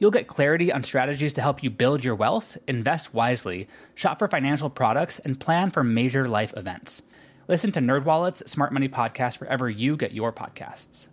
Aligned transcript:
You'll 0.00 0.10
get 0.10 0.26
clarity 0.26 0.72
on 0.72 0.82
strategies 0.82 1.34
to 1.34 1.40
help 1.40 1.62
you 1.62 1.70
build 1.70 2.04
your 2.04 2.16
wealth, 2.16 2.58
invest 2.66 3.14
wisely, 3.14 3.68
shop 3.94 4.18
for 4.18 4.26
financial 4.26 4.68
products, 4.68 5.20
and 5.20 5.38
plan 5.38 5.70
for 5.70 5.84
major 5.84 6.28
life 6.28 6.52
events. 6.56 7.02
Listen 7.46 7.70
to 7.72 7.80
NerdWallet's 7.80 8.50
Smart 8.50 8.72
Money 8.72 8.88
Podcast 8.88 9.38
wherever 9.40 9.70
you 9.70 9.96
get 9.96 10.12
your 10.12 10.32
podcasts. 10.32 11.06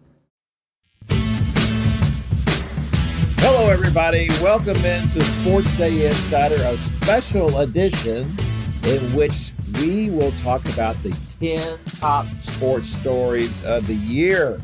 Hello, 3.38 3.70
everybody. 3.70 4.30
Welcome 4.42 4.78
into 4.78 5.20
SportsDay 5.20 6.08
Insider, 6.08 6.56
a 6.56 6.76
special 6.78 7.60
edition 7.60 8.36
in 8.84 9.14
which 9.14 9.52
we 9.76 10.10
will 10.10 10.32
talk 10.34 10.66
about 10.66 11.02
the 11.04 11.16
10 11.40 11.78
top 12.00 12.26
sports 12.42 12.90
stories 12.90 13.64
of 13.64 13.86
the 13.86 13.96
year 13.96 14.60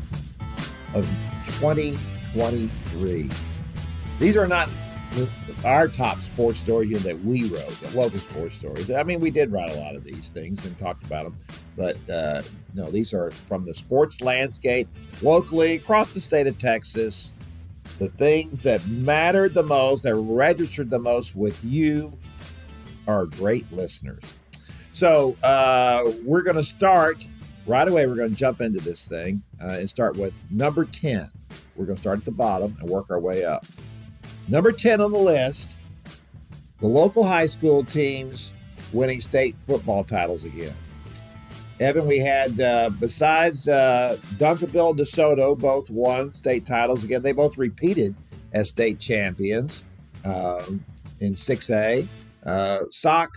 of 0.94 1.08
2023. 1.44 3.30
These 4.18 4.36
are 4.36 4.48
not 4.48 4.68
our 5.64 5.88
top 5.88 6.18
sports 6.20 6.58
stories 6.58 7.02
that 7.02 7.20
we 7.22 7.48
wrote, 7.48 7.70
the 7.80 7.96
local 7.96 8.18
sports 8.18 8.56
stories. 8.56 8.90
I 8.90 9.02
mean, 9.02 9.20
we 9.20 9.30
did 9.30 9.52
write 9.52 9.70
a 9.70 9.80
lot 9.80 9.94
of 9.94 10.04
these 10.04 10.30
things 10.30 10.64
and 10.64 10.76
talked 10.76 11.04
about 11.04 11.24
them, 11.24 11.38
but 11.76 11.96
uh, 12.10 12.42
no, 12.74 12.90
these 12.90 13.14
are 13.14 13.30
from 13.30 13.64
the 13.64 13.74
sports 13.74 14.20
landscape 14.20 14.88
locally 15.22 15.76
across 15.76 16.14
the 16.14 16.20
state 16.20 16.46
of 16.46 16.58
Texas. 16.58 17.32
The 17.98 18.08
things 18.08 18.62
that 18.64 18.86
mattered 18.88 19.54
the 19.54 19.62
most, 19.62 20.02
that 20.02 20.14
registered 20.14 20.90
the 20.90 20.98
most 20.98 21.34
with 21.34 21.58
you, 21.64 22.16
are 23.06 23.26
great 23.26 23.70
listeners. 23.72 24.34
So 24.92 25.36
uh, 25.42 26.12
we're 26.24 26.42
going 26.42 26.56
to 26.56 26.62
start 26.62 27.24
right 27.66 27.86
away. 27.88 28.06
We're 28.06 28.16
going 28.16 28.30
to 28.30 28.36
jump 28.36 28.60
into 28.60 28.80
this 28.80 29.08
thing 29.08 29.42
uh, 29.62 29.68
and 29.68 29.88
start 29.88 30.16
with 30.16 30.34
number 30.50 30.84
10. 30.84 31.30
We're 31.76 31.86
going 31.86 31.96
to 31.96 32.02
start 32.02 32.18
at 32.18 32.24
the 32.24 32.32
bottom 32.32 32.76
and 32.80 32.88
work 32.88 33.10
our 33.10 33.20
way 33.20 33.44
up. 33.44 33.64
Number 34.48 34.72
10 34.72 35.02
on 35.02 35.12
the 35.12 35.18
list, 35.18 35.78
the 36.80 36.86
local 36.86 37.22
high 37.22 37.46
school 37.46 37.84
teams 37.84 38.54
winning 38.94 39.20
state 39.20 39.54
football 39.66 40.04
titles 40.04 40.44
again. 40.44 40.74
Evan, 41.80 42.06
we 42.06 42.18
had, 42.18 42.58
uh, 42.60 42.90
besides 42.98 43.68
uh, 43.68 44.16
Duncanville 44.36 44.90
and 44.90 44.98
DeSoto, 44.98 45.56
both 45.56 45.90
won 45.90 46.32
state 46.32 46.64
titles 46.64 47.04
again. 47.04 47.22
They 47.22 47.32
both 47.32 47.58
repeated 47.58 48.14
as 48.52 48.70
state 48.70 48.98
champions 48.98 49.84
um, 50.24 50.84
in 51.20 51.34
6A. 51.34 52.08
Uh, 52.44 52.80
Sock, 52.90 53.30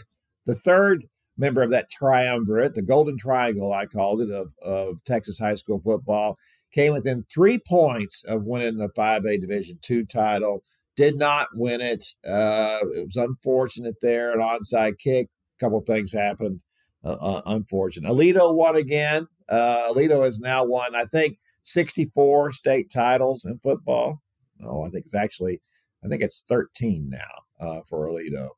the 0.46 0.56
third 0.56 1.06
member 1.38 1.62
of 1.62 1.72
that 1.72 1.90
triumvirate, 1.90 2.74
the 2.74 2.82
Golden 2.82 3.18
Triangle, 3.18 3.74
I 3.74 3.86
called 3.86 4.22
it, 4.22 4.32
of, 4.32 4.56
of 4.64 5.04
Texas 5.04 5.38
high 5.38 5.56
school 5.56 5.82
football, 5.84 6.38
came 6.72 6.94
within 6.94 7.26
three 7.32 7.60
points 7.60 8.24
of 8.24 8.46
winning 8.46 8.78
the 8.78 8.90
5A 8.90 9.42
Division 9.42 9.78
two 9.82 10.06
title 10.06 10.64
did 10.96 11.18
not 11.18 11.48
win 11.54 11.82
it. 11.82 12.06
Uh, 12.28 12.80
it 12.96 13.06
was 13.06 13.16
unfortunate 13.16 13.96
there, 14.02 14.32
an 14.34 14.40
onside 14.40 14.98
kick. 15.00 15.28
A 15.60 15.64
couple 15.64 15.82
things 15.82 16.14
happened. 16.14 16.64
Uh, 17.04 17.18
uh, 17.20 17.42
unfortunate. 17.48 18.12
Aledo 18.12 18.54
won 18.54 18.76
again. 18.76 19.28
Uh, 19.50 19.90
Aledo 19.90 20.24
has 20.24 20.40
now 20.40 20.64
won, 20.64 20.96
I 20.96 21.06
think, 21.06 21.38
64 21.64 22.52
state 22.52 22.92
titles 22.94 23.46
in 23.46 23.58
football. 23.60 24.22
No, 24.60 24.84
I 24.84 24.90
think 24.90 25.06
it's 25.06 25.16
actually, 25.16 25.62
I 26.04 26.08
think 26.08 26.22
it's 26.22 26.46
13 26.48 27.10
now 27.10 27.20
uh, 27.60 27.82
for 27.88 28.08
Aledo. 28.08 28.50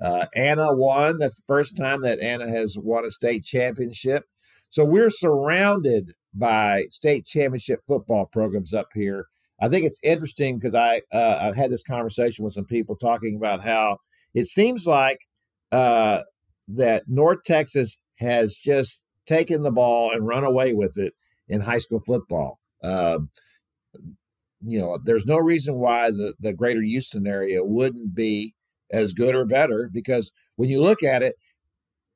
Uh, 0.00 0.26
Anna 0.34 0.74
won. 0.74 1.18
That's 1.18 1.36
the 1.36 1.46
first 1.46 1.76
time 1.76 2.02
that 2.02 2.18
Anna 2.18 2.48
has 2.48 2.76
won 2.76 3.04
a 3.04 3.10
state 3.10 3.44
championship. 3.44 4.24
So 4.68 4.84
we're 4.84 5.10
surrounded 5.10 6.12
by 6.34 6.86
state 6.90 7.24
championship 7.24 7.80
football 7.86 8.26
programs 8.26 8.74
up 8.74 8.88
here 8.94 9.26
I 9.62 9.68
think 9.68 9.86
it's 9.86 10.00
interesting 10.02 10.58
because 10.58 10.74
I 10.74 11.02
uh, 11.12 11.38
I've 11.40 11.56
had 11.56 11.70
this 11.70 11.84
conversation 11.84 12.44
with 12.44 12.52
some 12.52 12.64
people 12.64 12.96
talking 12.96 13.36
about 13.36 13.62
how 13.62 13.98
it 14.34 14.46
seems 14.46 14.88
like 14.88 15.20
uh, 15.70 16.18
that 16.68 17.04
North 17.06 17.44
Texas 17.44 18.00
has 18.16 18.56
just 18.56 19.06
taken 19.24 19.62
the 19.62 19.70
ball 19.70 20.10
and 20.10 20.26
run 20.26 20.42
away 20.42 20.74
with 20.74 20.98
it 20.98 21.14
in 21.48 21.60
high 21.60 21.78
school 21.78 22.00
football. 22.00 22.58
Um, 22.82 23.30
you 24.64 24.80
know, 24.80 24.98
there's 25.04 25.26
no 25.26 25.38
reason 25.38 25.76
why 25.76 26.10
the, 26.10 26.34
the 26.40 26.52
greater 26.52 26.82
Houston 26.82 27.26
area 27.26 27.62
wouldn't 27.62 28.16
be 28.16 28.54
as 28.90 29.12
good 29.12 29.34
or 29.34 29.44
better 29.44 29.88
because 29.92 30.32
when 30.56 30.68
you 30.68 30.82
look 30.82 31.04
at 31.04 31.22
it 31.22 31.36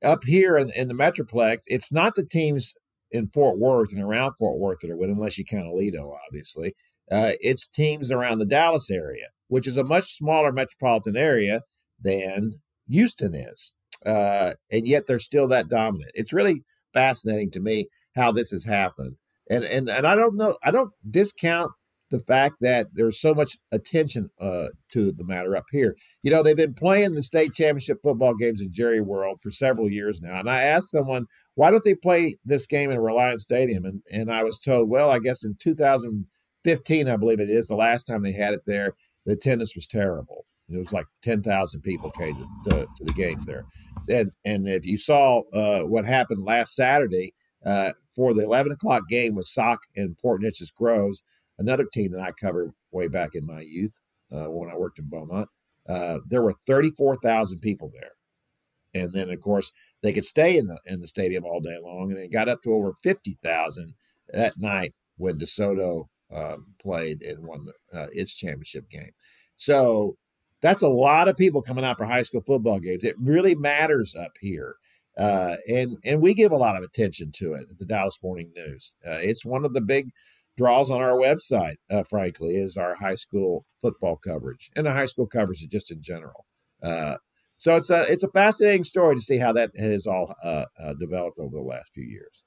up 0.04 0.24
here 0.24 0.56
in, 0.56 0.70
in 0.76 0.88
the 0.88 0.94
Metroplex, 0.94 1.62
it's 1.68 1.92
not 1.92 2.16
the 2.16 2.24
teams 2.24 2.74
in 3.12 3.28
Fort 3.28 3.58
Worth 3.58 3.92
and 3.92 4.02
around 4.02 4.34
Fort 4.34 4.58
Worth 4.58 4.80
that 4.80 4.90
are 4.90 4.96
winning, 4.96 5.16
unless 5.16 5.38
you 5.38 5.44
count 5.44 5.66
Aledo, 5.66 6.12
obviously. 6.26 6.74
Uh, 7.10 7.32
it's 7.40 7.68
teams 7.68 8.10
around 8.10 8.38
the 8.38 8.46
Dallas 8.46 8.90
area, 8.90 9.26
which 9.48 9.66
is 9.66 9.76
a 9.76 9.84
much 9.84 10.14
smaller 10.14 10.52
metropolitan 10.52 11.16
area 11.16 11.62
than 12.00 12.60
Houston 12.88 13.34
is. 13.34 13.74
Uh, 14.04 14.52
and 14.70 14.86
yet 14.86 15.06
they're 15.06 15.18
still 15.18 15.48
that 15.48 15.68
dominant. 15.68 16.10
It's 16.14 16.32
really 16.32 16.64
fascinating 16.92 17.50
to 17.52 17.60
me 17.60 17.88
how 18.14 18.32
this 18.32 18.50
has 18.50 18.64
happened. 18.64 19.16
And, 19.48 19.64
and, 19.64 19.88
and 19.88 20.06
I 20.06 20.14
don't 20.14 20.36
know, 20.36 20.56
I 20.62 20.70
don't 20.70 20.92
discount 21.08 21.70
the 22.10 22.18
fact 22.20 22.56
that 22.60 22.86
there's 22.92 23.20
so 23.20 23.34
much 23.34 23.56
attention 23.72 24.30
uh, 24.40 24.66
to 24.92 25.10
the 25.10 25.24
matter 25.24 25.56
up 25.56 25.64
here. 25.72 25.96
You 26.22 26.30
know, 26.30 26.42
they've 26.42 26.56
been 26.56 26.74
playing 26.74 27.14
the 27.14 27.22
state 27.22 27.52
championship 27.52 27.98
football 28.02 28.34
games 28.34 28.60
in 28.60 28.72
Jerry 28.72 29.00
World 29.00 29.38
for 29.42 29.50
several 29.50 29.90
years 29.90 30.20
now. 30.20 30.38
And 30.38 30.48
I 30.48 30.62
asked 30.62 30.90
someone, 30.90 31.26
why 31.54 31.70
don't 31.70 31.82
they 31.82 31.94
play 31.94 32.34
this 32.44 32.66
game 32.66 32.90
in 32.90 32.98
Reliant 32.98 33.40
Stadium? 33.40 33.84
And, 33.84 34.02
and 34.12 34.32
I 34.32 34.44
was 34.44 34.60
told, 34.60 34.88
well, 34.88 35.10
I 35.10 35.18
guess 35.18 35.44
in 35.44 35.54
2000- 35.54 36.26
15, 36.66 37.08
I 37.08 37.16
believe 37.16 37.38
it 37.38 37.48
is, 37.48 37.68
the 37.68 37.76
last 37.76 38.08
time 38.08 38.24
they 38.24 38.32
had 38.32 38.52
it 38.52 38.62
there, 38.66 38.94
the 39.24 39.34
attendance 39.34 39.76
was 39.76 39.86
terrible. 39.86 40.46
It 40.68 40.76
was 40.76 40.92
like 40.92 41.06
10,000 41.22 41.80
people 41.82 42.10
came 42.10 42.36
to, 42.36 42.46
to, 42.64 42.86
to, 42.96 43.04
the 43.04 43.12
games 43.12 43.46
there. 43.46 43.64
And, 44.08 44.32
and 44.44 44.66
if 44.66 44.84
you 44.84 44.98
saw 44.98 45.42
uh, 45.52 45.82
what 45.84 46.04
happened 46.04 46.44
last 46.44 46.74
Saturday 46.74 47.34
uh, 47.64 47.92
for 48.16 48.34
the 48.34 48.42
11 48.42 48.72
o'clock 48.72 49.04
game 49.08 49.36
with 49.36 49.46
Sock 49.46 49.78
and 49.94 50.18
Port 50.18 50.42
Neches 50.42 50.74
Groves, 50.74 51.22
another 51.56 51.84
team 51.84 52.10
that 52.10 52.20
I 52.20 52.32
covered 52.32 52.72
way 52.90 53.06
back 53.06 53.36
in 53.36 53.46
my 53.46 53.60
youth 53.60 54.00
uh, 54.32 54.50
when 54.50 54.68
I 54.68 54.76
worked 54.76 54.98
in 54.98 55.08
Beaumont, 55.08 55.48
uh, 55.88 56.18
there 56.26 56.42
were 56.42 56.54
34,000 56.66 57.60
people 57.60 57.92
there. 57.94 59.00
And 59.00 59.12
then, 59.12 59.30
of 59.30 59.40
course, 59.40 59.72
they 60.02 60.12
could 60.12 60.24
stay 60.24 60.56
in 60.56 60.66
the 60.66 60.78
in 60.84 61.00
the 61.00 61.06
stadium 61.06 61.44
all 61.44 61.60
day 61.60 61.78
long, 61.80 62.10
and 62.10 62.18
it 62.18 62.32
got 62.32 62.48
up 62.48 62.62
to 62.62 62.72
over 62.72 62.92
50,000 63.02 63.94
that 64.32 64.58
night 64.58 64.94
when 65.16 65.38
DeSoto 65.38 66.08
um, 66.34 66.74
played 66.80 67.22
and 67.22 67.46
won 67.46 67.64
the, 67.64 67.98
uh, 67.98 68.06
its 68.12 68.34
championship 68.34 68.88
game. 68.90 69.10
So 69.56 70.16
that's 70.60 70.82
a 70.82 70.88
lot 70.88 71.28
of 71.28 71.36
people 71.36 71.62
coming 71.62 71.84
out 71.84 71.98
for 71.98 72.06
high 72.06 72.22
school 72.22 72.40
football 72.40 72.80
games. 72.80 73.04
It 73.04 73.16
really 73.18 73.54
matters 73.54 74.14
up 74.16 74.32
here. 74.40 74.76
Uh, 75.18 75.56
and 75.68 75.96
and 76.04 76.20
we 76.20 76.34
give 76.34 76.52
a 76.52 76.56
lot 76.56 76.76
of 76.76 76.82
attention 76.82 77.30
to 77.32 77.54
it 77.54 77.66
at 77.70 77.78
the 77.78 77.86
Dallas 77.86 78.18
Morning 78.22 78.52
News. 78.54 78.94
Uh, 79.06 79.18
it's 79.20 79.46
one 79.46 79.64
of 79.64 79.72
the 79.72 79.80
big 79.80 80.10
draws 80.58 80.90
on 80.90 81.00
our 81.00 81.16
website, 81.16 81.76
uh, 81.90 82.02
frankly, 82.02 82.56
is 82.56 82.76
our 82.76 82.96
high 82.96 83.14
school 83.14 83.64
football 83.80 84.16
coverage 84.16 84.70
and 84.76 84.86
the 84.86 84.92
high 84.92 85.06
school 85.06 85.26
coverage 85.26 85.66
just 85.70 85.90
in 85.90 86.02
general. 86.02 86.44
Uh, 86.82 87.16
so 87.56 87.76
it's 87.76 87.88
a 87.88 88.02
it's 88.12 88.24
a 88.24 88.28
fascinating 88.28 88.84
story 88.84 89.14
to 89.14 89.20
see 89.20 89.38
how 89.38 89.52
that 89.54 89.70
has 89.78 90.06
all 90.06 90.34
uh, 90.42 90.66
uh, 90.78 90.92
developed 91.00 91.38
over 91.38 91.56
the 91.56 91.62
last 91.62 91.92
few 91.94 92.04
years. 92.04 92.44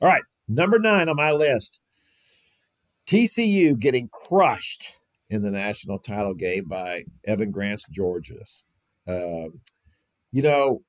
All 0.00 0.08
right, 0.08 0.22
number 0.48 0.78
nine 0.78 1.08
on 1.10 1.16
my 1.16 1.32
list 1.32 1.82
TCU 3.08 3.78
getting 3.78 4.10
crushed 4.12 5.00
in 5.30 5.40
the 5.40 5.50
national 5.50 5.98
title 5.98 6.34
game 6.34 6.64
by 6.68 7.04
Evan 7.24 7.50
Grant's 7.50 7.86
Georgias. 7.88 8.62
Um, 9.06 9.62
you 10.30 10.42
know, 10.42 10.82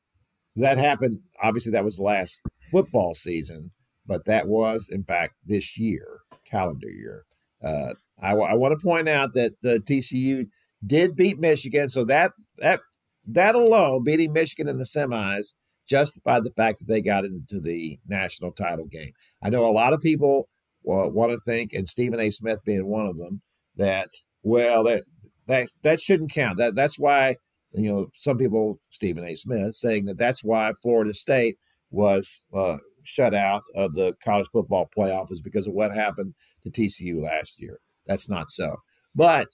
that 0.58 0.78
happened. 0.78 1.22
Obviously, 1.42 1.72
that 1.72 1.86
was 1.86 1.98
last 1.98 2.42
football 2.72 3.16
season, 3.16 3.72
but 4.06 4.26
that 4.26 4.50
was, 4.50 4.90
in 4.92 5.06
fact, 5.06 5.36
this 5.46 5.80
year, 5.80 6.20
calendar 6.44 6.90
year. 6.90 7.24
Uh, 7.64 7.94
I, 8.22 8.32
I 8.34 8.54
want 8.56 8.78
to 8.78 8.86
point 8.86 9.08
out 9.08 9.34
that 9.36 9.62
the 9.62 9.80
TCU 9.80 10.48
did 10.86 11.16
beat 11.16 11.40
Michigan, 11.40 11.88
so 11.88 12.04
that 12.04 12.32
that 12.58 12.82
that 13.28 13.56
alone, 13.56 14.04
beating 14.04 14.34
Michigan 14.34 14.68
in 14.68 14.78
the 14.78 14.84
semis, 14.84 15.54
justified 15.88 16.44
the 16.44 16.52
fact 16.52 16.80
that 16.80 16.90
they 16.90 17.02
got 17.02 17.24
into 17.24 17.62
the 17.62 17.98
national 18.06 18.52
title 18.52 18.88
game. 18.88 19.12
I 19.42 19.50
know 19.50 19.66
a 19.66 19.72
lot 19.72 19.94
of 19.94 20.02
people 20.02 20.50
well, 20.84 21.12
want 21.12 21.32
to 21.32 21.40
think, 21.40 21.74
and 21.74 21.88
Stephen 21.88 22.20
A. 22.20 22.30
Smith 22.30 22.62
being 22.66 22.88
one 22.88 23.06
of 23.06 23.18
them, 23.18 23.42
that 23.76 24.10
well 24.44 24.84
that 24.84 25.04
that 25.48 25.68
that 25.84 26.00
shouldn't 26.00 26.32
count. 26.32 26.58
That 26.58 26.76
that's 26.76 27.00
why 27.00 27.36
you 27.74 27.92
know, 27.92 28.08
some 28.14 28.38
people, 28.38 28.80
Stephen 28.90 29.26
A. 29.26 29.36
Smith, 29.36 29.76
saying 29.76 30.06
that 30.06 30.18
that's 30.18 30.44
why 30.44 30.74
Florida 30.82 31.14
State 31.14 31.58
was 31.92 32.42
uh, 32.54 32.78
shut 33.04 33.34
out 33.34 33.64
of 33.76 33.94
the 33.94 34.16
college 34.24 34.48
football 34.52 34.90
playoff 34.96 35.32
is 35.32 35.42
because 35.42 35.68
of 35.68 35.74
what 35.74 35.94
happened 35.94 36.34
to 36.64 36.70
TCU 36.70 37.22
last 37.22 37.62
year. 37.62 37.80
That's 38.08 38.30
not 38.30 38.50
so. 38.50 38.78
But 39.16 39.48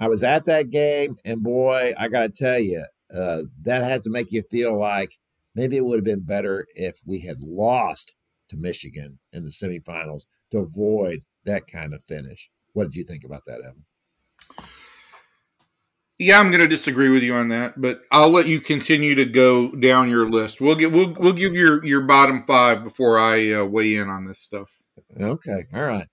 I 0.00 0.08
was 0.08 0.22
at 0.22 0.44
that 0.46 0.70
game, 0.70 1.16
and 1.24 1.42
boy, 1.42 1.92
I 1.98 2.08
got 2.08 2.22
to 2.22 2.28
tell 2.30 2.58
you, 2.58 2.84
uh, 3.14 3.42
that 3.62 3.84
had 3.84 4.02
to 4.04 4.10
make 4.10 4.32
you 4.32 4.42
feel 4.50 4.78
like 4.78 5.10
maybe 5.54 5.76
it 5.76 5.84
would 5.84 5.96
have 5.96 6.04
been 6.04 6.24
better 6.24 6.66
if 6.74 6.98
we 7.06 7.20
had 7.20 7.40
lost 7.40 8.16
to 8.48 8.56
Michigan 8.56 9.18
in 9.32 9.44
the 9.44 9.50
semifinals 9.50 10.24
to 10.50 10.58
avoid 10.58 11.22
that 11.44 11.66
kind 11.66 11.94
of 11.94 12.02
finish. 12.02 12.50
What 12.72 12.84
did 12.84 12.96
you 12.96 13.04
think 13.04 13.24
about 13.24 13.44
that, 13.46 13.60
Evan? 13.60 13.84
Yeah, 16.18 16.40
I'm 16.40 16.48
going 16.48 16.60
to 16.60 16.68
disagree 16.68 17.10
with 17.10 17.22
you 17.22 17.34
on 17.34 17.48
that, 17.50 17.80
but 17.80 18.02
I'll 18.10 18.30
let 18.30 18.48
you 18.48 18.60
continue 18.60 19.14
to 19.14 19.24
go 19.24 19.70
down 19.70 20.10
your 20.10 20.28
list. 20.28 20.60
We'll 20.60 20.74
get 20.74 20.90
we'll 20.90 21.14
we'll 21.16 21.32
give 21.32 21.54
your 21.54 21.84
your 21.84 22.00
bottom 22.00 22.42
five 22.42 22.82
before 22.82 23.20
I 23.20 23.52
uh, 23.52 23.64
weigh 23.64 23.94
in 23.94 24.08
on 24.08 24.26
this 24.26 24.40
stuff. 24.40 24.76
Okay, 25.18 25.66
all 25.72 25.82
right. 25.82 26.08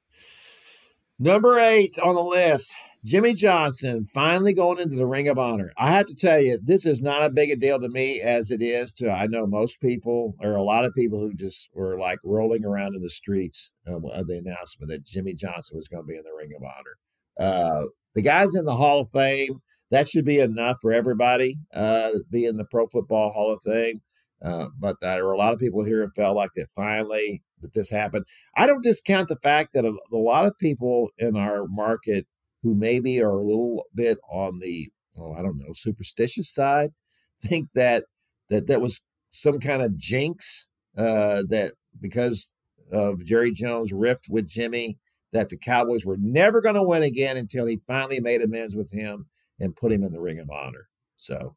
Number 1.18 1.60
eight 1.60 1.98
on 1.98 2.14
the 2.14 2.22
list, 2.22 2.74
Jimmy 3.06 3.36
Johnson 3.36 4.06
finally 4.06 4.54
going 4.54 4.80
into 4.80 4.96
the 4.96 5.06
Ring 5.06 5.28
of 5.28 5.38
Honor. 5.38 5.72
I 5.78 5.92
have 5.92 6.08
to 6.08 6.16
tell 6.16 6.42
you, 6.42 6.58
this 6.62 6.88
is 6.88 7.04
not 7.04 7.24
a 7.24 7.30
big 7.30 7.52
a 7.52 7.56
deal 7.56 7.80
to 7.80 7.88
me 7.88 8.20
as 8.20 8.50
it 8.50 8.64
is 8.64 8.94
to 8.94 9.12
I 9.12 9.28
know 9.28 9.46
most 9.46 9.80
people 9.80 10.34
or 10.40 10.56
a 10.56 10.64
lot 10.64 10.86
of 10.86 10.96
people 10.96 11.20
who 11.20 11.36
just 11.36 11.70
were 11.76 12.00
like 12.00 12.18
rolling 12.26 12.66
around 12.66 12.96
in 12.96 13.04
the 13.04 13.10
streets 13.10 13.76
of, 13.86 14.04
of 14.06 14.28
the 14.28 14.40
announcement 14.40 14.90
that 14.90 15.06
Jimmy 15.06 15.36
Johnson 15.36 15.78
was 15.78 15.88
going 15.88 16.04
to 16.04 16.08
be 16.08 16.18
in 16.18 16.24
the 16.24 16.36
Ring 16.36 16.50
of 16.58 16.64
Honor. 16.64 16.98
Uh, 17.40 17.86
the 18.16 18.24
guy's 18.24 18.56
in 18.56 18.66
the 18.66 18.76
Hall 18.76 19.02
of 19.02 19.12
Fame 19.12 19.62
that 19.92 20.08
should 20.08 20.26
be 20.26 20.40
enough 20.40 20.78
for 20.82 20.92
everybody 20.92 21.58
uh, 21.74 22.10
be 22.32 22.46
in 22.46 22.58
the 22.58 22.66
Pro 22.66 22.88
Football 22.88 23.32
Hall 23.32 23.54
of 23.54 23.62
Fame. 23.62 24.02
Uh, 24.44 24.68
but 24.80 24.98
there 25.00 25.26
are 25.26 25.32
a 25.32 25.38
lot 25.38 25.54
of 25.54 25.60
people 25.60 25.84
here 25.84 26.04
who 26.04 26.12
felt 26.16 26.36
like 26.36 26.52
that 26.56 26.68
finally 26.76 27.42
that 27.62 27.74
this 27.74 27.90
happened. 27.90 28.26
I 28.58 28.66
don't 28.66 28.84
discount 28.84 29.28
the 29.28 29.38
fact 29.38 29.74
that 29.74 29.86
a, 29.86 29.94
a 30.12 30.18
lot 30.18 30.46
of 30.46 30.58
people 30.58 31.12
in 31.18 31.36
our 31.36 31.68
market 31.68 32.26
who 32.66 32.74
maybe 32.74 33.22
are 33.22 33.30
a 33.30 33.44
little 33.44 33.84
bit 33.94 34.18
on 34.30 34.58
the 34.60 34.90
oh 35.20 35.34
I 35.34 35.44
don't 35.44 35.58
know 35.58 35.74
superstitious 35.74 36.52
side 36.52 36.92
think 37.42 37.68
that 37.76 38.06
that 38.50 38.66
that 38.68 38.82
was 38.82 39.02
some 39.30 39.60
kind 39.60 39.84
of 39.84 39.96
jinx 39.96 40.68
uh, 40.98 41.44
that 41.50 41.74
because 42.02 42.54
of 42.92 43.24
Jerry 43.24 43.52
Jones' 43.52 43.94
rift 43.94 44.26
with 44.30 44.48
Jimmy 44.48 44.98
that 45.32 45.50
the 45.50 45.58
Cowboys 45.58 46.06
were 46.06 46.18
never 46.20 46.62
going 46.62 46.76
to 46.76 46.84
win 46.84 47.04
again 47.04 47.38
until 47.38 47.66
he 47.66 47.82
finally 47.86 48.20
made 48.20 48.42
amends 48.42 48.76
with 48.76 48.92
him 48.92 49.28
and 49.60 49.76
put 49.76 49.92
him 49.92 50.04
in 50.04 50.14
the 50.14 50.22
Ring 50.22 50.40
of 50.40 50.50
Honor. 50.50 50.88
So 51.18 51.56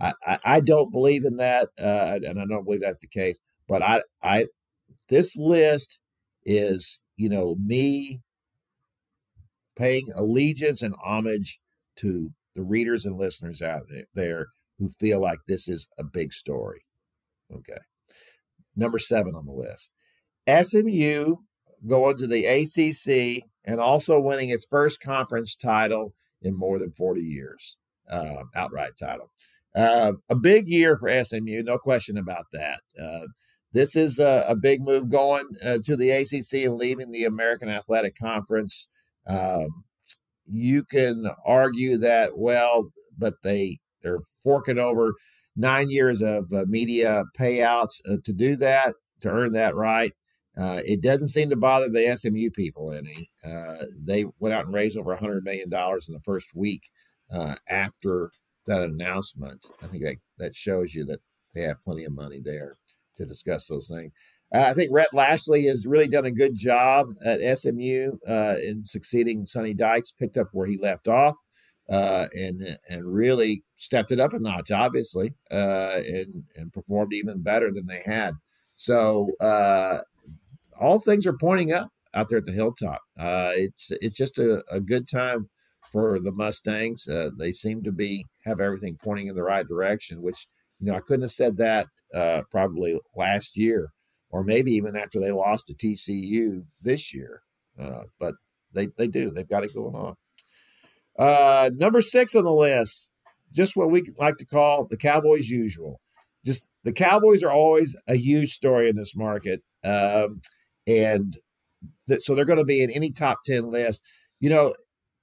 I, 0.00 0.12
I, 0.26 0.38
I 0.44 0.60
don't 0.60 0.90
believe 0.90 1.24
in 1.24 1.36
that, 1.36 1.68
uh, 1.80 2.18
and 2.24 2.40
I 2.40 2.44
don't 2.46 2.64
believe 2.64 2.80
that's 2.80 3.00
the 3.00 3.06
case. 3.06 3.38
But 3.68 3.82
I, 3.82 4.02
I, 4.22 4.46
this 5.08 5.36
list 5.36 6.00
is, 6.44 7.02
you 7.16 7.28
know, 7.28 7.54
me 7.64 8.20
paying 9.80 10.06
allegiance 10.14 10.82
and 10.82 10.94
homage 11.02 11.60
to 11.96 12.30
the 12.54 12.62
readers 12.62 13.06
and 13.06 13.18
listeners 13.18 13.62
out 13.62 13.82
there 14.14 14.46
who 14.78 14.90
feel 15.00 15.20
like 15.20 15.38
this 15.48 15.68
is 15.68 15.88
a 15.98 16.04
big 16.04 16.32
story. 16.32 16.82
Okay. 17.52 17.80
Number 18.76 18.98
seven 18.98 19.34
on 19.34 19.46
the 19.46 19.52
list 19.52 19.90
SMU 20.46 21.36
going 21.86 22.16
to 22.18 22.26
the 22.26 22.44
ACC 22.46 23.42
and 23.64 23.80
also 23.80 24.20
winning 24.20 24.50
its 24.50 24.66
first 24.70 25.00
conference 25.00 25.56
title 25.56 26.14
in 26.42 26.56
more 26.56 26.78
than 26.78 26.92
40 26.92 27.20
years, 27.20 27.76
uh, 28.10 28.44
outright 28.54 28.92
title. 28.98 29.30
Uh, 29.74 30.12
a 30.28 30.34
big 30.34 30.66
year 30.66 30.96
for 30.98 31.24
SMU, 31.24 31.62
no 31.62 31.78
question 31.78 32.18
about 32.18 32.46
that. 32.52 32.80
Uh, 33.00 33.26
this 33.72 33.94
is 33.94 34.18
a, 34.18 34.44
a, 34.48 34.56
big 34.56 34.80
move 34.80 35.10
going 35.10 35.44
uh, 35.64 35.78
to 35.84 35.96
the 35.96 36.10
ACC 36.10 36.64
and 36.64 36.74
leaving 36.74 37.12
the 37.12 37.24
American 37.24 37.68
Athletic 37.68 38.16
Conference. 38.18 38.88
Um, 39.26 39.84
you 40.46 40.84
can 40.84 41.26
argue 41.46 41.98
that, 41.98 42.36
well, 42.36 42.90
but 43.16 43.34
they 43.42 43.78
they're 44.02 44.20
forking 44.42 44.78
over 44.78 45.14
nine 45.56 45.90
years 45.90 46.22
of 46.22 46.52
uh, 46.52 46.64
media 46.68 47.24
payouts 47.38 48.00
uh, 48.08 48.16
to 48.24 48.32
do 48.32 48.56
that 48.56 48.94
to 49.20 49.28
earn 49.28 49.52
that 49.52 49.74
right. 49.74 50.12
Uh, 50.56 50.80
it 50.84 51.02
doesn't 51.02 51.28
seem 51.28 51.48
to 51.50 51.56
bother 51.56 51.88
the 51.88 52.16
SMU 52.16 52.50
people 52.50 52.92
any. 52.92 53.30
Uh, 53.44 53.84
they 53.98 54.24
went 54.40 54.54
out 54.54 54.64
and 54.64 54.74
raised 54.74 54.98
over 54.98 55.16
$100 55.16 55.42
million 55.42 55.64
in 55.72 56.14
the 56.14 56.20
first 56.24 56.54
week 56.54 56.90
uh, 57.32 57.54
after 57.68 58.30
that 58.66 58.82
announcement. 58.82 59.66
I 59.82 59.86
think 59.86 60.02
that, 60.02 60.16
that 60.38 60.56
shows 60.56 60.94
you 60.94 61.04
that 61.06 61.20
they 61.54 61.62
have 61.62 61.82
plenty 61.84 62.04
of 62.04 62.12
money 62.12 62.40
there 62.42 62.76
to 63.16 63.24
discuss 63.24 63.68
those 63.68 63.88
things. 63.88 64.12
Uh, 64.54 64.62
I 64.62 64.74
think 64.74 64.90
Rhett 64.92 65.12
Lashlee 65.12 65.66
has 65.66 65.86
really 65.86 66.08
done 66.08 66.24
a 66.24 66.30
good 66.30 66.54
job 66.54 67.08
at 67.24 67.58
SMU 67.58 68.18
uh, 68.26 68.56
in 68.62 68.84
succeeding 68.84 69.46
Sonny 69.46 69.74
Dykes, 69.74 70.12
picked 70.12 70.36
up 70.36 70.48
where 70.52 70.66
he 70.66 70.76
left 70.76 71.08
off. 71.08 71.36
Uh, 71.88 72.26
and 72.34 72.62
and 72.88 73.12
really 73.12 73.64
stepped 73.76 74.12
it 74.12 74.20
up 74.20 74.32
a 74.32 74.38
notch, 74.38 74.70
obviously, 74.70 75.34
and 75.50 76.44
and 76.54 76.72
performed 76.72 77.12
even 77.12 77.42
better 77.42 77.72
than 77.72 77.86
they 77.86 78.00
had. 78.06 78.34
So 78.76 79.30
all 80.80 80.98
things 80.98 81.26
are 81.26 81.36
pointing 81.36 81.72
up 81.72 81.90
out 82.14 82.28
there 82.28 82.38
at 82.38 82.46
the 82.46 82.52
hilltop. 82.52 83.02
Uh, 83.18 83.52
it's 83.54 83.92
it's 84.00 84.14
just 84.14 84.38
a, 84.38 84.62
a, 84.70 84.80
good 84.80 85.06
time 85.06 85.48
for 85.92 86.18
the 86.18 86.32
Mustangs. 86.32 87.08
Uh, 87.08 87.30
they 87.38 87.52
seem 87.52 87.82
to 87.82 87.92
be 87.92 88.26
have 88.44 88.60
everything 88.60 88.98
pointing 89.02 89.28
in 89.28 89.36
the 89.36 89.42
right 89.42 89.66
direction, 89.66 90.22
which 90.22 90.48
you 90.80 90.90
know 90.90 90.96
I 90.96 91.00
couldn't 91.00 91.22
have 91.22 91.30
said 91.30 91.56
that 91.58 91.86
uh, 92.14 92.42
probably 92.50 92.98
last 93.14 93.56
year, 93.56 93.92
or 94.30 94.44
maybe 94.44 94.72
even 94.72 94.96
after 94.96 95.20
they 95.20 95.32
lost 95.32 95.66
to 95.66 95.74
TCU 95.74 96.64
this 96.80 97.14
year. 97.14 97.42
Uh, 97.78 98.04
but 98.18 98.34
they 98.72 98.88
they 98.96 99.08
do. 99.08 99.30
They've 99.30 99.48
got 99.48 99.64
it 99.64 99.74
going 99.74 99.94
on. 99.94 100.16
Uh, 101.18 101.70
number 101.74 102.00
six 102.00 102.34
on 102.34 102.44
the 102.44 102.52
list, 102.52 103.10
just 103.52 103.76
what 103.76 103.90
we 103.90 104.02
like 104.18 104.36
to 104.38 104.46
call 104.46 104.86
the 104.86 104.96
Cowboys' 104.96 105.48
usual. 105.48 106.00
Just 106.44 106.70
the 106.84 106.92
Cowboys 106.92 107.42
are 107.42 107.50
always 107.50 107.96
a 108.08 108.14
huge 108.14 108.52
story 108.52 108.88
in 108.88 108.96
this 108.96 109.14
market. 109.14 109.62
Um, 109.84 110.40
and 110.86 111.36
th- 112.08 112.22
so 112.22 112.34
they're 112.34 112.44
going 112.44 112.58
to 112.58 112.64
be 112.64 112.82
in 112.82 112.90
any 112.90 113.10
top 113.10 113.38
10 113.44 113.70
list. 113.70 114.02
You 114.40 114.50
know, 114.50 114.74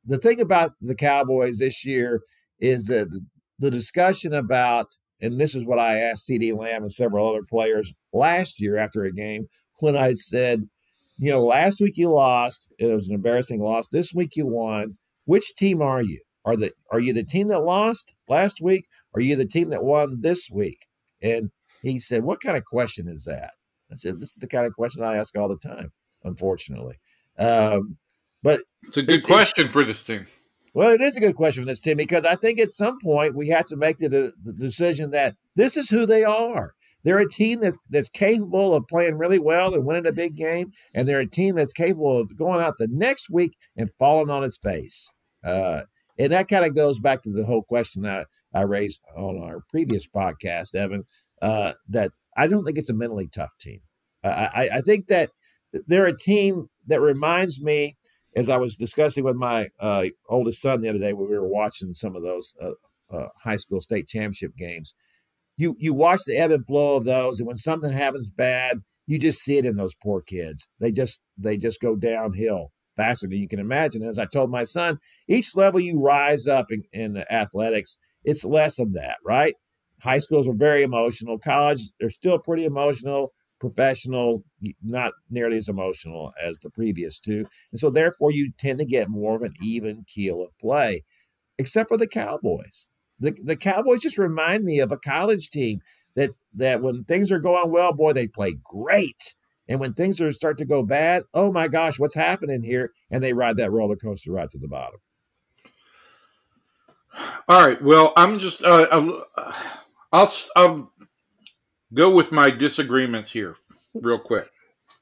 the 0.05 0.17
thing 0.17 0.39
about 0.39 0.73
the 0.81 0.95
Cowboys 0.95 1.59
this 1.59 1.85
year 1.85 2.21
is 2.59 2.85
that 2.87 3.09
the, 3.09 3.21
the 3.59 3.71
discussion 3.71 4.33
about, 4.33 4.97
and 5.21 5.39
this 5.39 5.55
is 5.55 5.65
what 5.65 5.79
I 5.79 5.97
asked 5.97 6.27
CeeDee 6.29 6.57
Lamb 6.57 6.83
and 6.83 6.91
several 6.91 7.29
other 7.29 7.43
players 7.43 7.93
last 8.13 8.61
year 8.61 8.77
after 8.77 9.03
a 9.03 9.11
game 9.11 9.47
when 9.79 9.95
I 9.95 10.13
said, 10.13 10.67
you 11.17 11.31
know, 11.31 11.43
last 11.43 11.81
week 11.81 11.97
you 11.97 12.11
lost, 12.11 12.73
it 12.77 12.87
was 12.87 13.07
an 13.07 13.15
embarrassing 13.15 13.61
loss. 13.61 13.89
This 13.89 14.13
week 14.13 14.35
you 14.35 14.45
won. 14.45 14.97
Which 15.25 15.55
team 15.55 15.81
are 15.81 16.01
you? 16.01 16.21
Are 16.45 16.55
the 16.55 16.71
are 16.91 16.99
you 16.99 17.13
the 17.13 17.23
team 17.23 17.49
that 17.49 17.63
lost 17.63 18.15
last 18.29 18.61
week? 18.61 18.87
Are 19.13 19.21
you 19.21 19.35
the 19.35 19.45
team 19.45 19.69
that 19.71 19.83
won 19.83 20.21
this 20.21 20.49
week? 20.49 20.85
And 21.21 21.51
he 21.81 21.99
said, 21.99 22.23
What 22.23 22.39
kind 22.39 22.55
of 22.55 22.63
question 22.63 23.07
is 23.07 23.25
that? 23.25 23.51
I 23.91 23.95
said, 23.95 24.19
this 24.19 24.31
is 24.31 24.37
the 24.37 24.47
kind 24.47 24.65
of 24.65 24.73
question 24.73 25.03
I 25.03 25.15
ask 25.15 25.37
all 25.37 25.47
the 25.47 25.57
time, 25.57 25.91
unfortunately. 26.23 26.95
Um, 27.37 27.97
but 28.43 28.61
it's 28.83 28.97
a 28.97 29.03
good 29.03 29.15
it's, 29.15 29.25
question 29.25 29.69
for 29.69 29.83
this 29.83 30.03
team. 30.03 30.25
Well, 30.77 30.91
it 30.91 31.01
is 31.01 31.17
a 31.17 31.19
good 31.19 31.35
question 31.35 31.63
for 31.63 31.67
this 31.67 31.79
team 31.79 31.97
because 31.97 32.23
I 32.23 32.35
think 32.35 32.59
at 32.59 32.71
some 32.71 32.99
point 33.03 33.35
we 33.35 33.47
have 33.47 33.65
to 33.65 33.75
make 33.75 33.97
the, 33.97 34.31
the 34.43 34.53
decision 34.53 35.09
that 35.09 35.35
this 35.55 35.75
is 35.75 35.89
who 35.89 36.05
they 36.05 36.23
are. 36.23 36.75
They're 37.03 37.17
a 37.17 37.27
team 37.27 37.61
that's 37.61 37.79
that's 37.89 38.09
capable 38.09 38.75
of 38.75 38.85
playing 38.87 39.17
really 39.17 39.39
well 39.39 39.73
and 39.73 39.87
winning 39.87 40.05
a 40.05 40.11
big 40.11 40.35
game, 40.35 40.73
and 40.93 41.07
they're 41.07 41.19
a 41.19 41.27
team 41.27 41.55
that's 41.55 41.73
capable 41.73 42.21
of 42.21 42.37
going 42.37 42.63
out 42.63 42.75
the 42.77 42.87
next 42.91 43.31
week 43.31 43.57
and 43.75 43.89
falling 43.97 44.29
on 44.29 44.43
its 44.43 44.59
face. 44.59 45.15
Uh, 45.43 45.81
and 46.19 46.31
that 46.31 46.47
kind 46.47 46.63
of 46.63 46.75
goes 46.75 46.99
back 46.99 47.23
to 47.23 47.31
the 47.31 47.43
whole 47.43 47.63
question 47.63 48.03
that 48.03 48.27
I 48.53 48.61
raised 48.61 49.01
on 49.17 49.41
our 49.41 49.63
previous 49.71 50.07
podcast, 50.07 50.75
Evan, 50.75 51.05
uh, 51.41 51.73
that 51.89 52.11
I 52.37 52.45
don't 52.45 52.63
think 52.63 52.77
it's 52.77 52.91
a 52.91 52.95
mentally 52.95 53.27
tough 53.27 53.57
team. 53.59 53.79
I, 54.23 54.69
I 54.75 54.81
think 54.81 55.07
that 55.07 55.31
they're 55.87 56.05
a 56.05 56.15
team 56.15 56.67
that 56.85 57.01
reminds 57.01 57.63
me, 57.63 57.95
as 58.37 58.49
I 58.51 58.57
was 58.57 58.77
discussing 58.77 59.23
with 59.23 59.35
my 59.35 59.67
uh, 59.79 60.05
oldest 60.29 60.61
son 60.61 60.81
the 60.81 60.89
other 60.89 60.99
day 60.99 61.11
when 61.11 61.27
we 61.27 61.37
were 61.37 61.47
watching 61.47 61.91
some 61.93 62.15
of 62.15 62.21
those 62.21 62.55
uh, 62.61 62.71
uh, 63.13 63.29
high 63.43 63.55
school 63.55 63.81
state 63.81 64.07
championship 64.07 64.55
games. 64.55 64.93
You 65.57 65.75
you 65.79 65.93
watch 65.93 66.19
the 66.25 66.37
ebb 66.37 66.51
and 66.51 66.65
flow 66.65 66.97
of 66.97 67.05
those, 67.05 67.39
and 67.39 67.47
when 67.47 67.55
something 67.55 67.91
happens 67.91 68.29
bad, 68.29 68.83
you 69.07 69.17
just 69.17 69.39
see 69.39 69.57
it 69.57 69.65
in 69.65 69.75
those 69.75 69.95
poor 69.95 70.21
kids. 70.21 70.69
They 70.79 70.91
just 70.91 71.23
they 71.35 71.57
just 71.57 71.81
go 71.81 71.95
downhill 71.95 72.71
faster 72.95 73.27
than 73.27 73.39
you 73.39 73.47
can 73.47 73.59
imagine. 73.59 74.03
As 74.03 74.19
I 74.19 74.25
told 74.25 74.51
my 74.51 74.65
son, 74.65 74.99
each 75.27 75.55
level 75.55 75.79
you 75.79 75.99
rise 75.99 76.47
up 76.47 76.67
in, 76.69 76.83
in 76.93 77.23
athletics, 77.31 77.97
it's 78.23 78.45
less 78.45 78.77
of 78.77 78.93
that, 78.93 79.17
right? 79.25 79.55
High 80.03 80.19
schools 80.19 80.47
are 80.47 80.53
very 80.53 80.83
emotional. 80.83 81.39
College, 81.39 81.81
they're 81.99 82.09
still 82.09 82.37
pretty 82.37 82.65
emotional. 82.65 83.31
Professional, 83.59 84.43
not 84.83 85.13
nearly 85.29 85.57
as 85.57 85.67
emotional 85.67 86.31
as 86.41 86.59
the 86.59 86.69
previous 86.69 87.19
two. 87.19 87.45
And 87.71 87.79
so, 87.79 87.89
therefore, 87.89 88.31
you 88.31 88.51
tend 88.57 88.79
to 88.79 88.85
get 88.85 89.09
more 89.09 89.35
of 89.35 89.41
an 89.41 89.53
even 89.63 90.05
keel 90.07 90.41
of 90.41 90.57
play, 90.59 91.03
except 91.57 91.89
for 91.89 91.97
the 91.97 92.07
Cowboys. 92.07 92.89
the 93.19 93.35
the 93.43 93.55
Cowboys 93.55 94.01
just 94.01 94.17
remind 94.17 94.63
me 94.63 94.79
of 94.79 94.91
a 94.91 94.97
college 94.97 95.49
team 95.49 95.79
that's 96.15 96.39
that 96.55 96.81
when 96.81 97.03
things 97.03 97.31
are 97.31 97.39
going 97.39 97.71
well, 97.71 97.93
boy, 97.93 98.13
they 98.13 98.27
play 98.27 98.55
great. 98.63 99.35
And 99.69 99.79
when 99.79 99.93
things 99.93 100.21
are 100.21 100.31
start 100.31 100.57
to 100.59 100.65
go 100.65 100.81
bad, 100.83 101.23
oh 101.33 101.51
my 101.51 101.67
gosh, 101.67 101.99
what's 101.99 102.15
happening 102.15 102.63
here? 102.63 102.91
And 103.11 103.23
they 103.23 103.33
ride 103.33 103.57
that 103.57 103.71
roller 103.71 103.97
coaster 103.97 104.31
right 104.31 104.49
to 104.49 104.57
the 104.57 104.67
bottom. 104.67 104.99
All 107.47 107.67
right. 107.67 107.81
Well, 107.81 108.13
I'm 108.15 108.39
just 108.39 108.63
uh, 108.63 108.87
uh 108.91 109.53
I'll 110.11 110.33
I'll 110.55 110.91
go 111.93 112.09
with 112.09 112.31
my 112.31 112.49
disagreements 112.49 113.31
here 113.31 113.55
real 113.93 114.19
quick. 114.19 114.49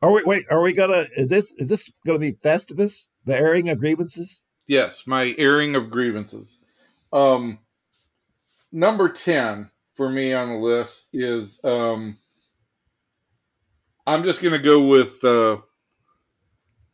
Are 0.01 0.11
we 0.11 0.23
wait? 0.25 0.45
Are 0.51 0.61
we 0.61 0.73
gonna? 0.73 1.05
Is 1.15 1.27
this 1.27 1.55
is 1.55 1.69
this 1.69 1.91
gonna 2.05 2.19
be 2.19 2.33
Festivus? 2.33 3.07
The 3.25 3.35
airing 3.35 3.69
of 3.69 3.79
grievances? 3.79 4.45
Yes, 4.67 5.07
my 5.07 5.33
airing 5.37 5.75
of 5.75 5.89
grievances. 5.89 6.59
Um, 7.11 7.59
number 8.71 9.09
ten 9.09 9.71
for 9.95 10.09
me 10.09 10.33
on 10.33 10.49
the 10.49 10.57
list 10.57 11.07
is 11.13 11.59
um, 11.63 12.17
I'm 14.05 14.23
just 14.23 14.43
gonna 14.43 14.59
go 14.59 14.87
with 14.87 15.23
uh, 15.23 15.57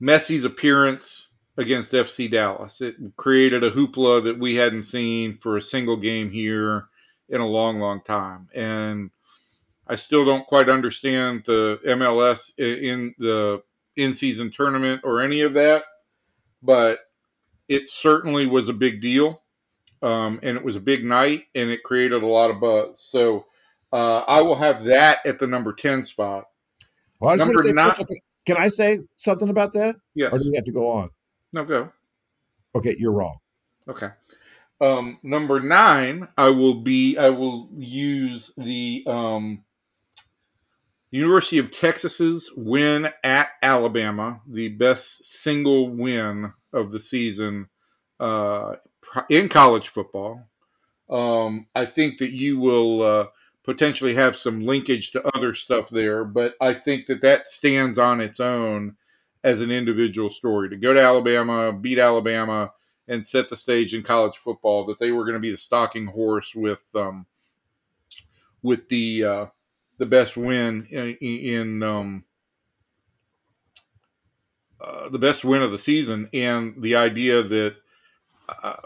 Messi's 0.01 0.43
appearance 0.43 1.31
against 1.57 1.91
FC 1.91 2.29
Dallas. 2.29 2.81
It 2.81 2.95
created 3.17 3.63
a 3.63 3.71
hoopla 3.71 4.23
that 4.23 4.39
we 4.39 4.55
hadn't 4.55 4.83
seen 4.83 5.37
for 5.37 5.57
a 5.57 5.61
single 5.61 5.97
game 5.97 6.29
here 6.29 6.85
in 7.29 7.41
a 7.41 7.47
long, 7.47 7.79
long 7.79 8.01
time. 8.01 8.47
And 8.55 9.11
I 9.91 9.95
still 9.95 10.23
don't 10.23 10.47
quite 10.47 10.69
understand 10.69 11.43
the 11.45 11.77
MLS 11.85 12.57
in 12.57 13.13
the 13.19 13.61
in 13.97 14.13
season 14.13 14.49
tournament 14.49 15.01
or 15.03 15.19
any 15.21 15.41
of 15.41 15.53
that, 15.55 15.83
but 16.63 16.99
it 17.67 17.89
certainly 17.89 18.47
was 18.47 18.69
a 18.69 18.73
big 18.73 19.01
deal. 19.01 19.41
Um, 20.01 20.39
and 20.43 20.55
it 20.55 20.63
was 20.63 20.77
a 20.77 20.79
big 20.79 21.03
night 21.03 21.43
and 21.55 21.69
it 21.69 21.83
created 21.83 22.23
a 22.23 22.25
lot 22.25 22.49
of 22.49 22.61
buzz. 22.61 23.01
So 23.01 23.45
uh, 23.91 24.19
I 24.19 24.41
will 24.41 24.55
have 24.55 24.85
that 24.85 25.19
at 25.25 25.39
the 25.39 25.45
number 25.45 25.73
10 25.73 26.05
spot. 26.05 26.45
Well, 27.19 27.35
number 27.35 27.61
nine. 27.73 27.93
Can 28.45 28.57
I 28.57 28.69
say 28.69 29.01
something 29.17 29.49
about 29.49 29.73
that? 29.73 29.97
Yes. 30.15 30.31
Or 30.31 30.39
do 30.39 30.51
we 30.51 30.55
have 30.55 30.65
to 30.65 30.71
go 30.71 30.89
on? 30.89 31.09
No, 31.51 31.65
go. 31.65 31.91
Okay, 32.75 32.95
you're 32.97 33.11
wrong. 33.11 33.37
Okay. 33.89 34.09
Um, 34.79 35.19
number 35.21 35.59
nine, 35.59 36.29
I 36.37 36.49
will 36.49 36.75
be. 36.75 37.17
I 37.17 37.29
will 37.29 37.69
use 37.77 38.51
the 38.57 39.03
um, 39.05 39.63
University 41.11 41.57
of 41.57 41.71
Texas's 41.71 42.51
win 42.55 43.09
at 43.23 43.49
Alabama, 43.61 44.41
the 44.47 44.69
best 44.69 45.25
single 45.25 45.89
win 45.89 46.53
of 46.71 46.91
the 46.91 47.01
season 47.01 47.67
uh, 48.19 48.75
in 49.29 49.49
college 49.49 49.89
football. 49.89 50.47
Um, 51.09 51.67
I 51.75 51.85
think 51.85 52.19
that 52.19 52.31
you 52.31 52.59
will 52.59 53.01
uh, 53.01 53.25
potentially 53.63 54.15
have 54.15 54.37
some 54.37 54.65
linkage 54.65 55.11
to 55.11 55.35
other 55.35 55.53
stuff 55.53 55.89
there, 55.89 56.23
but 56.23 56.55
I 56.61 56.73
think 56.73 57.07
that 57.07 57.21
that 57.21 57.49
stands 57.49 57.99
on 57.99 58.21
its 58.21 58.39
own 58.39 58.95
as 59.43 59.59
an 59.59 59.71
individual 59.71 60.29
story 60.29 60.69
to 60.69 60.77
go 60.77 60.93
to 60.93 61.01
Alabama, 61.01 61.73
beat 61.73 61.99
Alabama, 61.99 62.71
and 63.07 63.25
set 63.25 63.49
the 63.49 63.57
stage 63.57 63.93
in 63.93 64.03
college 64.03 64.37
football 64.37 64.85
that 64.85 64.99
they 64.99 65.11
were 65.11 65.25
going 65.25 65.33
to 65.33 65.39
be 65.39 65.51
the 65.51 65.57
stalking 65.57 66.05
horse 66.05 66.55
with 66.55 66.87
um, 66.95 67.25
with 68.61 68.87
the 68.87 69.25
uh, 69.25 69.45
the 70.01 70.07
best 70.07 70.35
win 70.35 70.87
in, 70.89 71.15
in 71.21 71.83
um, 71.83 72.23
uh, 74.83 75.09
the 75.09 75.19
best 75.19 75.45
win 75.45 75.61
of 75.61 75.69
the 75.69 75.77
season, 75.77 76.27
and 76.33 76.81
the 76.81 76.95
idea 76.95 77.43
that 77.43 77.75
uh, 78.63 78.77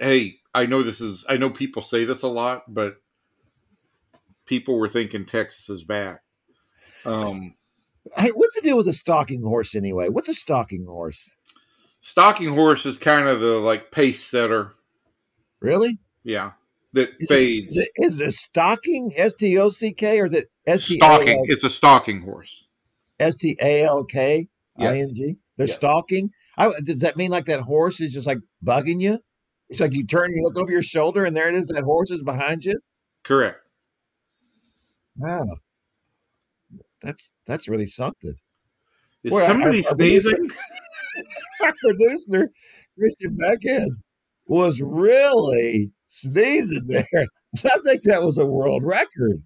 hey, 0.00 0.40
I 0.52 0.66
know 0.66 0.82
this 0.82 1.00
is 1.00 1.24
I 1.28 1.36
know 1.36 1.50
people 1.50 1.82
say 1.82 2.04
this 2.04 2.22
a 2.22 2.28
lot, 2.28 2.64
but 2.66 2.96
people 4.44 4.76
were 4.76 4.88
thinking 4.88 5.24
Texas 5.24 5.70
is 5.70 5.84
back. 5.84 6.22
Um, 7.04 7.54
Hey, 8.16 8.30
what's 8.34 8.54
the 8.56 8.60
deal 8.60 8.76
with 8.76 8.88
a 8.88 8.92
stalking 8.92 9.42
horse 9.42 9.76
anyway? 9.76 10.08
What's 10.08 10.28
a 10.28 10.34
stalking 10.34 10.86
horse? 10.86 11.30
Stalking 12.00 12.48
horse 12.48 12.86
is 12.86 12.98
kind 12.98 13.28
of 13.28 13.38
the 13.38 13.58
like 13.58 13.92
pace 13.92 14.22
setter. 14.22 14.74
Really? 15.60 16.00
Yeah, 16.24 16.52
that 16.96 17.10
is 17.20 17.28
fades. 17.28 17.76
It, 17.76 17.80
is, 17.80 17.86
it, 17.96 18.04
is 18.06 18.20
it 18.20 18.28
a 18.28 18.32
stalking? 18.32 19.12
S 19.16 19.34
T 19.34 19.56
O 19.58 19.70
C 19.70 19.92
K 19.92 20.20
or 20.20 20.26
is 20.26 20.32
it 20.34 20.50
S 20.66 20.86
T 20.86 20.94
stalking? 20.94 21.42
It's 21.46 21.64
a 21.64 21.70
stalking 21.70 22.20
horse. 22.22 22.66
S 23.20 23.36
T 23.36 23.56
A 23.62 23.84
L 23.84 24.04
K 24.04 24.48
I 24.78 24.98
N 24.98 25.10
G. 25.14 25.36
They're 25.56 25.66
Yes. 25.68 25.76
stalking. 25.76 26.30
I, 26.58 26.70
does 26.84 27.00
that 27.00 27.16
mean 27.16 27.30
like 27.30 27.46
that 27.46 27.60
horse 27.60 28.00
is 28.00 28.12
just 28.12 28.26
like 28.26 28.38
bugging 28.64 29.00
you? 29.00 29.18
It's 29.68 29.80
like 29.80 29.94
you 29.94 30.06
turn, 30.06 30.32
you 30.32 30.42
look 30.42 30.58
over 30.58 30.70
your 30.70 30.82
shoulder, 30.82 31.24
and 31.24 31.36
there 31.36 31.48
it 31.48 31.54
is. 31.54 31.68
That 31.68 31.82
horse 31.84 32.10
is 32.10 32.22
behind 32.22 32.64
you. 32.64 32.74
Correct. 33.24 33.58
Wow, 35.16 35.46
that's 37.02 37.34
that's 37.46 37.68
really 37.68 37.86
something. 37.86 38.34
Is 39.24 39.30
Boy, 39.30 39.46
somebody 39.46 39.78
I- 39.78 39.88
I- 39.90 39.94
sneezing? 39.94 40.50
Our 41.62 41.72
producer 41.80 42.50
Christian 42.98 43.36
Beckes 43.40 44.04
was 44.46 44.80
really 44.82 45.90
sneezing 46.06 46.86
there. 46.86 47.06
I 47.64 47.78
think 47.84 48.02
that 48.02 48.22
was 48.22 48.38
a 48.38 48.46
world 48.46 48.84
record. 48.84 49.42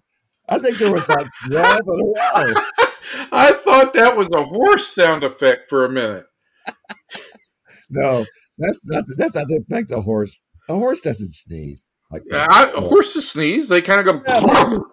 I 0.49 0.59
think 0.59 0.77
there 0.77 0.91
was 0.91 1.07
like 1.07 1.27
twelve 1.47 1.81
in 1.87 1.99
a 1.99 2.03
row. 2.03 2.53
I 3.31 3.51
thought 3.53 3.93
that 3.93 4.15
was 4.17 4.29
a 4.33 4.43
horse 4.43 4.87
sound 4.87 5.23
effect 5.23 5.69
for 5.69 5.85
a 5.85 5.89
minute. 5.89 6.25
No, 7.93 8.25
that's 8.57 8.79
not 8.85 9.03
that's 9.17 9.35
not 9.35 9.49
the 9.49 9.57
effect 9.57 9.91
of 9.91 9.99
a 9.99 10.01
horse. 10.01 10.39
A 10.69 10.75
horse 10.75 11.01
doesn't 11.01 11.33
sneeze 11.33 11.85
like 12.09 12.23
that. 12.29 12.49
I, 12.49 12.67
horses 12.79 13.29
sneeze. 13.29 13.67
They 13.67 13.81
kind 13.81 14.07
of 14.07 14.23
go. 14.23 14.85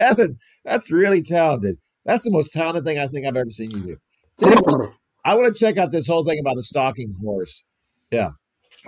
Evan, 0.00 0.38
that's 0.64 0.90
really 0.90 1.22
talented. 1.22 1.78
That's 2.04 2.24
the 2.24 2.32
most 2.32 2.52
talented 2.52 2.84
thing 2.84 2.98
I 2.98 3.06
think 3.06 3.24
I've 3.24 3.36
ever 3.36 3.50
seen 3.50 3.70
you 3.70 3.98
do. 4.38 4.92
I 5.24 5.34
want 5.34 5.54
to 5.54 5.58
check 5.58 5.76
out 5.76 5.90
this 5.90 6.06
whole 6.06 6.24
thing 6.24 6.38
about 6.40 6.58
a 6.58 6.62
stalking 6.62 7.14
horse. 7.22 7.64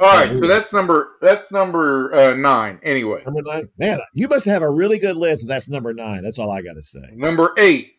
All 0.01 0.07
right, 0.15 0.37
so 0.37 0.47
that's 0.47 0.73
number 0.73 1.17
that's 1.21 1.51
number 1.51 2.15
uh, 2.15 2.35
nine. 2.35 2.79
Anyway, 2.83 3.23
Number 3.25 3.43
nine, 3.43 3.69
man, 3.79 3.99
you 4.13 4.29
must 4.29 4.45
have 4.47 4.63
a 4.63 4.71
really 4.71 4.99
good 4.99 5.17
list. 5.17 5.49
That's 5.49 5.69
number 5.69 5.93
nine, 5.93 6.23
that's 6.23 6.39
all 6.39 6.51
I 6.51 6.63
got 6.63 6.75
to 6.75 6.83
say. 6.83 7.11
number 7.15 7.53
eight. 7.59 7.95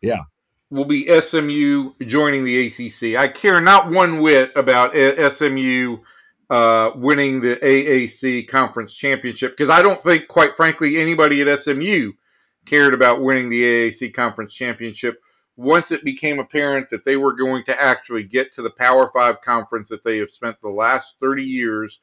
Yeah. 0.00 0.22
will 0.70 0.84
be 0.86 1.06
SMU 1.20 1.92
joining 2.06 2.44
the 2.44 2.66
ACC. 2.66 3.16
I 3.16 3.28
care 3.28 3.60
not 3.60 3.90
one 3.90 4.20
whit 4.20 4.52
about 4.56 4.94
SMU 4.94 5.98
uh, 6.50 6.90
winning 6.94 7.40
the 7.40 7.56
AAC 7.56 8.48
conference 8.48 8.94
championship 8.94 9.52
because 9.52 9.70
I 9.70 9.80
don't 9.80 10.02
think, 10.02 10.28
quite 10.28 10.56
frankly, 10.56 10.98
anybody 10.98 11.40
at 11.40 11.60
SMU 11.60 12.12
cared 12.66 12.94
about 12.94 13.22
winning 13.22 13.48
the 13.48 13.62
AAC 13.62 14.12
conference 14.12 14.52
championship. 14.52 15.16
Once 15.56 15.90
it 15.90 16.04
became 16.04 16.38
apparent 16.38 16.88
that 16.90 17.04
they 17.04 17.16
were 17.16 17.34
going 17.34 17.62
to 17.64 17.80
actually 17.80 18.22
get 18.22 18.52
to 18.54 18.62
the 18.62 18.70
Power 18.70 19.10
Five 19.12 19.40
conference 19.40 19.88
that 19.88 20.04
they 20.04 20.18
have 20.18 20.30
spent 20.30 20.60
the 20.60 20.68
last 20.68 21.18
30 21.20 21.44
years 21.44 22.00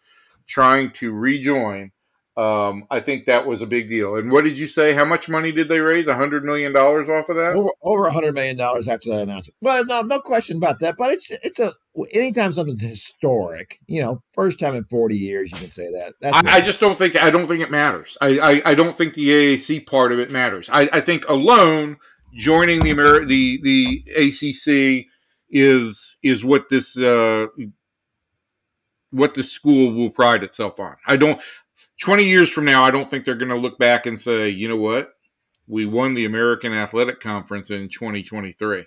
trying 0.47 0.91
to 0.91 1.11
rejoin, 1.13 1.91
um, 2.39 2.85
I 2.89 3.01
think 3.01 3.25
that 3.25 3.45
was 3.45 3.61
a 3.61 3.65
big 3.65 3.89
deal. 3.89 4.15
And 4.15 4.31
what 4.31 4.45
did 4.45 4.57
you 4.57 4.65
say? 4.65 4.93
How 4.93 5.03
much 5.03 5.27
money 5.27 5.51
did 5.51 5.67
they 5.67 5.81
raise? 5.81 6.05
$100 6.05 6.43
million 6.43 6.73
off 6.73 7.27
of 7.27 7.35
that? 7.35 7.53
Over 7.53 7.69
over 7.81 8.05
a 8.05 8.13
hundred 8.13 8.33
million 8.33 8.55
dollars 8.55 8.87
after 8.87 9.09
that 9.09 9.23
announcement. 9.23 9.57
Well, 9.61 9.83
no, 9.85 10.01
no 10.03 10.21
question 10.21 10.55
about 10.55 10.79
that. 10.79 10.95
But 10.97 11.11
it's 11.11 11.31
it's 11.43 11.59
a 11.59 11.73
anytime 12.13 12.53
something's 12.53 12.81
historic, 12.81 13.79
you 13.87 14.01
know, 14.01 14.21
first 14.33 14.57
time 14.57 14.75
in 14.75 14.85
forty 14.85 15.17
years, 15.17 15.51
you 15.51 15.57
can 15.57 15.69
say 15.69 15.91
that. 15.91 16.13
That's 16.21 16.37
I, 16.47 16.57
I 16.57 16.61
just 16.61 16.79
don't 16.79 16.97
think 16.97 17.17
I 17.17 17.29
don't 17.29 17.47
think 17.47 17.61
it 17.61 17.71
matters. 17.71 18.17
I, 18.21 18.39
I, 18.39 18.61
I 18.71 18.73
don't 18.73 18.95
think 18.95 19.15
the 19.15 19.27
AAC 19.27 19.85
part 19.85 20.13
of 20.13 20.19
it 20.19 20.31
matters. 20.31 20.69
I, 20.71 20.87
I 20.93 21.01
think 21.01 21.27
alone 21.27 21.97
joining 22.33 22.83
the 22.83 22.91
Ameri- 22.91 23.27
the 23.27 23.59
the 23.61 24.03
ACC 24.15 25.05
is 25.49 26.17
is 26.23 26.43
what 26.43 26.69
this 26.69 26.97
uh, 26.97 27.47
what 29.11 29.33
the 29.33 29.43
school 29.43 29.93
will 29.93 30.09
pride 30.09 30.43
itself 30.43 30.79
on. 30.79 30.95
I 31.07 31.17
don't. 31.17 31.41
Twenty 32.01 32.23
years 32.23 32.49
from 32.49 32.65
now, 32.65 32.83
I 32.83 32.91
don't 32.91 33.09
think 33.09 33.25
they're 33.25 33.35
going 33.35 33.49
to 33.49 33.55
look 33.57 33.77
back 33.77 34.05
and 34.05 34.19
say, 34.19 34.49
you 34.49 34.69
know 34.69 34.77
what, 34.77 35.11
we 35.67 35.85
won 35.85 36.13
the 36.13 36.25
American 36.25 36.73
Athletic 36.73 37.19
Conference 37.19 37.69
in 37.69 37.89
2023. 37.89 38.85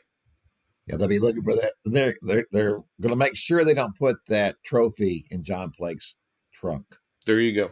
yeah, 0.86 0.96
they'll 0.96 1.08
be 1.08 1.18
looking 1.18 1.42
for 1.42 1.54
that. 1.54 1.72
They're 1.84 2.16
they're 2.22 2.46
they're 2.50 2.72
going 3.00 3.10
to 3.10 3.16
make 3.16 3.36
sure 3.36 3.64
they 3.64 3.74
don't 3.74 3.96
put 3.98 4.16
that 4.28 4.56
trophy 4.64 5.26
in 5.30 5.44
John 5.44 5.72
Blake's 5.78 6.16
trunk. 6.54 6.86
There 7.26 7.40
you 7.40 7.54
go. 7.54 7.70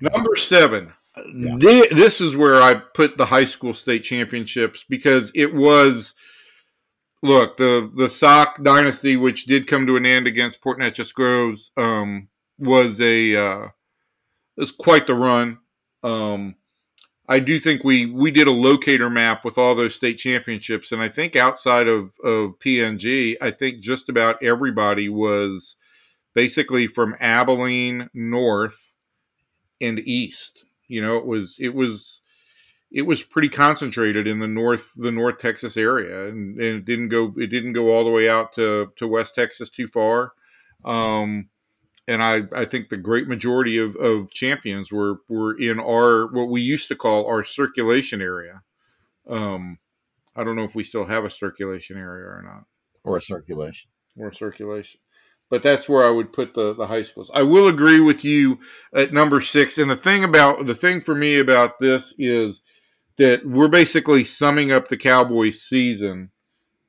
Number 0.00 0.36
seven. 0.36 0.92
Yeah. 1.16 1.56
Thi- 1.58 1.88
This 1.94 2.20
is 2.20 2.36
where 2.36 2.62
I 2.62 2.74
put 2.74 3.16
the 3.18 3.26
high 3.26 3.44
school 3.44 3.74
state 3.74 4.02
championships 4.02 4.84
because 4.88 5.30
it 5.34 5.54
was, 5.54 6.14
look, 7.22 7.56
the 7.56 7.90
the 7.94 8.08
Sock 8.08 8.62
dynasty, 8.62 9.16
which 9.16 9.44
did 9.44 9.66
come 9.66 9.86
to 9.86 9.96
an 9.96 10.06
end 10.06 10.26
against 10.26 10.62
Port 10.62 10.78
Neches 10.78 11.12
Groves, 11.12 11.70
um, 11.76 12.28
was 12.58 13.00
a 13.00 13.36
uh, 13.36 13.68
was 14.56 14.72
quite 14.72 15.06
the 15.06 15.14
run. 15.14 15.58
Um, 16.02 16.56
I 17.28 17.40
do 17.40 17.58
think 17.58 17.84
we 17.84 18.06
we 18.06 18.30
did 18.30 18.48
a 18.48 18.52
locator 18.52 19.10
map 19.10 19.44
with 19.44 19.58
all 19.58 19.74
those 19.74 19.94
state 19.94 20.18
championships, 20.18 20.92
and 20.92 21.00
I 21.02 21.08
think 21.08 21.36
outside 21.36 21.88
of 21.88 22.14
of 22.24 22.58
PNG, 22.58 23.36
I 23.40 23.50
think 23.50 23.80
just 23.80 24.08
about 24.08 24.42
everybody 24.42 25.08
was 25.08 25.76
basically 26.34 26.86
from 26.86 27.14
Abilene 27.20 28.08
north 28.14 28.94
and 29.80 29.98
east. 30.00 30.64
You 30.92 31.00
know, 31.00 31.16
it 31.16 31.24
was 31.24 31.56
it 31.58 31.74
was 31.74 32.20
it 32.90 33.06
was 33.06 33.22
pretty 33.22 33.48
concentrated 33.48 34.26
in 34.26 34.40
the 34.40 34.46
north 34.46 34.92
the 34.94 35.10
North 35.10 35.38
Texas 35.38 35.78
area, 35.78 36.28
and, 36.28 36.60
and 36.60 36.76
it 36.76 36.84
didn't 36.84 37.08
go 37.08 37.32
it 37.38 37.46
didn't 37.46 37.72
go 37.72 37.94
all 37.94 38.04
the 38.04 38.10
way 38.10 38.28
out 38.28 38.52
to 38.56 38.92
to 38.96 39.08
West 39.08 39.34
Texas 39.34 39.70
too 39.70 39.86
far. 39.86 40.32
Um, 40.84 41.48
and 42.06 42.22
I, 42.22 42.42
I 42.54 42.66
think 42.66 42.90
the 42.90 42.98
great 42.98 43.26
majority 43.26 43.78
of, 43.78 43.96
of 43.96 44.30
champions 44.32 44.92
were, 44.92 45.20
were 45.30 45.58
in 45.58 45.80
our 45.80 46.26
what 46.26 46.50
we 46.50 46.60
used 46.60 46.88
to 46.88 46.96
call 46.96 47.26
our 47.26 47.42
circulation 47.42 48.20
area. 48.20 48.60
Um, 49.26 49.78
I 50.36 50.44
don't 50.44 50.56
know 50.56 50.64
if 50.64 50.74
we 50.74 50.84
still 50.84 51.06
have 51.06 51.24
a 51.24 51.30
circulation 51.30 51.96
area 51.96 52.26
or 52.26 52.42
not, 52.42 52.64
or 53.02 53.16
a 53.16 53.20
circulation, 53.22 53.88
or 54.18 54.28
a 54.28 54.34
circulation. 54.34 55.00
But 55.52 55.62
that's 55.62 55.86
where 55.86 56.02
I 56.02 56.08
would 56.10 56.32
put 56.32 56.54
the, 56.54 56.74
the 56.74 56.86
high 56.86 57.02
schools. 57.02 57.30
I 57.34 57.42
will 57.42 57.68
agree 57.68 58.00
with 58.00 58.24
you 58.24 58.58
at 58.94 59.12
number 59.12 59.42
six. 59.42 59.76
And 59.76 59.90
the 59.90 59.94
thing 59.94 60.24
about 60.24 60.64
the 60.64 60.74
thing 60.74 61.02
for 61.02 61.14
me 61.14 61.38
about 61.38 61.78
this 61.78 62.14
is 62.18 62.62
that 63.18 63.44
we're 63.44 63.68
basically 63.68 64.24
summing 64.24 64.72
up 64.72 64.88
the 64.88 64.96
Cowboys 64.96 65.60
season. 65.60 66.30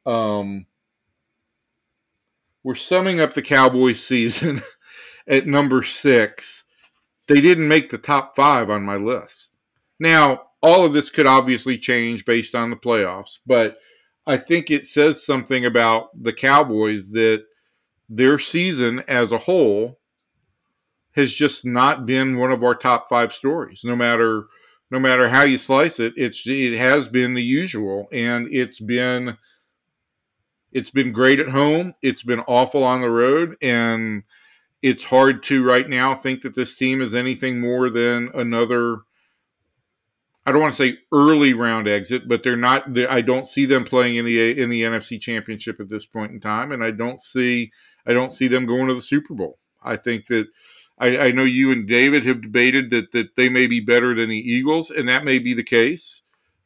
Um, 0.05 0.65
we're 2.63 2.75
summing 2.75 3.19
up 3.19 3.33
the 3.33 3.41
Cowboys 3.41 4.01
season 4.05 4.61
at 5.27 5.45
number 5.45 5.83
six. 5.83 6.63
They 7.27 7.41
didn't 7.41 7.67
make 7.67 7.89
the 7.89 7.97
top 7.97 8.33
five 8.33 8.69
on 8.69 8.83
my 8.83 8.95
list. 8.95 9.57
Now, 9.99 10.43
all 10.61 10.85
of 10.85 10.93
this 10.93 11.09
could 11.09 11.27
obviously 11.27 11.77
change 11.77 12.23
based 12.23 12.55
on 12.55 12.69
the 12.69 12.77
playoffs, 12.77 13.39
but 13.45 13.75
I 14.25 14.37
think 14.37 14.71
it 14.71 14.85
says 14.85 15.25
something 15.25 15.65
about 15.65 16.11
the 16.17 16.31
Cowboys 16.31 17.11
that 17.11 17.43
their 18.09 18.39
season 18.39 18.99
as 19.07 19.31
a 19.31 19.37
whole 19.39 19.99
has 21.15 21.33
just 21.33 21.65
not 21.65 22.05
been 22.05 22.37
one 22.37 22.51
of 22.51 22.63
our 22.63 22.75
top 22.75 23.07
five 23.09 23.31
stories. 23.31 23.81
No 23.83 23.95
matter 23.95 24.45
no 24.91 24.99
matter 24.99 25.29
how 25.29 25.43
you 25.43 25.57
slice 25.57 25.99
it, 25.99 26.13
it's 26.15 26.43
it 26.45 26.77
has 26.77 27.09
been 27.09 27.33
the 27.33 27.43
usual, 27.43 28.07
and 28.11 28.47
it's 28.51 28.79
been 28.79 29.37
it's 30.71 30.91
been 30.91 31.11
great 31.11 31.39
at 31.39 31.49
home. 31.49 31.93
It's 32.01 32.23
been 32.23 32.41
awful 32.41 32.83
on 32.83 33.01
the 33.01 33.09
road, 33.09 33.55
and 33.61 34.23
it's 34.81 35.05
hard 35.05 35.43
to 35.43 35.65
right 35.65 35.87
now 35.87 36.13
think 36.13 36.41
that 36.41 36.55
this 36.55 36.75
team 36.75 37.01
is 37.01 37.13
anything 37.13 37.59
more 37.59 37.89
than 37.89 38.29
another 38.33 38.99
I 40.45 40.51
don't 40.51 40.61
want 40.61 40.73
to 40.73 40.89
say 40.89 40.97
early 41.11 41.53
round 41.53 41.87
exit, 41.87 42.27
but 42.27 42.43
they're 42.43 42.57
not. 42.57 42.97
I 43.09 43.21
don't 43.21 43.47
see 43.47 43.65
them 43.65 43.85
playing 43.85 44.17
in 44.17 44.25
the 44.25 44.61
in 44.61 44.69
the 44.69 44.83
NFC 44.83 45.19
Championship 45.19 45.79
at 45.79 45.89
this 45.89 46.05
point 46.05 46.31
in 46.31 46.39
time, 46.41 46.71
and 46.71 46.83
I 46.83 46.91
don't 46.91 47.21
see 47.21 47.71
I 48.05 48.13
don't 48.13 48.33
see 48.33 48.47
them 48.47 48.65
going 48.65 48.87
to 48.87 48.93
the 48.93 49.01
Super 49.01 49.33
Bowl. 49.33 49.59
I 49.83 49.95
think 49.95 50.27
that 50.27 50.47
I, 50.97 51.17
I 51.17 51.31
know 51.31 51.43
you 51.43 51.71
and 51.71 51.87
David 51.87 52.25
have 52.25 52.41
debated 52.41 52.89
that 52.91 53.11
that 53.11 53.35
they 53.35 53.49
may 53.49 53.67
be 53.67 53.79
better 53.79 54.13
than 54.13 54.29
the 54.29 54.37
Eagles, 54.37 54.91
and 54.91 55.07
that 55.09 55.25
may 55.25 55.39
be 55.39 55.53
the 55.53 55.63
case. 55.63 56.21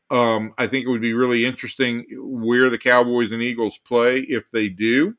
Um, 0.09 0.53
I 0.57 0.67
think 0.67 0.85
it 0.85 0.89
would 0.89 1.01
be 1.01 1.13
really 1.13 1.45
interesting 1.45 2.05
where 2.17 2.69
the 2.69 2.77
Cowboys 2.77 3.31
and 3.31 3.41
Eagles 3.41 3.77
play 3.77 4.19
if 4.19 4.51
they 4.51 4.69
do 4.69 5.15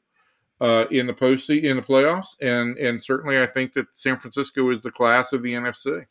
uh, 0.61 0.87
in 0.91 1.07
the 1.07 1.15
post 1.15 1.51
in 1.51 1.77
the 1.77 1.83
playoffs, 1.83 2.37
and 2.41 2.77
and 2.79 3.03
certainly 3.03 3.41
I 3.41 3.47
think 3.47 3.75
that 3.75 3.95
San 3.97 4.17
Francisco 4.17 4.71
is 4.71 4.83
the 4.83 4.91
class 4.91 5.33
of 5.33 5.43
the 5.43 5.55
NFC. 5.55 6.07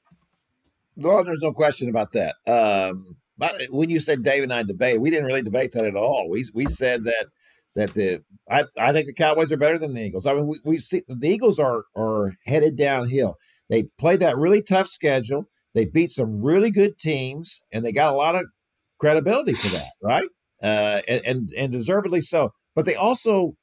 Well, 0.96 1.24
there's 1.24 1.42
no 1.42 1.54
question 1.54 1.90
about 1.90 2.12
that. 2.14 2.36
Um, 2.48 3.18
but 3.38 3.62
when 3.70 3.90
you 3.90 4.00
said 4.00 4.24
Dave 4.24 4.44
and 4.44 4.54
I 4.54 4.64
debate, 4.64 5.00
we 5.00 5.12
didn't 5.12 5.26
really 5.26 5.44
debate 5.44 5.74
that 5.74 5.86
at 5.86 5.96
all. 5.96 6.30
We 6.30 6.46
we 6.54 6.66
said 6.66 7.04
that 7.04 7.28
that 7.78 7.94
the 7.94 8.22
I, 8.50 8.64
I 8.78 8.92
think 8.92 9.06
the 9.06 9.14
Cowboys 9.14 9.52
are 9.54 9.58
better 9.58 9.78
than 9.78 9.94
the 9.94 10.02
Eagles. 10.02 10.26
I 10.26 10.34
mean, 10.34 10.48
we, 10.48 10.56
we 10.66 10.78
see 10.80 11.04
the 11.08 11.30
Eagles 11.30 11.60
are 11.60 11.84
are 11.96 12.34
headed 12.46 12.76
downhill. 12.76 13.36
They 13.70 13.90
played 13.98 14.20
that 14.20 14.38
really 14.38 14.62
tough 14.62 14.88
schedule. 14.88 15.46
They 15.74 15.86
beat 15.86 16.10
some 16.10 16.42
really 16.42 16.72
good 16.72 16.98
teams, 16.98 17.64
and 17.72 17.86
they 17.86 17.92
got 17.92 18.14
a 18.14 18.18
lot 18.18 18.36
of 18.36 18.46
credibility 19.00 19.54
for 19.54 19.68
that, 19.76 19.92
right? 20.02 20.28
Uh, 20.62 21.02
and, 21.08 21.26
and 21.26 21.50
and 21.58 21.72
deservedly 21.72 22.22
so. 22.22 22.52
But 22.76 22.86
they 22.86 22.96
also 22.96 23.54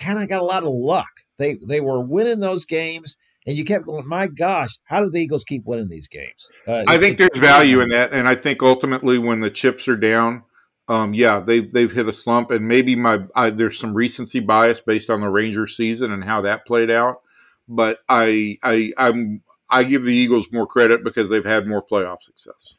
kind 0.00 0.18
of 0.18 0.28
got 0.28 0.40
a 0.40 0.46
lot 0.46 0.62
of 0.62 0.70
luck. 0.70 1.10
They 1.38 1.58
they 1.68 1.82
were 1.82 2.00
winning 2.00 2.40
those 2.40 2.64
games, 2.64 3.18
and 3.46 3.58
you 3.58 3.64
kept 3.66 3.84
going. 3.84 4.08
My 4.08 4.26
gosh, 4.26 4.70
how 4.86 5.04
do 5.04 5.10
the 5.10 5.20
Eagles 5.20 5.44
keep 5.44 5.64
winning 5.66 5.88
these 5.88 6.08
games? 6.08 6.50
Uh, 6.66 6.84
I 6.88 6.96
think 6.96 7.18
there's 7.18 7.38
value 7.38 7.82
in 7.82 7.90
that, 7.90 8.14
and 8.14 8.26
I 8.26 8.36
think 8.36 8.62
ultimately 8.62 9.18
when 9.18 9.40
the 9.40 9.50
chips 9.50 9.86
are 9.86 9.96
down, 9.98 10.44
um, 10.88 11.14
yeah, 11.14 11.40
they've 11.40 11.70
they've 11.70 11.92
hit 11.92 12.08
a 12.08 12.12
slump, 12.12 12.50
and 12.50 12.68
maybe 12.68 12.94
my 12.94 13.24
I, 13.34 13.50
there's 13.50 13.78
some 13.78 13.94
recency 13.94 14.40
bias 14.40 14.80
based 14.80 15.08
on 15.10 15.20
the 15.20 15.30
Rangers 15.30 15.76
season 15.76 16.12
and 16.12 16.24
how 16.24 16.42
that 16.42 16.66
played 16.66 16.90
out. 16.90 17.22
But 17.68 18.00
I 18.08 18.58
I 18.62 18.92
I'm 18.98 19.42
I 19.70 19.84
give 19.84 20.04
the 20.04 20.12
Eagles 20.12 20.48
more 20.52 20.66
credit 20.66 21.02
because 21.02 21.30
they've 21.30 21.44
had 21.44 21.66
more 21.66 21.84
playoff 21.84 22.22
success. 22.22 22.76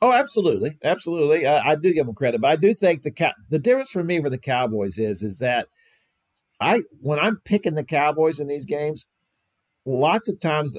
Oh, 0.00 0.12
absolutely, 0.12 0.78
absolutely. 0.82 1.46
I, 1.46 1.72
I 1.72 1.76
do 1.76 1.92
give 1.92 2.06
them 2.06 2.14
credit, 2.14 2.40
but 2.40 2.50
I 2.50 2.56
do 2.56 2.72
think 2.74 3.02
the 3.02 3.32
the 3.50 3.58
difference 3.58 3.90
for 3.90 4.02
me 4.02 4.20
for 4.20 4.30
the 4.30 4.38
Cowboys 4.38 4.98
is 4.98 5.22
is 5.22 5.38
that 5.38 5.68
I 6.58 6.80
when 7.00 7.18
I'm 7.18 7.40
picking 7.44 7.74
the 7.74 7.84
Cowboys 7.84 8.40
in 8.40 8.48
these 8.48 8.64
games, 8.64 9.06
lots 9.84 10.28
of 10.28 10.40
times 10.40 10.78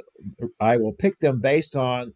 I 0.59 0.77
will 0.77 0.93
pick 0.93 1.19
them 1.19 1.39
based 1.39 1.75
on 1.75 2.15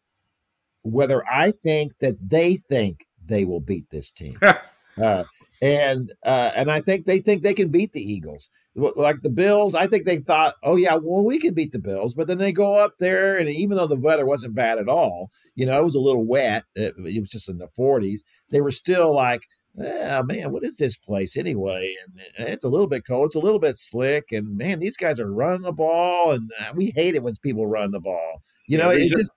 whether 0.82 1.24
I 1.28 1.52
think 1.52 2.00
that 2.00 2.15
they 2.28 2.56
think 2.56 3.07
they 3.28 3.46
will 3.46 3.62
beat 3.62 3.90
this 3.90 4.12
team. 4.12 4.40
uh, 5.02 5.24
and 5.62 6.13
uh, 6.24 6.52
and 6.56 6.70
I 6.70 6.82
think 6.82 7.06
they 7.06 7.20
think 7.20 7.42
they 7.42 7.54
can 7.54 7.70
beat 7.70 7.94
the 7.94 8.02
Eagles. 8.02 8.50
Like 8.76 9.24
the 9.24 9.32
Bills, 9.32 9.74
I 9.74 9.88
think 9.88 10.06
they 10.06 10.18
thought, 10.18 10.54
oh 10.62 10.76
yeah, 10.76 10.96
well 11.02 11.24
we 11.24 11.40
can 11.40 11.56
beat 11.56 11.72
the 11.72 11.80
Bills, 11.80 12.13
but 12.13 12.28
then 12.28 12.38
they 12.38 12.52
go 12.52 12.76
up 12.76 13.00
there, 13.00 13.36
and 13.36 13.50
even 13.50 13.76
though 13.76 13.88
the 13.88 14.00
weather 14.00 14.26
wasn't 14.26 14.54
bad 14.54 14.78
at 14.78 14.88
all, 14.88 15.32
you 15.56 15.66
know, 15.66 15.80
it 15.80 15.84
was 15.84 15.96
a 15.96 16.00
little 16.00 16.28
wet. 16.28 16.63
It, 16.76 16.94
it 16.98 17.20
was 17.20 17.30
just 17.32 17.50
in 17.50 17.58
the 17.58 17.70
40s. 17.78 18.20
They 18.52 18.62
were 18.62 18.70
still 18.70 19.16
like, 19.16 19.42
yeah, 19.76 20.22
man, 20.24 20.52
what 20.52 20.63
is 20.63 20.78
this 20.78 20.96
place 20.96 21.38
anyway? 21.38 21.96
And 22.38 22.48
it's 22.48 22.63
a 22.63 22.70
little 22.70 22.88
bit 22.88 23.06
cold. 23.08 23.28
It's 23.28 23.36
a 23.36 23.40
little 23.40 23.60
bit 23.60 23.76
slick. 23.78 24.32
And 24.32 24.58
man, 24.58 24.80
these 24.80 24.98
guys 24.98 25.20
are 25.20 25.32
running 25.32 25.63
the 25.63 25.72
ball, 25.72 26.32
and 26.32 26.52
uh, 26.60 26.74
we 26.76 26.92
hate 26.96 27.16
it 27.16 27.24
when 27.24 27.36
people 27.42 27.66
run 27.66 27.92
the 27.92 28.00
ball. 28.00 28.42
You 28.68 28.78
know, 28.78 28.92
yeah, 28.92 29.06
it 29.06 29.10
just 29.10 29.36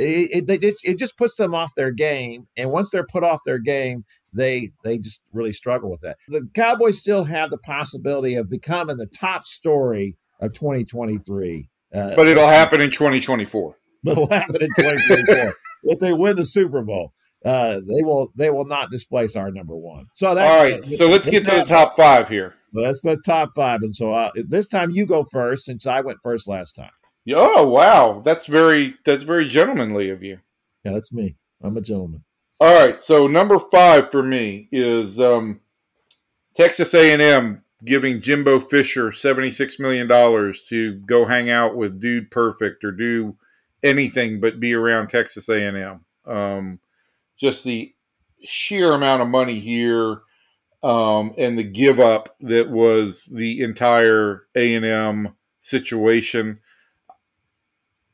it, 0.00 0.50
it, 0.50 0.64
it, 0.64 0.74
it 0.82 0.98
just 0.98 1.16
puts 1.16 1.36
them 1.36 1.54
off 1.54 1.74
their 1.76 1.92
game. 1.92 2.46
And 2.56 2.70
once 2.70 2.90
they're 2.90 3.06
put 3.06 3.24
off 3.24 3.40
their 3.44 3.58
game, 3.58 4.04
they 4.32 4.68
they 4.84 4.98
just 4.98 5.24
really 5.32 5.52
struggle 5.52 5.90
with 5.90 6.00
that. 6.02 6.16
The 6.28 6.48
Cowboys 6.54 7.00
still 7.00 7.24
have 7.24 7.50
the 7.50 7.58
possibility 7.58 8.36
of 8.36 8.48
becoming 8.48 8.96
the 8.96 9.06
top 9.06 9.44
story 9.44 10.16
of 10.40 10.52
2023. 10.52 11.68
Uh, 11.92 12.16
but 12.16 12.28
it'll 12.28 12.48
happen 12.48 12.80
in 12.80 12.90
2024. 12.90 13.76
But 14.02 14.12
it'll 14.12 14.28
happen 14.28 14.62
in 14.62 14.70
2024 14.76 15.54
if 15.84 15.98
they 15.98 16.12
win 16.12 16.36
the 16.36 16.46
Super 16.46 16.82
Bowl 16.82 17.12
uh, 17.44 17.80
they 17.80 18.02
will 18.02 18.32
they 18.36 18.50
will 18.50 18.66
not 18.66 18.90
displace 18.90 19.36
our 19.36 19.50
number 19.50 19.74
one. 19.74 20.06
So 20.14 20.34
that's, 20.34 20.48
all 20.48 20.62
right. 20.62 20.84
So 20.84 21.08
let's 21.08 21.28
get 21.28 21.44
to 21.46 21.50
the 21.50 21.64
top 21.64 21.96
five 21.96 22.28
here. 22.28 22.54
That's 22.72 23.00
the 23.00 23.16
top 23.24 23.50
five, 23.56 23.82
and 23.82 23.94
so 23.94 24.12
uh, 24.12 24.30
this 24.34 24.68
time 24.68 24.90
you 24.90 25.06
go 25.06 25.24
first 25.24 25.64
since 25.64 25.86
I 25.86 26.02
went 26.02 26.18
first 26.22 26.48
last 26.48 26.74
time. 26.74 26.90
Oh 27.28 27.68
wow, 27.68 28.22
that's 28.24 28.46
very 28.46 28.94
that's 29.04 29.24
very 29.24 29.48
gentlemanly 29.48 30.10
of 30.10 30.22
you. 30.22 30.38
Yeah, 30.84 30.92
that's 30.92 31.12
me. 31.12 31.36
I'm 31.62 31.76
a 31.76 31.80
gentleman. 31.80 32.24
All 32.60 32.74
right, 32.74 33.02
so 33.02 33.26
number 33.26 33.58
five 33.58 34.10
for 34.10 34.22
me 34.22 34.68
is 34.70 35.18
um, 35.18 35.60
Texas 36.54 36.92
A&M 36.92 37.62
giving 37.84 38.20
Jimbo 38.20 38.60
Fisher 38.60 39.12
seventy 39.12 39.50
six 39.50 39.78
million 39.78 40.06
dollars 40.06 40.64
to 40.68 40.94
go 41.00 41.24
hang 41.24 41.50
out 41.50 41.76
with 41.76 42.00
Dude 42.00 42.30
Perfect 42.30 42.84
or 42.84 42.92
do 42.92 43.36
anything 43.82 44.40
but 44.40 44.60
be 44.60 44.74
around 44.74 45.08
Texas 45.08 45.48
A&M. 45.48 46.04
Um, 46.26 46.80
just 47.38 47.64
the 47.64 47.94
sheer 48.42 48.92
amount 48.92 49.22
of 49.22 49.28
money 49.28 49.58
here 49.58 50.22
um, 50.82 51.34
and 51.36 51.58
the 51.58 51.64
give 51.64 52.00
up 52.00 52.36
that 52.40 52.70
was 52.70 53.24
the 53.24 53.62
entire 53.62 54.46
A 54.54 54.74
and 54.74 54.84
M 54.84 55.36
situation, 55.58 56.60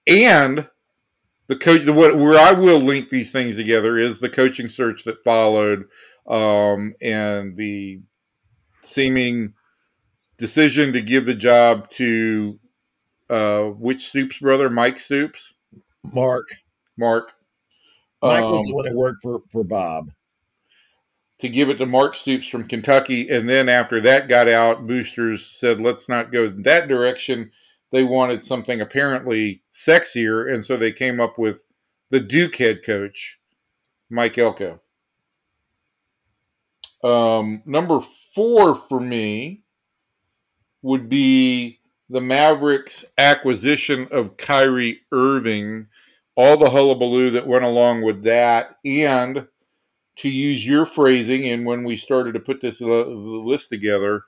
and 0.06 0.68
the 1.48 1.56
coach. 1.56 1.84
The, 1.84 1.92
what, 1.92 2.16
where 2.16 2.38
I 2.38 2.52
will 2.52 2.78
link 2.78 3.08
these 3.08 3.32
things 3.32 3.56
together 3.56 3.98
is 3.98 4.18
the 4.18 4.28
coaching 4.28 4.68
search 4.68 5.04
that 5.04 5.24
followed, 5.24 5.86
um, 6.26 6.94
and 7.02 7.56
the 7.56 8.00
seeming 8.82 9.54
decision 10.38 10.92
to 10.92 11.00
give 11.00 11.26
the 11.26 11.34
job 11.34 11.90
to 11.90 12.58
uh, 13.30 13.64
which 13.64 14.06
Stoops 14.06 14.38
brother, 14.38 14.70
Mike 14.70 14.98
Stoops, 14.98 15.54
Mark, 16.12 16.46
Mark, 16.96 17.32
Michael's 18.22 18.60
um, 18.60 18.66
the 18.66 18.74
one 18.74 18.84
that 18.84 18.94
worked 18.94 19.22
for, 19.22 19.42
for 19.50 19.64
Bob. 19.64 20.10
To 21.40 21.50
give 21.50 21.68
it 21.68 21.76
to 21.78 21.86
Mark 21.86 22.14
Stoops 22.14 22.48
from 22.48 22.66
Kentucky. 22.66 23.28
And 23.28 23.46
then 23.46 23.68
after 23.68 24.00
that 24.00 24.26
got 24.26 24.48
out, 24.48 24.86
boosters 24.86 25.44
said, 25.44 25.82
let's 25.82 26.08
not 26.08 26.32
go 26.32 26.44
in 26.44 26.62
that 26.62 26.88
direction. 26.88 27.50
They 27.96 28.04
wanted 28.04 28.42
something 28.42 28.82
apparently 28.82 29.62
sexier. 29.72 30.52
And 30.52 30.62
so 30.62 30.76
they 30.76 30.92
came 30.92 31.18
up 31.18 31.38
with 31.38 31.64
the 32.10 32.20
Duke 32.20 32.56
head 32.56 32.84
coach, 32.84 33.38
Mike 34.10 34.36
Elko. 34.36 34.82
Um, 37.02 37.62
number 37.64 38.02
four 38.02 38.74
for 38.74 39.00
me 39.00 39.62
would 40.82 41.08
be 41.08 41.80
the 42.10 42.20
Mavericks' 42.20 43.06
acquisition 43.16 44.08
of 44.10 44.36
Kyrie 44.36 45.00
Irving, 45.10 45.86
all 46.34 46.58
the 46.58 46.68
hullabaloo 46.68 47.30
that 47.30 47.46
went 47.46 47.64
along 47.64 48.02
with 48.02 48.24
that, 48.24 48.74
and 48.84 49.48
to 50.16 50.28
use 50.28 50.66
your 50.66 50.84
phrasing, 50.84 51.48
and 51.48 51.64
when 51.64 51.82
we 51.82 51.96
started 51.96 52.32
to 52.34 52.40
put 52.40 52.60
this 52.60 52.82
list 52.82 53.70
together, 53.70 54.24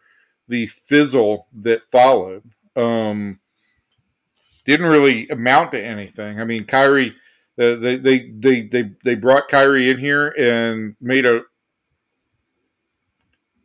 the 0.49 0.69
fizzle 0.69 1.49
that 1.53 1.85
followed 1.85 2.45
um, 2.75 3.41
didn't 4.69 4.91
really 4.91 5.27
amount 5.31 5.73
to 5.73 5.83
anything. 5.83 6.39
I 6.41 6.45
mean, 6.45 6.65
Kyrie, 6.65 7.15
uh, 7.59 7.77
they, 7.77 7.97
they 7.97 8.31
they 8.31 8.63
they 8.63 8.91
they 9.03 9.15
brought 9.15 9.49
Kyrie 9.49 9.89
in 9.89 9.99
here 9.99 10.35
and 10.39 10.95
made 11.01 11.25
a 11.25 11.41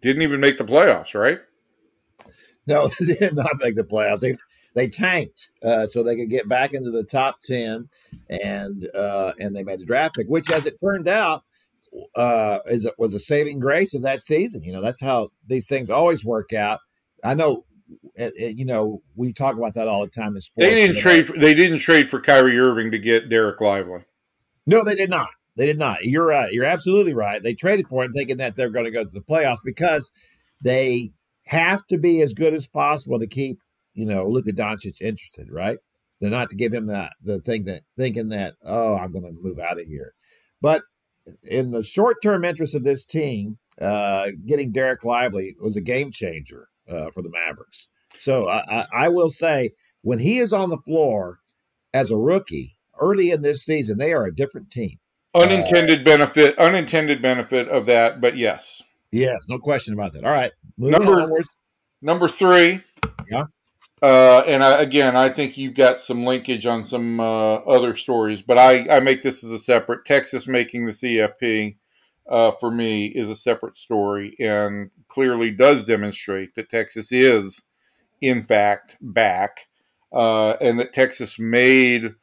didn't 0.01 0.21
even 0.21 0.39
make 0.39 0.57
the 0.57 0.63
playoffs, 0.63 1.13
right? 1.13 1.39
No, 2.65 2.87
they 2.99 3.15
did 3.15 3.35
not 3.35 3.51
make 3.59 3.75
the 3.75 3.83
playoffs. 3.83 4.21
They 4.21 4.37
they 4.75 4.87
tanked 4.87 5.49
uh, 5.61 5.87
so 5.87 6.03
they 6.03 6.15
could 6.15 6.29
get 6.29 6.47
back 6.47 6.73
into 6.73 6.89
the 6.89 7.03
top 7.03 7.41
ten, 7.41 7.89
and 8.29 8.87
uh, 8.95 9.33
and 9.37 9.53
they 9.53 9.63
made 9.63 9.81
the 9.81 9.85
draft 9.85 10.15
pick, 10.15 10.27
which, 10.27 10.49
as 10.49 10.65
it 10.65 10.79
turned 10.81 11.09
out, 11.09 11.43
uh, 12.15 12.59
is 12.67 12.89
was 12.97 13.13
a 13.13 13.19
saving 13.19 13.59
grace 13.59 13.93
of 13.93 14.03
that 14.03 14.21
season. 14.21 14.63
You 14.63 14.71
know, 14.71 14.81
that's 14.81 15.01
how 15.01 15.31
these 15.45 15.67
things 15.67 15.89
always 15.89 16.23
work 16.23 16.53
out. 16.53 16.79
I 17.25 17.33
know, 17.33 17.65
it, 18.15 18.33
it, 18.35 18.59
you 18.59 18.65
know, 18.65 19.01
we 19.15 19.33
talk 19.33 19.57
about 19.57 19.73
that 19.75 19.87
all 19.87 20.01
the 20.01 20.11
time 20.11 20.35
in 20.35 20.41
sports. 20.41 20.69
They 20.69 20.75
didn't 20.75 20.97
trade. 20.97 21.27
For, 21.27 21.33
they 21.33 21.53
didn't 21.53 21.79
trade 21.79 22.09
for 22.09 22.19
Kyrie 22.19 22.57
Irving 22.57 22.91
to 22.91 22.99
get 22.99 23.29
Dereck 23.29 23.59
Lively. 23.59 24.05
No, 24.65 24.83
they 24.83 24.95
did 24.95 25.09
not. 25.09 25.29
They 25.55 25.65
did 25.65 25.77
not. 25.77 26.03
You're 26.03 26.25
right. 26.25 26.51
You're 26.51 26.65
absolutely 26.65 27.13
right. 27.13 27.41
They 27.41 27.53
traded 27.53 27.87
for 27.87 28.03
him 28.03 28.11
thinking 28.11 28.37
that 28.37 28.55
they're 28.55 28.69
going 28.69 28.85
to 28.85 28.91
go 28.91 29.03
to 29.03 29.09
the 29.09 29.21
playoffs 29.21 29.57
because 29.63 30.11
they 30.61 31.11
have 31.47 31.85
to 31.87 31.97
be 31.97 32.21
as 32.21 32.33
good 32.33 32.53
as 32.53 32.67
possible 32.67 33.19
to 33.19 33.27
keep, 33.27 33.59
you 33.93 34.05
know, 34.05 34.27
Luka 34.27 34.51
Doncic 34.51 35.01
interested, 35.01 35.51
right? 35.51 35.77
They're 36.19 36.31
not 36.31 36.49
to 36.51 36.55
give 36.55 36.73
him 36.73 36.87
that 36.87 37.13
the 37.21 37.39
thing 37.39 37.65
that 37.65 37.81
thinking 37.97 38.29
that, 38.29 38.55
oh, 38.63 38.95
I'm 38.95 39.11
going 39.11 39.25
to 39.25 39.35
move 39.41 39.59
out 39.59 39.79
of 39.79 39.85
here. 39.85 40.13
But 40.61 40.83
in 41.43 41.71
the 41.71 41.83
short 41.83 42.17
term 42.23 42.45
interest 42.45 42.75
of 42.75 42.83
this 42.83 43.05
team, 43.05 43.57
uh, 43.79 44.27
getting 44.45 44.71
Dereck 44.71 45.03
Lively 45.03 45.55
was 45.61 45.75
a 45.75 45.81
game 45.81 46.11
changer 46.11 46.69
uh, 46.89 47.11
for 47.11 47.21
the 47.21 47.29
Mavericks. 47.29 47.89
So 48.17 48.49
I, 48.49 48.85
I, 48.93 49.09
will 49.09 49.29
say, 49.29 49.71
when 50.01 50.19
he 50.19 50.37
is 50.37 50.53
on 50.53 50.69
the 50.69 50.77
floor 50.77 51.39
as 51.93 52.11
a 52.11 52.17
rookie 52.17 52.77
early 52.99 53.31
in 53.31 53.41
this 53.41 53.63
season, 53.63 53.97
they 53.97 54.13
are 54.13 54.25
a 54.25 54.35
different 54.35 54.69
team. 54.69 54.99
Unintended 55.35 56.01
uh, 56.01 56.03
benefit, 56.03 56.57
unintended 56.59 57.21
benefit 57.21 57.67
of 57.67 57.85
that, 57.87 58.21
but 58.21 58.37
yes, 58.37 58.83
yes, 59.11 59.47
no 59.49 59.57
question 59.57 59.95
about 59.95 60.13
that. 60.13 60.23
All 60.23 60.31
right, 60.31 60.51
number 60.77 61.19
onwards. 61.19 61.49
number 62.01 62.27
three. 62.27 62.81
Yeah. 63.27 63.45
Uh, 64.03 64.43
and 64.45 64.61
I, 64.61 64.81
again, 64.81 65.15
I 65.15 65.29
think 65.29 65.57
you've 65.57 65.75
got 65.75 65.97
some 65.97 66.25
linkage 66.25 66.65
on 66.65 66.83
some 66.83 67.21
uh, 67.21 67.55
other 67.55 67.95
stories, 67.95 68.41
but 68.41 68.57
I, 68.57 68.85
I 68.97 68.99
make 68.99 69.21
this 69.21 69.45
as 69.45 69.51
a 69.51 69.57
separate. 69.57 70.05
Texas 70.05 70.45
making 70.45 70.85
the 70.85 70.91
CFP 70.91 71.77
uh, 72.27 72.51
for 72.51 72.71
me 72.71 73.07
is 73.07 73.29
a 73.29 73.35
separate 73.35 73.77
story 73.77 74.35
and 74.39 74.89
clearly 75.07 75.51
does 75.51 75.83
demonstrate 75.83 76.55
that 76.55 76.69
Texas 76.69 77.11
is, 77.11 77.63
in 78.21 78.41
fact, 78.41 78.97
back 79.01 79.67
uh, 80.11 80.51
and 80.61 80.79
that 80.79 80.93
Texas 80.93 81.37
made 81.39 82.13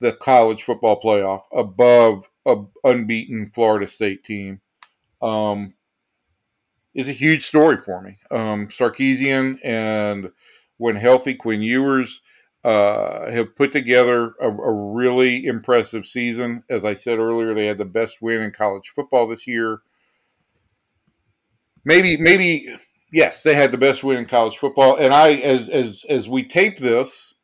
the 0.00 0.12
college 0.12 0.62
football 0.62 1.00
playoff 1.00 1.42
above 1.52 2.28
an 2.46 2.66
unbeaten 2.84 3.46
Florida 3.46 3.86
State 3.86 4.24
team. 4.24 4.60
Um, 5.20 5.72
is 6.94 7.08
a 7.08 7.12
huge 7.12 7.46
story 7.46 7.76
for 7.76 8.02
me. 8.02 8.18
Um, 8.30 8.66
Sarkisian 8.68 9.58
and 9.64 10.30
when 10.76 10.96
healthy, 10.96 11.34
Quinn 11.34 11.62
Ewers 11.62 12.20
uh, 12.64 13.30
have 13.30 13.56
put 13.56 13.72
together 13.72 14.34
a, 14.40 14.48
a, 14.48 14.72
really 14.72 15.46
impressive 15.46 16.06
season. 16.06 16.62
As 16.70 16.84
I 16.84 16.94
said 16.94 17.18
earlier, 17.18 17.54
they 17.54 17.66
had 17.66 17.78
the 17.78 17.84
best 17.84 18.22
win 18.22 18.40
in 18.40 18.52
college 18.52 18.88
football 18.88 19.26
this 19.26 19.48
year. 19.48 19.80
Maybe, 21.84 22.16
maybe, 22.16 22.72
yes, 23.12 23.42
they 23.42 23.54
had 23.54 23.72
the 23.72 23.78
best 23.78 24.04
win 24.04 24.18
in 24.18 24.26
college 24.26 24.58
football. 24.58 24.96
And 24.96 25.12
I, 25.12 25.32
as 25.32 25.68
as 25.68 26.04
as 26.08 26.28
we 26.28 26.44
tape 26.44 26.78
this, 26.78 27.34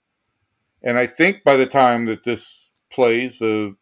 and 0.83 0.97
I 0.97 1.07
think 1.07 1.43
by 1.43 1.57
the 1.57 1.67
time 1.67 2.07
that 2.07 2.23
this 2.23 2.71
plays, 2.89 3.41
the 3.41 3.75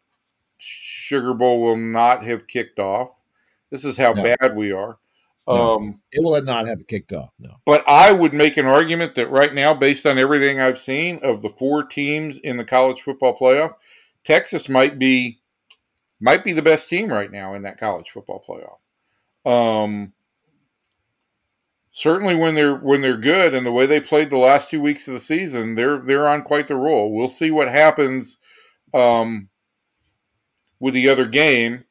Sugar 0.57 1.35
Bowl 1.35 1.61
will 1.61 1.77
not 1.77 2.23
have 2.23 2.47
kicked 2.47 2.79
off. 2.79 3.21
This 3.69 3.85
is 3.85 3.97
how 3.97 4.13
no. 4.13 4.23
bad 4.23 4.55
we 4.55 4.71
are. 4.71 4.97
No, 5.47 5.75
um, 5.75 6.01
it 6.11 6.21
will 6.21 6.41
not 6.41 6.67
have 6.67 6.87
kicked 6.87 7.13
off. 7.13 7.31
No, 7.39 7.55
but 7.65 7.87
I 7.87 8.11
would 8.11 8.33
make 8.33 8.57
an 8.57 8.65
argument 8.65 9.15
that 9.15 9.31
right 9.31 9.53
now, 9.53 9.73
based 9.73 10.05
on 10.05 10.17
everything 10.17 10.59
I've 10.59 10.77
seen 10.77 11.19
of 11.23 11.41
the 11.41 11.49
four 11.49 11.83
teams 11.83 12.37
in 12.39 12.57
the 12.57 12.65
college 12.65 13.01
football 13.01 13.37
playoff, 13.37 13.73
Texas 14.25 14.67
might 14.67 14.99
be 14.99 15.39
might 16.19 16.43
be 16.43 16.53
the 16.53 16.61
best 16.61 16.89
team 16.89 17.09
right 17.09 17.31
now 17.31 17.53
in 17.53 17.61
that 17.61 17.79
college 17.79 18.09
football 18.09 18.43
playoff. 18.45 18.79
Um, 19.49 20.13
certainly 21.91 22.35
when 22.35 22.55
they're 22.55 22.75
when 22.75 23.01
they're 23.01 23.17
good 23.17 23.55
and 23.55 23.65
the 23.65 23.71
way 23.71 23.85
they 23.85 23.99
played 23.99 24.29
the 24.29 24.37
last 24.37 24.69
two 24.69 24.81
weeks 24.81 25.07
of 25.07 25.13
the 25.13 25.19
season, 25.19 25.75
they're 25.75 25.99
they're 25.99 26.27
on 26.27 26.43
quite 26.43 26.67
the 26.67 26.75
roll. 26.75 27.13
We'll 27.13 27.29
see 27.29 27.51
what 27.51 27.69
happens 27.69 28.37
um, 28.93 29.49
with 30.79 30.93
the 30.93 31.07
other 31.09 31.25
game 31.25 31.85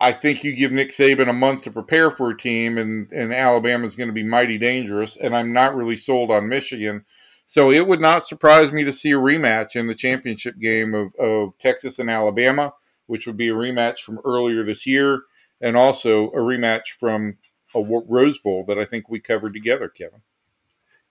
I 0.00 0.12
think 0.12 0.42
you 0.42 0.56
give 0.56 0.72
Nick 0.72 0.90
Saban 0.90 1.28
a 1.28 1.34
month 1.34 1.62
to 1.62 1.70
prepare 1.70 2.10
for 2.10 2.30
a 2.30 2.36
team, 2.36 2.78
and, 2.78 3.06
and 3.12 3.34
Alabama 3.34 3.86
is 3.86 3.96
going 3.96 4.08
to 4.08 4.14
be 4.14 4.22
mighty 4.22 4.56
dangerous. 4.56 5.16
And 5.16 5.36
I'm 5.36 5.52
not 5.52 5.76
really 5.76 5.98
sold 5.98 6.30
on 6.30 6.48
Michigan. 6.48 7.04
So 7.44 7.70
it 7.70 7.86
would 7.86 8.00
not 8.00 8.24
surprise 8.24 8.72
me 8.72 8.82
to 8.84 8.92
see 8.92 9.10
a 9.10 9.16
rematch 9.16 9.76
in 9.76 9.88
the 9.88 9.94
championship 9.94 10.58
game 10.58 10.94
of, 10.94 11.14
of 11.16 11.58
Texas 11.58 11.98
and 11.98 12.08
Alabama, 12.08 12.72
which 13.08 13.26
would 13.26 13.36
be 13.36 13.48
a 13.48 13.54
rematch 13.54 13.98
from 13.98 14.20
earlier 14.24 14.62
this 14.62 14.86
year, 14.86 15.24
and 15.60 15.76
also 15.76 16.28
a 16.28 16.38
rematch 16.38 16.88
from 16.98 17.36
a 17.74 17.82
Rose 17.82 18.38
Bowl 18.38 18.64
that 18.68 18.78
I 18.78 18.84
think 18.84 19.08
we 19.08 19.20
covered 19.20 19.52
together, 19.52 19.88
Kevin. 19.88 20.22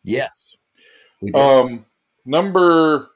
Yes. 0.04 0.56
Um, 1.34 1.86
number 2.26 3.12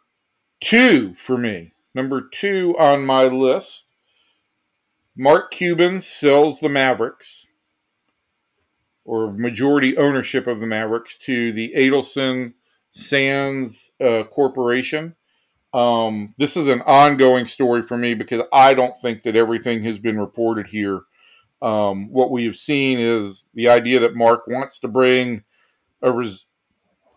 two 0.60 1.16
for 1.16 1.38
me, 1.38 1.74
number 1.96 2.22
two 2.22 2.76
on 2.78 3.06
my 3.06 3.24
list 3.24 3.88
Mark 5.16 5.52
Cuban 5.52 6.02
sells 6.02 6.60
the 6.60 6.70
Mavericks, 6.70 7.48
or 9.06 9.32
majority 9.32 9.96
ownership 9.98 10.48
of 10.48 10.60
the 10.60 10.66
Mavericks, 10.66 11.18
to 11.20 11.52
the 11.52 11.74
Adelson 11.76 12.54
Sands 12.92 13.92
uh, 14.02 14.24
Corporation. 14.24 15.16
Um, 15.74 16.34
this 16.38 16.56
is 16.56 16.68
an 16.68 16.82
ongoing 16.82 17.46
story 17.46 17.82
for 17.82 17.98
me 17.98 18.14
because 18.14 18.42
I 18.52 18.74
don't 18.74 18.96
think 18.98 19.24
that 19.24 19.36
everything 19.36 19.84
has 19.84 20.00
been 20.00 20.20
reported 20.20 20.68
here. 20.68 21.02
Um, 21.62 22.12
what 22.12 22.32
we 22.32 22.46
have 22.46 22.56
seen 22.56 23.00
is 23.00 23.50
the 23.54 23.70
idea 23.70 24.00
that 24.00 24.16
Mark 24.16 24.48
wants 24.48 24.80
to 24.80 24.88
bring 24.88 25.44
a, 26.02 26.12
res- 26.12 26.48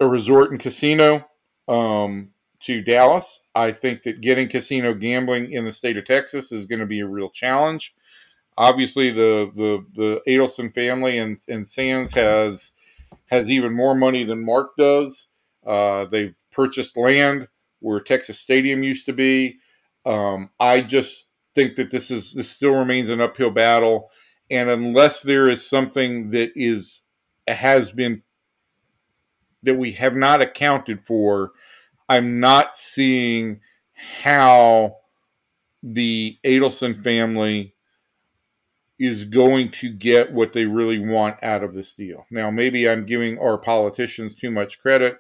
a 0.01 0.07
resort 0.07 0.51
and 0.51 0.61
casino 0.61 1.27
um, 1.69 2.31
to 2.61 2.83
Dallas. 2.83 3.43
I 3.55 3.73
think 3.73 4.03
that 4.05 4.21
getting 4.21 4.49
casino 4.49 4.95
gambling 4.95 5.53
in 5.53 5.65
the 5.65 5.73
state 5.73 5.97
of 5.97 6.05
Texas 6.05 6.53
is 6.53 6.67
going 6.67 6.81
to 6.81 6.87
be 6.87 7.01
a 7.01 7.07
real 7.07 7.31
challenge. 7.31 7.95
Obviously, 8.59 9.11
the 9.11 9.51
the 9.55 9.85
the 9.95 10.23
Adelson 10.27 10.73
family 10.73 11.19
and 11.19 11.39
and 11.49 11.69
Sands 11.69 12.13
has 12.13 12.73
has 13.27 13.51
even 13.51 13.75
more 13.75 13.95
money 13.95 14.25
than 14.25 14.45
Mark 14.45 14.77
does. 14.77 15.29
Uh, 15.67 16.05
they've 16.07 16.37
purchased 16.53 16.97
land 16.97 17.49
where 17.81 18.01
Texas 18.01 18.39
Stadium 18.39 18.83
used 18.83 19.07
to 19.07 19.13
be. 19.13 19.59
Um, 20.07 20.51
I 20.61 20.81
just 20.81 21.27
think 21.55 21.77
that 21.77 21.91
this 21.91 22.11
is 22.11 22.33
this 22.33 22.49
still 22.49 22.75
remains 22.75 23.09
an 23.09 23.21
uphill 23.21 23.51
battle, 23.51 24.11
and 24.51 24.71
unless 24.71 25.23
there 25.23 25.49
is 25.49 25.69
something 25.69 26.31
that 26.31 26.53
is 26.55 27.03
has 27.49 27.93
been 27.93 28.23
that 29.63 29.77
we 29.77 29.93
have 29.93 30.15
not 30.15 30.41
accounted 30.41 31.03
for 31.03 31.53
I'm 32.09 32.41
not 32.41 32.77
seeing 32.77 33.61
how 34.23 34.97
the 35.83 36.39
Adelson 36.45 36.95
family 36.95 37.75
is 38.99 39.25
going 39.25 39.71
to 39.71 39.91
get 39.91 40.33
what 40.33 40.53
they 40.53 40.65
really 40.65 40.99
want 40.99 41.43
out 41.43 41.63
of 41.63 41.75
this 41.75 41.93
deal. 41.93 42.25
Now, 42.31 42.51
maybe 42.51 42.89
I'm 42.89 43.05
giving 43.05 43.39
our 43.39 43.59
politicians 43.59 44.35
too 44.35 44.51
much 44.51 44.79
credit, 44.79 45.19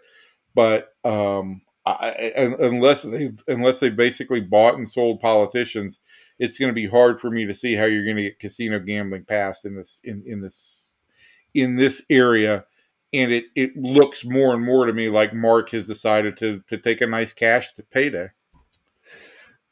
but 0.54 0.94
um, 1.04 1.62
I, 1.84 2.32
unless 2.58 3.02
they've 3.02 3.40
unless 3.46 3.80
they 3.80 3.90
basically 3.90 4.40
bought 4.40 4.74
and 4.74 4.88
sold 4.88 5.20
politicians, 5.20 6.00
it's 6.38 6.58
going 6.58 6.70
to 6.70 6.74
be 6.74 6.88
hard 6.88 7.20
for 7.20 7.30
me 7.30 7.44
to 7.44 7.54
see 7.54 7.74
how 7.74 7.84
you're 7.84 8.04
going 8.04 8.16
to 8.16 8.22
get 8.22 8.40
casino 8.40 8.80
gambling 8.80 9.24
passed 9.24 9.64
in 9.64 9.76
this 9.76 10.00
in, 10.02 10.22
in 10.26 10.40
this 10.40 10.94
in 11.54 11.76
this 11.76 12.02
area 12.10 12.64
and 13.16 13.32
it, 13.32 13.46
it 13.54 13.76
looks 13.76 14.24
more 14.24 14.54
and 14.54 14.64
more 14.64 14.86
to 14.86 14.92
me 14.92 15.08
like 15.08 15.32
Mark 15.32 15.70
has 15.70 15.86
decided 15.86 16.36
to 16.38 16.62
to 16.68 16.78
take 16.78 17.00
a 17.00 17.06
nice 17.06 17.32
cash 17.32 17.72
to 17.74 17.82
payday. 17.82 18.28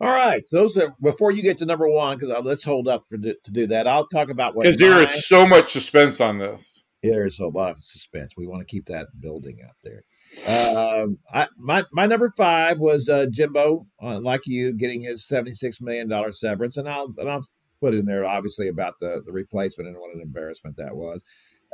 All 0.01 0.11
right, 0.11 0.45
those 0.51 0.77
are 0.77 0.95
before 1.03 1.31
you 1.31 1.43
get 1.43 1.59
to 1.59 1.67
number 1.67 1.89
one 1.89 2.19
because 2.19 2.45
let's 2.45 2.65
hold 2.65 2.89
up 2.89 3.07
for 3.07 3.17
to 3.17 3.37
do 3.51 3.67
that. 3.69 3.87
I'll 3.87 4.07
talk 4.07 4.29
about 4.29 4.55
what 4.55 4.65
because 4.65 4.79
there 4.79 5.01
is 5.01 5.27
so 5.27 5.47
much 5.47 5.73
suspense 5.73 6.21
on 6.21 6.39
this. 6.39 6.85
There 7.03 7.27
is 7.27 7.39
a 7.39 7.47
lot 7.47 7.73
of 7.73 7.79
suspense. 7.79 8.35
We 8.37 8.47
want 8.47 8.67
to 8.67 8.73
keep 8.73 8.87
that 8.87 9.09
building 9.21 9.61
out 9.65 9.77
there. 9.83 10.05
Um, 10.49 11.19
I, 11.33 11.47
my 11.57 11.85
my 11.93 12.07
number 12.07 12.31
five 12.31 12.79
was 12.79 13.09
uh, 13.09 13.27
Jimbo, 13.31 13.87
uh, 14.03 14.21
like 14.21 14.47
you, 14.47 14.73
getting 14.73 15.03
his 15.03 15.25
seventy 15.25 15.55
six 15.55 15.81
million 15.81 16.09
dollar 16.09 16.33
severance, 16.33 16.77
and 16.77 16.89
I'll 16.89 17.15
and 17.19 17.31
I'll 17.31 17.47
put 17.81 17.95
in 17.95 18.07
there 18.07 18.25
obviously 18.25 18.69
about 18.69 18.99
the 18.99 19.23
the 19.25 19.33
replacement 19.33 19.89
and 19.89 19.99
what 19.99 20.15
an 20.15 20.21
embarrassment 20.21 20.77
that 20.77 20.97
was. 20.97 21.25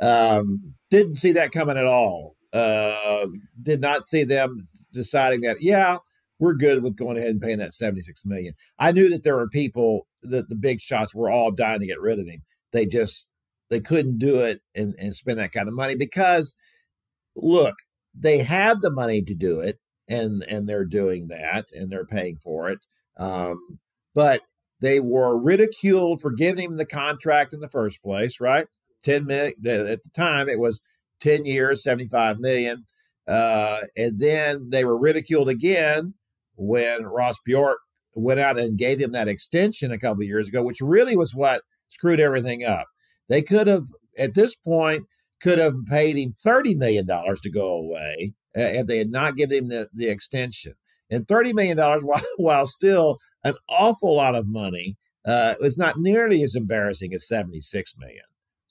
Um, 0.01 0.73
didn't 0.89 1.15
see 1.15 1.33
that 1.33 1.51
coming 1.51 1.77
at 1.77 1.85
all. 1.85 2.35
Uh, 2.51 3.27
did 3.61 3.81
not 3.81 4.03
see 4.03 4.23
them 4.23 4.57
deciding 4.91 5.41
that. 5.41 5.57
Yeah, 5.61 5.97
we're 6.39 6.55
good 6.55 6.83
with 6.83 6.97
going 6.97 7.17
ahead 7.17 7.29
and 7.29 7.41
paying 7.41 7.59
that 7.59 7.73
seventy 7.73 8.01
six 8.01 8.25
million. 8.25 8.53
I 8.79 8.91
knew 8.91 9.09
that 9.09 9.23
there 9.23 9.37
were 9.37 9.47
people 9.47 10.07
that 10.23 10.49
the 10.49 10.55
big 10.55 10.81
shots 10.81 11.15
were 11.15 11.29
all 11.29 11.51
dying 11.51 11.79
to 11.79 11.85
get 11.85 12.01
rid 12.01 12.19
of 12.19 12.27
him. 12.27 12.41
They 12.73 12.85
just 12.85 13.31
they 13.71 13.79
couldn't 13.79 14.19
do 14.19 14.37
it 14.37 14.59
and, 14.75 14.93
and 14.99 15.15
spend 15.15 15.39
that 15.39 15.53
kind 15.53 15.67
of 15.67 15.73
money 15.73 15.95
because 15.95 16.55
look 17.35 17.75
they 18.13 18.39
had 18.39 18.81
the 18.81 18.91
money 18.91 19.23
to 19.23 19.33
do 19.33 19.61
it 19.61 19.77
and 20.07 20.43
and 20.47 20.67
they're 20.67 20.85
doing 20.85 21.29
that 21.29 21.71
and 21.71 21.89
they're 21.89 22.05
paying 22.05 22.37
for 22.43 22.69
it 22.69 22.79
um, 23.17 23.79
but 24.13 24.41
they 24.81 24.99
were 24.99 25.37
ridiculed 25.37 26.21
for 26.21 26.31
giving 26.31 26.65
him 26.65 26.77
the 26.77 26.85
contract 26.85 27.53
in 27.53 27.61
the 27.61 27.69
first 27.69 28.03
place 28.03 28.39
right 28.39 28.67
10 29.03 29.25
million 29.25 29.53
at 29.65 30.03
the 30.03 30.09
time 30.15 30.49
it 30.49 30.59
was 30.59 30.81
10 31.21 31.45
years 31.45 31.83
75 31.83 32.39
million 32.39 32.85
uh, 33.27 33.81
and 33.95 34.19
then 34.19 34.69
they 34.69 34.83
were 34.83 34.97
ridiculed 34.97 35.49
again 35.49 36.13
when 36.55 37.03
ross 37.05 37.37
bjork 37.45 37.79
went 38.15 38.39
out 38.39 38.59
and 38.59 38.77
gave 38.77 38.99
him 38.99 39.11
that 39.13 39.27
extension 39.27 39.91
a 39.91 39.99
couple 39.99 40.21
of 40.21 40.27
years 40.27 40.49
ago 40.49 40.63
which 40.63 40.81
really 40.81 41.15
was 41.15 41.33
what 41.33 41.61
screwed 41.89 42.19
everything 42.19 42.63
up 42.63 42.87
they 43.29 43.41
could 43.41 43.67
have 43.67 43.85
at 44.17 44.33
this 44.33 44.55
point 44.55 45.05
could 45.41 45.57
have 45.57 45.73
paid 45.87 46.17
him 46.17 46.33
$30 46.45 46.77
million 46.77 47.05
to 47.07 47.49
go 47.51 47.75
away 47.75 48.33
uh, 48.55 48.61
if 48.61 48.87
they 48.87 48.97
had 48.97 49.11
not 49.11 49.35
given 49.35 49.57
him 49.57 49.67
the, 49.69 49.89
the 49.93 50.07
extension. 50.07 50.73
And 51.09 51.27
$30 51.27 51.53
million, 51.53 51.77
while, 52.03 52.21
while 52.37 52.65
still 52.65 53.17
an 53.43 53.55
awful 53.69 54.15
lot 54.15 54.35
of 54.35 54.47
money, 54.47 54.95
uh, 55.25 55.55
was 55.59 55.77
not 55.77 55.97
nearly 55.97 56.43
as 56.43 56.55
embarrassing 56.55 57.13
as 57.13 57.27
76 57.27 57.93
million. 57.97 58.23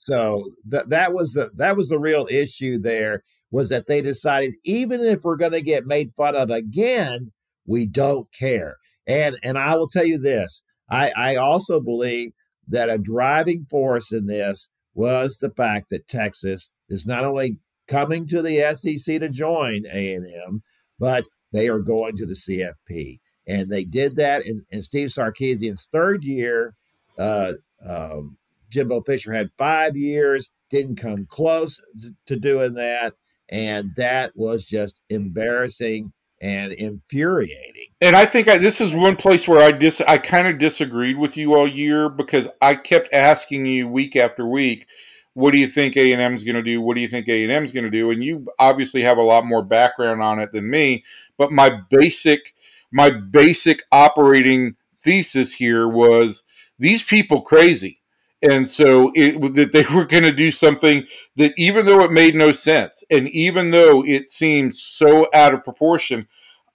So 0.03 0.51
that 0.65 0.89
that 0.89 1.13
was 1.13 1.33
the 1.33 1.51
that 1.55 1.77
was 1.77 1.89
the 1.89 1.99
real 1.99 2.27
issue 2.29 2.79
there 2.79 3.23
was 3.51 3.69
that 3.69 3.85
they 3.85 4.01
decided 4.01 4.55
even 4.63 5.01
if 5.01 5.23
we're 5.23 5.35
going 5.35 5.51
to 5.51 5.61
get 5.61 5.85
made 5.85 6.13
fun 6.13 6.35
of 6.35 6.49
again, 6.49 7.31
we 7.67 7.85
don't 7.85 8.27
care. 8.33 8.77
And 9.05 9.37
and 9.43 9.57
I 9.57 9.75
will 9.75 9.87
tell 9.87 10.05
you 10.05 10.17
this, 10.17 10.63
I 10.89 11.11
I 11.15 11.35
also 11.35 11.79
believe 11.79 12.31
that 12.67 12.89
a 12.89 12.97
driving 12.97 13.65
force 13.65 14.11
in 14.11 14.25
this 14.25 14.73
was 14.93 15.37
the 15.37 15.51
fact 15.51 15.89
that 15.89 16.07
Texas 16.07 16.73
is 16.89 17.05
not 17.05 17.23
only 17.23 17.59
coming 17.87 18.25
to 18.27 18.41
the 18.41 18.73
SEC 18.73 19.19
to 19.19 19.29
join 19.29 19.85
A&M, 19.91 20.63
but 20.97 21.25
they 21.51 21.67
are 21.67 21.79
going 21.79 22.15
to 22.17 22.25
the 22.25 22.33
CFP. 22.33 23.19
And 23.47 23.69
they 23.69 23.83
did 23.83 24.15
that 24.15 24.45
in, 24.45 24.65
in 24.69 24.83
Steve 24.83 25.09
Sarkisian's 25.09 25.87
third 25.91 26.23
year. 26.23 26.75
Uh, 27.17 27.53
um, 27.85 28.37
Jimbo 28.71 29.01
Fisher 29.01 29.33
had 29.33 29.51
five 29.57 29.95
years, 29.95 30.49
didn't 30.69 30.95
come 30.95 31.25
close 31.27 31.79
to, 32.25 32.39
doing 32.39 32.73
that. 32.75 33.13
And 33.49 33.91
that 33.97 34.31
was 34.35 34.65
just 34.65 35.01
embarrassing 35.09 36.13
and 36.41 36.71
infuriating. 36.71 37.89
And 37.99 38.15
I 38.15 38.25
think 38.25 38.47
I, 38.47 38.57
this 38.57 38.81
is 38.81 38.93
one 38.93 39.15
place 39.15 39.47
where 39.47 39.61
I 39.61 39.71
dis 39.71 40.01
I 40.01 40.17
kind 40.17 40.47
of 40.47 40.57
disagreed 40.57 41.17
with 41.17 41.37
you 41.37 41.53
all 41.53 41.67
year 41.67 42.09
because 42.09 42.47
I 42.61 42.75
kept 42.75 43.13
asking 43.13 43.65
you 43.65 43.87
week 43.87 44.15
after 44.15 44.47
week, 44.47 44.87
what 45.33 45.51
do 45.53 45.59
you 45.59 45.67
think 45.67 45.95
A 45.95 46.11
and 46.13 46.21
M 46.21 46.33
is 46.33 46.43
going 46.43 46.55
to 46.55 46.63
do? 46.63 46.81
What 46.81 46.95
do 46.95 47.01
you 47.01 47.07
think 47.07 47.27
A 47.27 47.43
and 47.43 47.51
M 47.51 47.63
is 47.63 47.71
going 47.71 47.83
to 47.83 47.91
do? 47.91 48.09
And 48.09 48.23
you 48.23 48.47
obviously 48.57 49.01
have 49.01 49.17
a 49.17 49.23
lot 49.23 49.45
more 49.45 49.63
background 49.63 50.23
on 50.23 50.39
it 50.39 50.51
than 50.51 50.69
me. 50.69 51.03
But 51.37 51.51
my 51.51 51.69
basic 51.89 52.53
my 52.91 53.09
basic 53.09 53.83
operating 53.91 54.75
thesis 54.97 55.53
here 55.53 55.87
was 55.87 56.43
these 56.79 57.03
people 57.03 57.41
crazy. 57.41 58.00
And 58.41 58.69
so 58.69 59.11
it, 59.13 59.53
that 59.55 59.71
they 59.71 59.85
were 59.93 60.05
going 60.05 60.23
to 60.23 60.31
do 60.31 60.51
something 60.51 61.05
that 61.35 61.53
even 61.57 61.85
though 61.85 62.01
it 62.01 62.11
made 62.11 62.35
no 62.35 62.51
sense 62.51 63.03
and 63.11 63.29
even 63.29 63.71
though 63.71 64.03
it 64.03 64.29
seemed 64.29 64.75
so 64.75 65.27
out 65.33 65.53
of 65.53 65.63
proportion, 65.63 66.27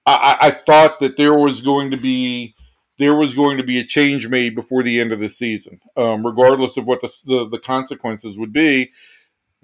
I, 0.06 0.36
I 0.40 0.50
thought 0.52 1.00
that 1.00 1.16
there 1.16 1.34
was 1.34 1.60
going 1.60 1.90
to 1.90 1.96
be 1.96 2.54
there 2.98 3.14
was 3.14 3.34
going 3.34 3.58
to 3.58 3.62
be 3.64 3.78
a 3.78 3.84
change 3.84 4.26
made 4.26 4.54
before 4.54 4.82
the 4.82 5.00
end 5.00 5.12
of 5.12 5.20
the 5.20 5.28
season, 5.28 5.80
um, 5.96 6.24
regardless 6.24 6.76
of 6.78 6.86
what 6.86 7.02
the, 7.02 7.12
the, 7.26 7.48
the 7.50 7.58
consequences 7.58 8.38
would 8.38 8.52
be. 8.52 8.90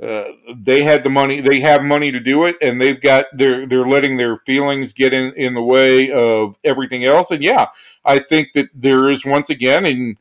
Uh, 0.02 0.32
they 0.56 0.82
had 0.82 1.04
the 1.04 1.10
money; 1.10 1.40
they 1.40 1.60
have 1.60 1.84
money 1.84 2.10
to 2.10 2.18
do 2.18 2.44
it, 2.44 2.56
and 2.60 2.80
they've 2.80 3.00
got 3.00 3.26
they're 3.32 3.66
they're 3.66 3.86
letting 3.86 4.16
their 4.16 4.36
feelings 4.38 4.92
get 4.92 5.12
in 5.14 5.32
in 5.34 5.54
the 5.54 5.62
way 5.62 6.10
of 6.10 6.56
everything 6.64 7.04
else. 7.04 7.30
And 7.30 7.42
yeah, 7.42 7.66
I 8.04 8.18
think 8.18 8.48
that 8.54 8.68
there 8.74 9.10
is 9.10 9.24
once 9.24 9.48
again, 9.48 9.86
and 9.86 10.16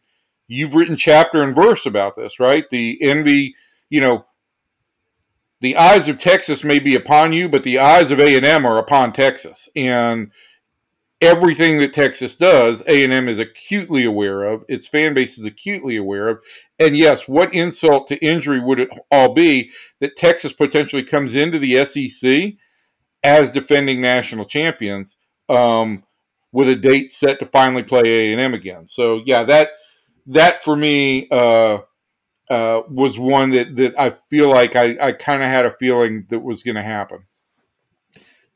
you've 0.51 0.75
written 0.75 0.97
chapter 0.97 1.41
and 1.41 1.55
verse 1.55 1.85
about 1.85 2.17
this, 2.17 2.39
right? 2.39 2.69
The 2.69 2.97
envy, 3.01 3.55
you 3.89 4.01
know, 4.01 4.25
the 5.61 5.77
eyes 5.77 6.09
of 6.09 6.19
Texas 6.19 6.63
may 6.63 6.79
be 6.79 6.95
upon 6.95 7.33
you, 7.33 7.47
but 7.47 7.63
the 7.63 7.79
eyes 7.79 8.11
of 8.11 8.19
A 8.19 8.35
and 8.35 8.45
M 8.45 8.65
are 8.65 8.77
upon 8.77 9.13
Texas, 9.13 9.69
and 9.75 10.31
everything 11.21 11.77
that 11.77 11.93
Texas 11.93 12.35
does, 12.35 12.83
A 12.87 13.03
and 13.03 13.13
M 13.13 13.29
is 13.29 13.39
acutely 13.39 14.03
aware 14.03 14.43
of. 14.43 14.65
Its 14.67 14.87
fan 14.87 15.13
base 15.13 15.37
is 15.37 15.45
acutely 15.45 15.95
aware 15.95 16.27
of. 16.27 16.39
And 16.79 16.97
yes, 16.97 17.27
what 17.27 17.53
insult 17.53 18.07
to 18.09 18.17
injury 18.25 18.59
would 18.59 18.79
it 18.79 18.89
all 19.09 19.33
be 19.33 19.71
that 19.99 20.17
Texas 20.17 20.51
potentially 20.51 21.03
comes 21.03 21.35
into 21.35 21.59
the 21.59 21.85
SEC 21.85 22.53
as 23.23 23.51
defending 23.51 24.01
national 24.01 24.45
champions 24.45 25.17
um, 25.47 26.03
with 26.51 26.67
a 26.67 26.75
date 26.75 27.09
set 27.09 27.39
to 27.39 27.45
finally 27.45 27.83
play 27.83 28.01
A 28.03 28.31
and 28.33 28.41
M 28.41 28.53
again? 28.53 28.87
So 28.87 29.21
yeah, 29.25 29.43
that 29.43 29.69
that 30.27 30.63
for 30.63 30.75
me. 30.75 31.27
Uh, 31.29 31.79
uh, 32.49 32.83
was 32.89 33.17
one 33.17 33.51
that, 33.51 33.77
that 33.77 33.97
I 33.97 34.09
feel 34.09 34.49
like 34.49 34.75
I, 34.75 34.97
I 34.99 35.11
kind 35.13 35.41
of 35.41 35.47
had 35.47 35.65
a 35.65 35.71
feeling 35.71 36.25
that 36.29 36.41
was 36.41 36.63
going 36.63 36.75
to 36.75 36.81
happen. 36.81 37.19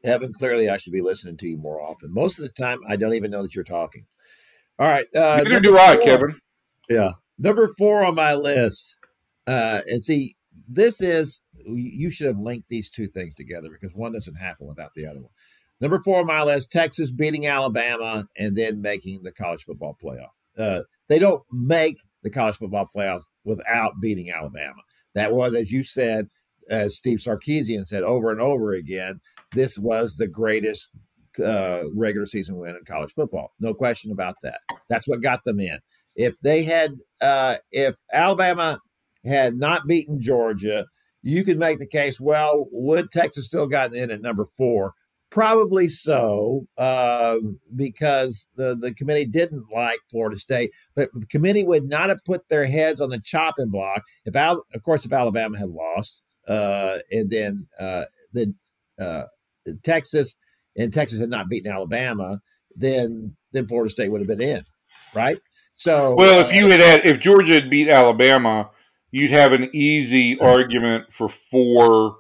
Evan, 0.04 0.34
clearly 0.34 0.70
I 0.70 0.76
should 0.76 0.92
be 0.92 1.02
listening 1.02 1.38
to 1.38 1.48
you 1.48 1.58
more 1.58 1.82
often. 1.82 2.14
Most 2.14 2.38
of 2.38 2.44
the 2.44 2.52
time, 2.52 2.80
I 2.90 2.98
don't 2.98 3.14
even 3.14 3.32
know 3.32 3.42
that 3.42 3.56
you're 3.56 3.64
talking. 3.64 4.06
All 4.78 4.90
right. 4.90 5.08
Uh, 5.16 5.42
Neither 5.44 5.62
do 5.62 5.78
I, 5.78 5.96
four, 5.96 6.04
Kevin. 6.04 6.42
Yeah. 6.90 7.12
Number 7.40 7.70
four 7.78 8.04
on 8.04 8.16
my 8.16 8.34
list. 8.34 8.98
Uh, 9.48 9.80
and 9.88 10.04
see, 10.04 10.36
this 10.68 11.00
is, 11.00 11.42
you 11.66 12.12
should 12.12 12.28
have 12.28 12.38
linked 12.38 12.68
these 12.68 12.90
two 12.90 13.08
things 13.08 13.34
together 13.34 13.70
because 13.70 13.96
one 13.96 14.12
doesn't 14.12 14.36
happen 14.36 14.68
without 14.68 14.92
the 14.96 15.08
other 15.08 15.22
one. 15.22 15.32
Number 15.80 16.02
four 16.02 16.20
on 16.20 16.28
my 16.28 16.44
list 16.44 16.72
Texas 16.72 17.12
beating 17.12 17.48
Alabama 17.48 18.26
and 18.38 18.58
then 18.58 18.82
making 18.82 19.24
the 19.24 19.32
college 19.32 19.64
football 19.64 19.98
playoff. 20.04 20.32
Uh, 20.58 20.84
they 21.10 21.20
don't 21.20 21.44
make 21.52 21.98
the 22.24 22.30
college 22.30 22.58
football 22.58 22.90
playoffs 22.96 23.24
without 23.44 23.94
beating 24.02 24.32
Alabama. 24.32 24.82
That 25.14 25.32
was, 25.32 25.56
as 25.56 25.72
you 25.72 25.84
said, 25.84 26.28
as 26.70 26.98
Steve 26.98 27.20
Sarkisian 27.20 27.86
said 27.86 28.04
over 28.04 28.32
and 28.32 28.42
over 28.42 28.74
again, 28.74 29.22
this 29.54 29.78
was 29.78 30.18
the 30.18 30.28
greatest 30.28 31.00
uh, 31.44 31.84
regular 31.94 32.26
season 32.26 32.58
win 32.58 32.76
in 32.76 32.84
college 32.86 33.14
football. 33.14 33.54
No 33.60 33.74
question 33.74 34.12
about 34.12 34.36
that. 34.44 34.62
That's 34.90 35.08
what 35.08 35.22
got 35.22 35.44
them 35.44 35.60
in. 35.60 35.80
If 36.16 36.40
they 36.42 36.64
had, 36.64 36.96
uh, 37.22 37.58
if 37.72 37.96
Alabama 38.12 38.80
had 39.26 39.56
not 39.56 39.88
beaten 39.88 40.22
Georgia, 40.22 40.86
you 41.22 41.44
could 41.44 41.58
make 41.58 41.80
the 41.80 41.88
case. 41.88 42.20
Well, 42.22 42.68
would 42.72 43.12
Texas 43.12 43.48
still 43.48 43.68
gotten 43.68 43.98
in 43.98 44.12
at 44.12 44.22
number 44.22 44.46
four? 44.58 44.94
Probably 45.36 45.90
so, 45.90 46.66
uh, 46.78 47.40
because 47.76 48.54
the, 48.56 48.74
the 48.74 48.94
committee 48.94 49.26
didn't 49.26 49.66
like 49.70 50.00
Florida 50.10 50.40
State, 50.40 50.72
but 50.96 51.10
the 51.14 51.26
committee 51.26 51.66
would 51.66 51.90
not 51.90 52.08
have 52.08 52.24
put 52.24 52.48
their 52.48 52.64
heads 52.64 53.02
on 53.02 53.10
the 53.10 53.20
chopping 53.20 53.68
block 53.68 54.04
if, 54.24 54.34
Al- 54.34 54.64
of 54.74 54.82
course, 54.84 55.04
if 55.04 55.12
Alabama 55.12 55.58
had 55.58 55.68
lost, 55.68 56.24
uh, 56.48 57.00
and 57.12 57.30
then 57.30 57.68
uh, 57.78 58.04
then 58.32 58.56
uh, 58.98 59.24
Texas 59.84 60.38
and 60.78 60.94
Texas 60.94 61.20
had 61.20 61.30
not 61.30 61.50
beaten 61.50 61.70
Alabama, 61.70 62.40
then 62.74 63.36
then 63.52 63.68
Florida 63.68 63.90
State 63.90 64.14
would 64.14 64.22
have 64.22 64.30
been 64.30 64.42
in, 64.42 64.64
right? 65.14 65.42
So, 65.76 66.16
well, 66.16 66.40
if 66.40 66.54
you 66.54 66.70
had 66.70 66.80
had 66.80 67.06
if 67.06 67.20
Georgia 67.20 67.56
had 67.56 67.70
beat 67.70 67.90
Alabama, 67.90 68.70
you'd 69.12 69.32
have 69.32 69.52
an 69.52 69.70
easy 69.74 70.40
argument 70.40 71.12
for 71.12 71.28
four 71.28 72.20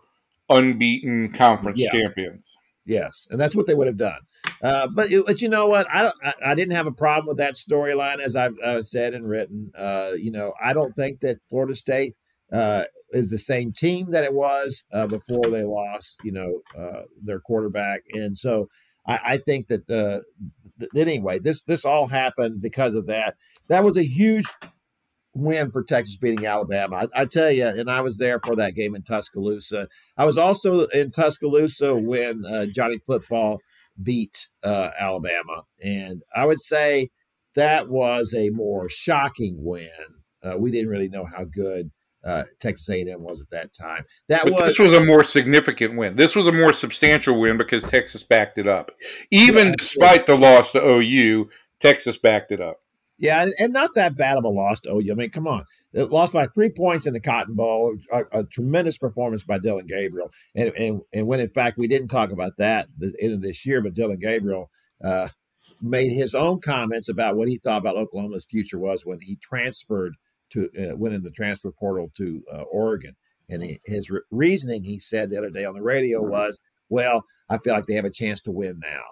unbeaten 0.49 1.31
conference 1.31 1.79
yeah. 1.79 1.91
champions. 1.93 2.57
Yes, 2.85 3.27
and 3.31 3.41
that's 3.41 3.55
what 3.55 3.65
they 3.65 3.73
would 3.73 3.87
have 3.87 3.97
done. 3.97 4.19
Uh, 4.61 4.87
but, 4.87 5.09
but 5.25 5.41
you 5.41 5.49
know 5.49 5.67
what? 5.67 5.87
I, 5.91 6.11
I, 6.23 6.33
I 6.47 6.55
didn't 6.55 6.75
have 6.75 6.87
a 6.87 6.91
problem 6.91 7.27
with 7.27 7.37
that 7.37 7.55
storyline, 7.55 8.19
as 8.19 8.35
I've 8.35 8.57
uh, 8.63 8.81
said 8.83 9.13
and 9.13 9.27
written. 9.27 9.71
Uh, 9.75 10.11
you 10.17 10.31
know, 10.31 10.53
I 10.63 10.73
don't 10.73 10.95
think 10.95 11.21
that 11.21 11.39
Florida 11.49 11.73
State 11.73 12.15
uh, 12.51 12.83
is 13.09 13.31
the 13.31 13.39
same 13.39 13.73
team 13.73 14.11
that 14.11 14.23
it 14.23 14.33
was 14.33 14.85
uh, 14.93 15.07
before 15.07 15.49
they 15.49 15.63
lost. 15.63 16.19
You 16.23 16.31
know, 16.31 16.61
uh, 16.77 17.03
their 17.23 17.39
quarterback, 17.39 18.03
and 18.13 18.37
so 18.37 18.69
I, 19.07 19.19
I 19.25 19.37
think 19.37 19.67
that 19.67 19.87
the, 19.87 20.23
the 20.77 20.89
anyway, 21.01 21.39
this 21.39 21.63
this 21.63 21.85
all 21.85 22.07
happened 22.07 22.61
because 22.61 22.95
of 22.95 23.07
that. 23.07 23.35
That 23.67 23.83
was 23.83 23.97
a 23.97 24.03
huge 24.03 24.45
win 25.35 25.69
for 25.69 25.83
Texas 25.83 26.15
beating 26.15 26.45
Alabama. 26.45 27.07
I, 27.15 27.21
I, 27.21 27.25
tell 27.25 27.51
you, 27.51 27.67
and 27.67 27.89
I 27.89 28.01
was 28.01 28.17
there 28.17 28.39
for 28.39 28.55
that 28.55 28.73
game 28.73 28.95
in 28.95 29.03
Tuscaloosa. 29.03 29.87
I 30.17 30.25
was 30.25 30.37
also 30.37 30.85
in 30.87 31.11
Tuscaloosa 31.11 31.95
when 31.95 32.43
uh, 32.45 32.65
Johnny 32.73 32.99
Football 33.05 33.59
beat 34.01 34.47
uh, 34.63 34.89
Alabama, 34.99 35.63
and 35.83 36.23
I 36.35 36.45
would 36.45 36.61
say 36.61 37.09
that 37.55 37.89
was 37.89 38.33
a 38.33 38.49
more 38.49 38.89
shocking 38.89 39.57
win. 39.59 39.89
Uh, 40.41 40.57
we 40.57 40.71
didn't 40.71 40.89
really 40.89 41.09
know 41.09 41.25
how 41.25 41.43
good 41.43 41.91
uh, 42.23 42.43
Texas 42.59 42.89
A&M 42.89 43.21
was 43.21 43.41
at 43.41 43.49
that 43.51 43.73
time. 43.73 44.05
That 44.29 44.43
but 44.43 44.53
was 44.53 44.61
this 44.61 44.79
was 44.79 44.93
a 44.93 45.05
more 45.05 45.23
significant 45.23 45.97
win. 45.97 46.15
This 46.15 46.35
was 46.35 46.47
a 46.47 46.51
more 46.51 46.73
substantial 46.73 47.39
win 47.39 47.57
because 47.57 47.83
Texas 47.83 48.23
backed 48.23 48.57
it 48.57 48.67
up. 48.67 48.91
Even 49.31 49.67
yeah, 49.67 49.75
despite 49.77 50.25
the 50.25 50.35
loss 50.35 50.71
to 50.71 50.83
OU, 50.83 51.49
Texas 51.79 52.17
backed 52.17 52.51
it 52.51 52.61
up. 52.61 52.79
Yeah, 53.17 53.43
and, 53.43 53.53
and, 53.57 53.71
not 53.71 53.95
that 53.95 54.17
bad 54.17 54.37
of 54.37 54.43
a 54.43 54.49
loss 54.49 54.81
to 54.81 54.91
OU. 54.91 55.11
I 55.11 55.15
mean, 55.15 55.29
come 55.29 55.47
on. 55.47 55.63
It 55.93 56.11
lost 56.11 56.33
by 56.33 56.47
three 56.47 56.69
points 56.69 57.05
in 57.05 57.13
the 57.13 57.21
Cotton 57.21 57.55
Bowl. 57.55 57.95
A, 58.11 58.39
a 58.39 58.43
tremendous 58.43 58.97
performance 58.97 59.43
by 59.43 59.57
Dillon 59.57 59.85
Gabriel. 59.87 60.31
And, 60.53 60.73
and 60.77 61.01
and 61.13 61.25
when, 61.25 61.39
in 61.39 61.49
fact, 61.49 61.77
we 61.77 61.87
didn't 61.87 62.09
talk 62.09 62.31
about 62.31 62.57
that 62.57 62.87
the 62.97 63.15
end 63.21 63.33
of 63.33 63.41
this 63.41 63.65
year, 63.65 63.81
but 63.81 63.93
Dillon 63.93 64.19
Gabriel 64.19 64.69
uh, 65.01 65.29
made 65.81 66.11
his 66.11 66.35
own 66.35 66.59
comments 66.59 67.07
about 67.07 67.37
what 67.37 67.47
he 67.47 67.57
thought 67.57 67.77
about 67.77 67.95
Oklahoma's 67.95 68.45
future 68.45 68.79
was 68.79 69.05
when 69.05 69.21
he 69.21 69.37
transferred 69.37 70.15
to 70.49 70.67
uh, 70.77 70.97
went 70.97 71.15
in 71.15 71.23
the 71.23 71.31
transfer 71.31 71.71
portal 71.71 72.11
to 72.17 72.43
uh, 72.51 72.63
Oregon. 72.63 73.15
And 73.49 73.63
he, 73.63 73.79
his 73.85 74.09
re- 74.09 74.21
reasoning, 74.29 74.83
he 74.83 74.99
said 74.99 75.29
the 75.29 75.37
other 75.37 75.51
day 75.51 75.63
on 75.63 75.75
the 75.75 75.81
radio, 75.81 76.21
was, 76.21 76.59
"Well, 76.89 77.23
I 77.49 77.59
feel 77.59 77.73
like 77.73 77.85
they 77.85 77.93
have 77.93 78.03
a 78.03 78.09
chance 78.09 78.41
to 78.41 78.51
win 78.51 78.79
now." 78.83 79.03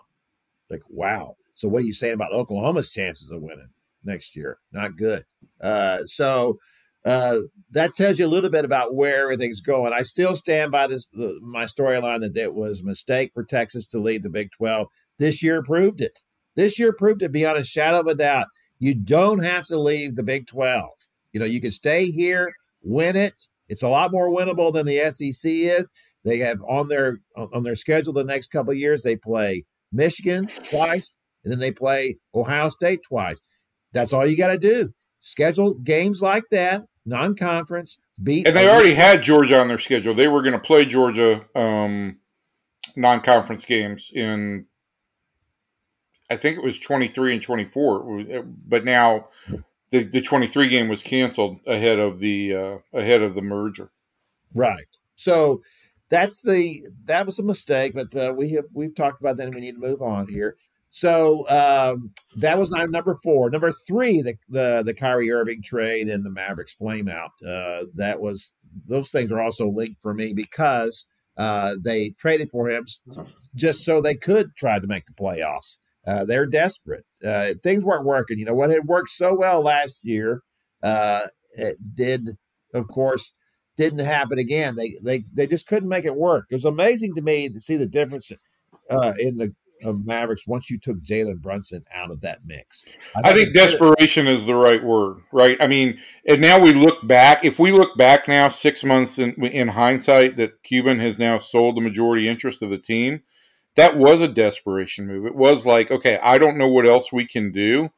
Like, 0.70 0.82
wow. 0.89 1.36
So, 1.56 1.70
what 1.70 1.84
are 1.84 1.86
you 1.86 1.94
saying 1.94 2.16
about 2.16 2.34
Oklahoma's 2.34 2.92
chances 2.92 3.32
of 3.32 3.42
winning 3.42 3.70
next 4.04 4.36
year? 4.36 4.60
Not 4.72 4.98
good. 4.98 5.24
Uh, 5.62 6.04
so. 6.06 6.60
Uh, 7.06 7.39
that 7.70 7.94
tells 7.96 8.18
you 8.18 8.26
a 8.26 8.30
little 8.30 8.50
bit 8.50 8.63
about 8.63 8.96
where 8.96 9.24
everything's 9.24 9.60
going. 9.60 9.92
I 9.92 10.04
still 10.04 10.36
stand 10.36 10.72
by 10.72 10.88
this 10.88 11.10
the, 11.10 11.38
my 11.44 11.66
storyline 11.66 12.22
that 12.22 12.38
it 12.38 12.56
was 12.56 12.80
a 12.80 12.86
mistake 12.86 13.32
for 13.34 13.44
Texas 13.44 13.89
to 13.89 14.00
lead 14.00 14.24
the 14.24 14.30
Big 14.30 14.52
12. 14.52 14.88
This 15.20 15.44
year 15.44 15.62
proved 15.62 16.00
it. 16.00 16.20
This 16.56 16.80
year 16.80 16.94
proved 16.94 17.22
it 17.22 17.34
beyond 17.34 17.58
a 17.58 17.63
shadow 17.66 18.00
of 18.00 18.08
a 18.08 18.16
doubt. 18.16 18.48
You 18.80 18.96
don't 18.96 19.44
have 19.44 19.66
to 19.68 19.78
leave 19.78 20.16
the 20.16 20.24
Big 20.24 20.48
12. 20.48 20.89
You 21.34 21.39
know, 21.39 21.46
you 21.46 21.60
can 21.60 21.72
stay 21.72 22.06
here, 22.06 22.54
win 22.82 23.16
it. 23.16 23.38
It's 23.68 23.84
a 23.84 23.89
lot 23.89 24.12
more 24.12 24.30
winnable 24.30 24.72
than 24.72 24.86
the 24.86 25.10
SEC 25.12 25.52
is. 25.52 25.92
They 26.24 26.38
have 26.39 26.62
on 26.68 26.88
their 26.88 27.20
on 27.36 27.63
their 27.63 27.76
schedule 27.76 28.13
the 28.13 28.24
next 28.24 28.48
couple 28.48 28.74
years. 28.74 29.04
They 29.04 29.16
play 29.16 29.66
Michigan 29.92 30.48
twice, 30.70 31.16
and 31.44 31.52
then 31.52 31.60
they 31.60 31.72
play 31.72 32.18
Ohio 32.34 32.70
State 32.70 33.02
twice. 33.08 33.42
That's 33.93 34.13
all 34.13 34.25
you 34.25 34.38
got 34.38 34.49
to 34.49 34.58
do. 34.58 34.93
Schedule 35.21 35.75
games 35.75 36.21
like 36.21 36.43
that, 36.51 36.84
non-conference. 37.06 37.99
Beat 38.21 38.45
and 38.45 38.56
they 38.56 38.69
already 38.69 38.93
had 38.93 39.23
Georgia 39.23 39.60
on 39.60 39.67
their 39.67 39.79
schedule. 39.79 40.13
They 40.13 40.27
were 40.27 40.41
going 40.41 40.53
to 40.53 40.60
play 40.60 40.86
Georgia 40.86 41.41
um, 41.56 42.17
non-conference 42.95 43.65
games 43.65 44.12
in 44.13 44.65
I 46.29 46.36
think 46.36 46.58
it 46.58 46.63
was 46.63 46.79
23 46.79 47.34
and 47.34 47.41
24. 47.41 48.43
But 48.67 48.86
now 48.86 49.27
the, 49.91 50.03
the 50.03 50.21
23 50.21 50.67
game 50.69 50.89
was 50.89 51.03
canceled 51.03 51.60
ahead 51.67 51.99
of 51.99 52.19
the 52.19 52.56
uh, 52.56 52.77
ahead 52.93 53.21
of 53.21 53.36
the 53.36 53.41
merger. 53.41 53.91
Right. 54.53 54.97
So 55.15 55.62
that's 56.10 56.41
the 56.41 56.82
that 57.06 57.25
was 57.25 57.39
a 57.39 57.43
mistake, 57.43 57.93
but 57.93 58.15
uh, 58.15 58.34
we 58.36 58.51
have 58.51 58.65
we've 58.73 58.95
talked 58.95 59.21
about 59.21 59.38
that 59.38 59.47
and 59.47 59.56
we 59.56 59.62
need 59.62 59.73
to 59.73 59.79
move 59.79 60.01
on 60.01 60.27
here. 60.27 60.58
So 60.95 61.49
um, 61.49 62.12
that 62.38 62.60
was 62.60 62.69
number 62.69 63.17
four. 63.23 63.49
Number 63.49 63.71
three, 63.88 64.21
the 64.21 64.36
the 64.47 64.84
the 64.86 64.93
Kyrie 64.93 65.32
Irving 65.32 65.63
trade 65.63 66.08
and 66.08 66.23
the 66.23 66.29
Mavericks 66.29 66.75
flame 66.75 67.08
out. 67.08 67.32
Uh, 67.45 67.86
that 67.95 68.19
was 68.19 68.53
those 68.88 69.10
things 69.10 69.32
are 69.32 69.41
also 69.41 69.67
linked 69.67 69.99
for 70.03 70.13
me 70.13 70.34
because 70.34 71.10
uh, 71.36 71.73
they 71.84 72.12
traded 72.19 72.51
for 72.51 72.69
him 72.69 72.86
just 73.56 73.84
so 73.84 74.01
they 74.01 74.13
could 74.13 74.56
try 74.56 74.77
to 74.77 74.86
make 74.86 75.06
the 75.06 75.13
playoffs. 75.13 75.79
Uh, 76.06 76.25
they're 76.25 76.45
desperate. 76.45 77.06
Uh, 77.25 77.56
things 77.63 77.84
weren't 77.84 78.06
working. 78.06 78.38
You 78.38 78.45
know 78.45 78.53
what 78.53 78.69
had 78.69 78.86
worked 78.86 79.10
so 79.10 79.34
well 79.34 79.63
last 79.63 80.01
year, 80.03 80.43
uh, 80.84 81.21
it 81.53 81.77
did, 81.95 82.38
of 82.71 82.88
course, 82.88 83.36
didn't 83.77 84.06
happen 84.06 84.38
again. 84.38 84.75
They 84.75 84.93
they 85.03 85.23
they 85.34 85.47
just 85.47 85.65
couldn't 85.65 85.89
make 85.89 86.06
it 86.06 86.15
work. 86.15 86.45
It 86.51 86.56
was 86.56 86.65
amazing 86.65 87.15
to 87.15 87.21
me 87.23 87.49
to 87.49 87.60
see 87.60 87.77
the 87.77 87.88
difference 87.88 88.32
uh, 88.91 89.13
in 89.17 89.38
the 89.38 89.56
Mavericks 89.91 90.48
once 90.48 90.69
you 90.69 90.78
took 90.78 91.02
Jalen 91.04 91.41
Brunson 91.41 91.84
out 91.93 92.12
of 92.12 92.22
that 92.22 92.46
mix. 92.46 92.86
I, 93.15 93.32
I 93.32 93.34
think 93.34 93.54
desperation 93.54 94.28
is 94.28 94.46
the 94.46 94.56
right 94.56 94.84
word, 94.84 95.17
right? 95.32 95.58
I 95.60 95.67
mean, 95.67 96.00
and 96.26 96.39
now 96.39 96.60
we 96.60 96.74
look 96.74 97.06
back. 97.06 97.43
If 97.43 97.60
we 97.60 97.72
look 97.72 97.98
back 97.98 98.28
now, 98.28 98.48
six 98.48 98.84
months 98.84 99.19
in, 99.19 99.34
in 99.43 99.69
hindsight, 99.69 100.38
that 100.38 100.63
Cuban 100.63 101.00
has 101.00 101.19
now 101.19 101.38
sold 101.38 101.76
the 101.76 101.82
majority 101.82 102.30
interest 102.30 102.62
of 102.62 102.69
the 102.69 102.78
team 102.78 103.24
that 103.76 103.98
was 103.98 104.22
a 104.22 104.28
desperation 104.28 105.08
move. 105.08 105.26
It 105.26 105.36
was 105.36 105.65
like, 105.65 105.89
okay, 105.89 106.19
I 106.22 106.38
don't 106.38 106.58
know 106.58 106.67
what 106.67 106.88
else 106.88 107.12
we 107.12 107.26
can 107.26 107.52
do. 107.52 107.89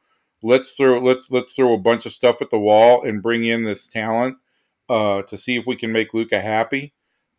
Let's 0.42 0.72
throw 0.72 0.98
let's 1.00 1.30
let's 1.30 1.54
throw 1.54 1.72
a 1.72 1.78
bunch 1.78 2.06
of 2.06 2.12
stuff 2.12 2.40
at 2.40 2.50
the 2.50 2.58
wall 2.58 3.02
and 3.02 3.22
bring 3.22 3.44
in 3.44 3.64
this 3.64 3.86
talent 3.86 4.36
uh, 4.88 5.22
to 5.22 5.36
see 5.36 5.56
if 5.56 5.66
we 5.66 5.76
can 5.76 5.92
make 5.92 6.14
Luka 6.14 6.40
happy. 6.40 6.94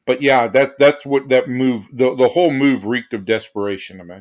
But 0.08 0.22
yeah, 0.22 0.48
that 0.48 0.80
that's 0.80 1.06
what 1.06 1.30
that 1.30 1.50
move 1.50 1.90
the, 1.92 2.16
the 2.16 2.30
whole 2.30 2.52
move 2.52 2.86
reeked 2.86 3.14
of 3.14 3.26
desperation 3.26 3.98
to 3.98 4.06
me. 4.06 4.16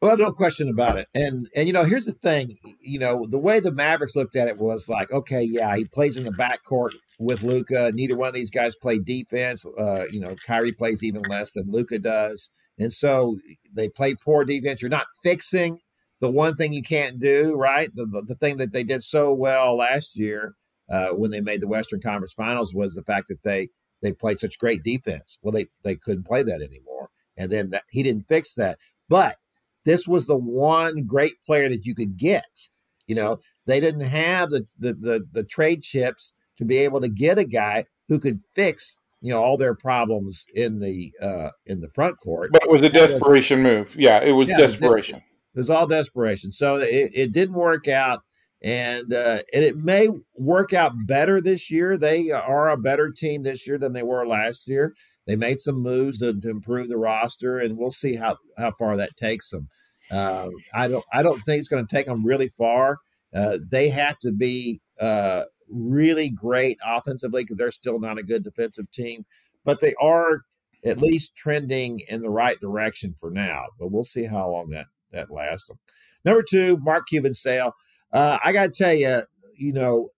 Well, 0.00 0.16
no 0.16 0.32
question 0.32 0.68
about 0.68 0.96
it. 0.96 1.06
And 1.14 1.48
and 1.54 1.66
you 1.66 1.72
know, 1.74 1.84
here's 1.84 2.06
the 2.06 2.12
thing. 2.12 2.56
You 2.80 2.98
know, 2.98 3.26
the 3.28 3.38
way 3.38 3.60
the 3.60 3.70
Mavericks 3.70 4.16
looked 4.16 4.36
at 4.36 4.48
it 4.48 4.56
was 4.56 4.88
like, 4.88 5.12
okay, 5.12 5.42
yeah, 5.42 5.76
he 5.76 5.84
plays 5.84 6.16
in 6.16 6.24
the 6.24 6.30
backcourt 6.30 6.92
with 7.18 7.42
Luka. 7.42 7.92
Neither 7.94 8.16
one 8.16 8.28
of 8.28 8.34
these 8.34 8.50
guys 8.50 8.74
play 8.74 8.98
defense. 8.98 9.66
Uh, 9.78 10.06
you 10.10 10.18
know, 10.18 10.34
Kyrie 10.46 10.72
plays 10.72 11.04
even 11.04 11.22
less 11.28 11.52
than 11.52 11.70
Luka 11.70 11.98
does. 11.98 12.50
And 12.78 12.92
so 12.92 13.36
they 13.74 13.88
play 13.88 14.14
poor 14.14 14.44
defense. 14.44 14.80
You're 14.80 14.88
not 14.88 15.08
fixing 15.22 15.80
the 16.20 16.30
one 16.30 16.54
thing 16.54 16.72
you 16.72 16.82
can't 16.82 17.20
do, 17.20 17.54
right? 17.54 17.90
The, 17.94 18.06
the, 18.06 18.22
the 18.22 18.34
thing 18.34 18.56
that 18.58 18.72
they 18.72 18.84
did 18.84 19.02
so 19.02 19.32
well 19.32 19.76
last 19.76 20.18
year 20.18 20.54
uh, 20.88 21.08
when 21.08 21.30
they 21.30 21.40
made 21.40 21.60
the 21.60 21.68
Western 21.68 22.00
Conference 22.00 22.32
Finals 22.32 22.72
was 22.72 22.94
the 22.94 23.02
fact 23.02 23.26
that 23.28 23.42
they 23.42 23.68
they 24.02 24.12
played 24.12 24.38
such 24.38 24.58
great 24.58 24.82
defense. 24.82 25.38
Well, 25.42 25.52
they 25.52 25.66
they 25.82 25.96
couldn't 25.96 26.26
play 26.26 26.42
that 26.42 26.62
anymore, 26.62 27.10
and 27.36 27.50
then 27.50 27.70
that, 27.70 27.84
he 27.90 28.02
didn't 28.02 28.28
fix 28.28 28.54
that. 28.54 28.78
But 29.08 29.36
this 29.84 30.06
was 30.06 30.26
the 30.26 30.36
one 30.36 31.04
great 31.06 31.32
player 31.46 31.68
that 31.68 31.86
you 31.86 31.94
could 31.94 32.16
get. 32.16 32.68
You 33.06 33.14
know, 33.14 33.38
they 33.66 33.80
didn't 33.80 34.02
have 34.02 34.50
the 34.50 34.66
the 34.78 34.94
the, 34.94 35.26
the 35.32 35.44
trade 35.44 35.82
chips 35.82 36.32
to 36.58 36.64
be 36.64 36.78
able 36.78 37.00
to 37.00 37.08
get 37.08 37.38
a 37.38 37.44
guy 37.44 37.86
who 38.08 38.18
could 38.18 38.40
fix 38.54 39.00
you 39.20 39.32
know 39.32 39.42
all 39.42 39.56
their 39.56 39.74
problems 39.74 40.46
in 40.54 40.80
the 40.80 41.12
uh 41.22 41.50
in 41.66 41.80
the 41.80 41.88
front 41.88 42.18
court. 42.20 42.50
But 42.52 42.64
it 42.64 42.70
was 42.70 42.82
a 42.82 42.90
desperation 42.90 43.62
was, 43.64 43.72
move. 43.72 43.96
Yeah, 43.98 44.22
it 44.22 44.32
was 44.32 44.50
yeah, 44.50 44.58
desperation. 44.58 45.16
It, 45.16 45.22
it, 45.54 45.58
was 45.58 45.70
all 45.70 45.86
desperation. 45.86 46.52
So 46.52 46.76
it, 46.76 47.10
it 47.14 47.32
didn't 47.32 47.56
work 47.56 47.88
out, 47.88 48.22
and 48.62 49.12
uh, 49.12 49.38
and 49.52 49.64
it 49.64 49.76
may 49.76 50.08
work 50.34 50.72
out 50.72 51.06
better 51.06 51.40
this 51.40 51.70
year. 51.70 51.96
They 51.96 52.30
are 52.30 52.68
a 52.68 52.76
better 52.76 53.10
team 53.10 53.42
this 53.42 53.66
year 53.66 53.78
than 53.78 53.92
they 53.92 54.02
were 54.02 54.26
last 54.26 54.68
year. 54.68 54.94
They 55.26 55.36
made 55.36 55.60
some 55.60 55.82
moves 55.82 56.20
to, 56.20 56.38
to 56.40 56.50
improve 56.50 56.88
the 56.88 56.96
roster, 56.96 57.58
and 57.58 57.76
we'll 57.76 57.90
see 57.90 58.16
how 58.16 58.38
how 58.56 58.72
far 58.72 58.96
that 58.96 59.16
takes 59.16 59.50
them. 59.50 59.68
Uh, 60.10 60.48
I 60.74 60.88
don't 60.88 61.04
I 61.12 61.22
don't 61.22 61.40
think 61.40 61.60
it's 61.60 61.68
going 61.68 61.86
to 61.86 61.96
take 61.96 62.06
them 62.06 62.24
really 62.24 62.48
far. 62.48 62.98
Uh, 63.34 63.58
they 63.70 63.90
have 63.90 64.18
to 64.20 64.32
be 64.32 64.80
uh, 64.98 65.42
really 65.70 66.30
great 66.30 66.78
offensively 66.84 67.42
because 67.44 67.58
they're 67.58 67.70
still 67.70 68.00
not 68.00 68.18
a 68.18 68.22
good 68.22 68.42
defensive 68.42 68.90
team, 68.90 69.24
but 69.64 69.80
they 69.80 69.94
are 70.00 70.42
at 70.84 70.98
least 70.98 71.36
trending 71.36 72.00
in 72.08 72.22
the 72.22 72.30
right 72.30 72.58
direction 72.60 73.14
for 73.18 73.30
now. 73.30 73.66
But 73.78 73.92
we'll 73.92 74.04
see 74.04 74.24
how 74.24 74.50
long 74.50 74.70
that 74.70 74.86
that 75.12 75.30
lasts 75.30 75.68
them. 75.68 75.78
Number 76.24 76.42
two, 76.42 76.78
Mark 76.78 77.06
Cuban 77.08 77.34
sale. 77.34 77.74
Uh, 78.12 78.38
I 78.42 78.52
got 78.52 78.72
to 78.72 78.78
tell 78.78 78.94
you, 78.94 79.22
you 79.56 79.72
know, 79.72 80.10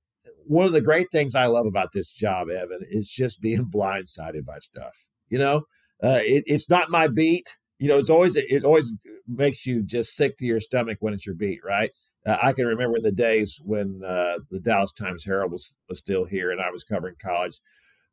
one 0.46 0.66
of 0.66 0.72
the 0.72 0.80
great 0.80 1.06
things 1.10 1.34
I 1.34 1.46
love 1.46 1.66
about 1.66 1.92
this 1.92 2.10
job, 2.10 2.50
Evan, 2.50 2.80
is 2.88 3.10
just 3.10 3.40
being 3.40 3.64
blindsided 3.72 4.44
by 4.44 4.58
stuff. 4.58 5.06
You 5.28 5.38
know, 5.38 5.56
uh, 6.02 6.20
it, 6.22 6.44
it's 6.46 6.68
not 6.68 6.90
my 6.90 7.08
beat. 7.08 7.58
You 7.78 7.88
know, 7.88 7.98
it's 7.98 8.10
always 8.10 8.36
it 8.36 8.64
always 8.64 8.92
makes 9.26 9.64
you 9.64 9.82
just 9.82 10.14
sick 10.14 10.36
to 10.38 10.46
your 10.46 10.60
stomach 10.60 10.98
when 11.00 11.14
it's 11.14 11.24
your 11.24 11.34
beat, 11.34 11.60
right? 11.64 11.90
Uh, 12.26 12.36
I 12.42 12.52
can 12.52 12.66
remember 12.66 12.98
in 12.98 13.02
the 13.02 13.12
days 13.12 13.60
when 13.64 14.02
uh, 14.04 14.38
the 14.50 14.60
Dallas 14.60 14.92
Times 14.92 15.24
Herald 15.24 15.52
was, 15.52 15.78
was 15.88 15.98
still 15.98 16.26
here 16.26 16.50
and 16.50 16.60
I 16.60 16.70
was 16.70 16.84
covering 16.84 17.14
college 17.22 17.58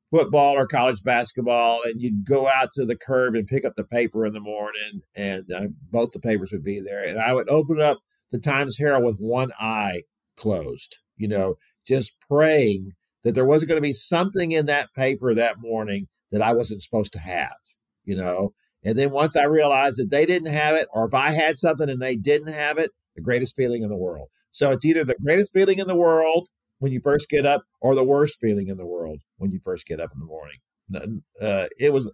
football 0.10 0.54
or 0.54 0.68
college 0.68 1.04
basketball, 1.04 1.82
and 1.84 2.02
you'd 2.02 2.26
go 2.26 2.48
out 2.48 2.72
to 2.74 2.86
the 2.86 2.96
curb 2.96 3.36
and 3.36 3.48
pick 3.48 3.66
up 3.66 3.76
the 3.76 3.84
paper 3.84 4.26
in 4.26 4.34
the 4.34 4.40
morning, 4.40 5.02
and 5.16 5.52
uh, 5.52 5.68
both 5.92 6.12
the 6.12 6.20
papers 6.20 6.52
would 6.52 6.64
be 6.64 6.80
there. 6.80 7.04
And 7.04 7.20
I 7.20 7.34
would 7.34 7.50
open 7.50 7.82
up 7.82 8.00
the 8.32 8.40
Times 8.40 8.78
Herald 8.78 9.04
with 9.04 9.18
one 9.18 9.52
eye 9.60 10.04
closed, 10.36 11.00
you 11.16 11.28
know, 11.28 11.56
just 11.86 12.18
praying 12.30 12.92
that 13.24 13.36
there 13.36 13.46
wasn't 13.46 13.70
going 13.70 13.82
to 13.82 13.88
be 13.88 13.94
something 13.94 14.52
in 14.52 14.66
that 14.68 14.94
paper 14.96 15.34
that 15.34 15.60
morning 15.60 16.08
that 16.32 16.42
I 16.42 16.54
wasn't 16.54 16.82
supposed 16.82 17.14
to 17.14 17.20
have, 17.20 17.56
you 18.04 18.16
know. 18.16 18.54
And 18.84 18.98
then 18.98 19.12
once 19.12 19.36
I 19.36 19.44
realized 19.44 19.98
that 20.00 20.12
they 20.12 20.26
didn't 20.26 20.52
have 20.52 20.76
it, 20.76 20.88
or 20.94 21.06
if 21.06 21.14
I 21.14 21.32
had 21.32 21.58
something 21.58 21.90
and 21.90 22.02
they 22.02 22.16
didn't 22.16 22.54
have 22.54 22.78
it, 22.78 22.92
the 23.16 23.22
greatest 23.22 23.56
feeling 23.56 23.84
in 23.84 23.90
the 23.90 23.98
world. 23.98 24.30
So 24.52 24.72
it's 24.72 24.86
either 24.86 25.04
the 25.04 25.16
greatest 25.22 25.52
feeling 25.52 25.80
in 25.80 25.88
the 25.88 25.96
world 25.96 26.48
when 26.80 26.92
you 26.92 27.02
first 27.02 27.30
get 27.30 27.46
up 27.46 27.64
or 27.82 27.96
the 27.96 28.04
worst 28.04 28.40
feeling 28.40 28.68
in 28.68 28.78
the 28.78 28.86
world 28.86 29.20
when 29.38 29.52
you 29.52 29.60
first 29.60 29.88
get 29.88 30.00
up 30.00 30.12
in 30.14 30.20
the 30.20 30.26
morning. 30.26 31.22
Uh, 31.42 31.66
it 31.80 31.92
was 31.92 32.12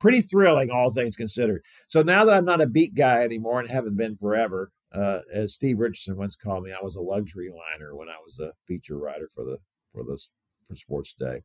pretty 0.00 0.20
thrilling, 0.20 0.70
all 0.70 0.90
things 0.90 1.16
considered. 1.16 1.62
So 1.88 2.02
now 2.02 2.24
that 2.24 2.34
I'm 2.34 2.44
not 2.44 2.60
a 2.60 2.66
beat 2.66 2.94
guy 2.94 3.22
anymore 3.22 3.60
and 3.60 3.68
haven't 3.68 3.96
been 3.96 4.16
forever, 4.16 4.70
uh, 4.92 5.20
as 5.32 5.54
Steve 5.54 5.78
Richardson 5.78 6.16
once 6.16 6.36
called 6.36 6.64
me, 6.64 6.72
I 6.72 6.82
was 6.82 6.96
a 6.96 7.02
luxury 7.02 7.50
liner 7.50 7.94
when 7.94 8.08
I 8.08 8.16
was 8.24 8.38
a 8.38 8.52
feature 8.66 8.98
writer 8.98 9.28
for 9.34 9.44
the 9.44 9.58
for 9.92 10.04
this 10.04 10.30
for 10.66 10.74
SportsDay. 10.74 11.40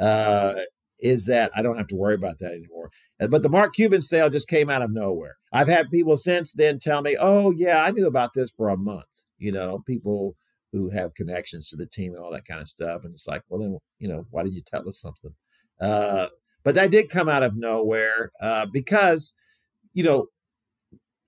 Uh, 0.00 0.54
is 0.98 1.26
that 1.26 1.50
I 1.54 1.60
don't 1.60 1.76
have 1.76 1.88
to 1.88 1.96
worry 1.96 2.14
about 2.14 2.38
that 2.38 2.52
anymore. 2.52 2.90
But 3.18 3.42
the 3.42 3.50
Mark 3.50 3.74
Cuban 3.74 4.00
sale 4.00 4.30
just 4.30 4.48
came 4.48 4.70
out 4.70 4.80
of 4.80 4.90
nowhere. 4.90 5.36
I've 5.52 5.68
had 5.68 5.90
people 5.90 6.16
since 6.16 6.54
then 6.54 6.78
tell 6.78 7.02
me, 7.02 7.16
"Oh 7.20 7.50
yeah, 7.50 7.82
I 7.82 7.90
knew 7.90 8.06
about 8.06 8.32
this 8.34 8.52
for 8.52 8.68
a 8.70 8.76
month." 8.76 9.24
You 9.38 9.52
know, 9.52 9.80
people 9.86 10.36
who 10.72 10.90
have 10.90 11.14
connections 11.14 11.70
to 11.70 11.76
the 11.76 11.86
team 11.86 12.14
and 12.14 12.22
all 12.22 12.32
that 12.32 12.44
kind 12.44 12.60
of 12.60 12.68
stuff. 12.68 13.02
And 13.04 13.12
it's 13.12 13.26
like, 13.26 13.42
well, 13.48 13.60
then 13.60 13.78
you 13.98 14.08
know, 14.08 14.26
why 14.30 14.42
did 14.42 14.54
you 14.54 14.62
tell 14.62 14.88
us 14.88 15.00
something? 15.00 15.34
Uh, 15.80 16.28
but 16.64 16.74
that 16.74 16.90
did 16.90 17.10
come 17.10 17.28
out 17.28 17.42
of 17.42 17.56
nowhere 17.56 18.30
uh, 18.40 18.66
because, 18.66 19.34
you 19.92 20.02
know, 20.02 20.26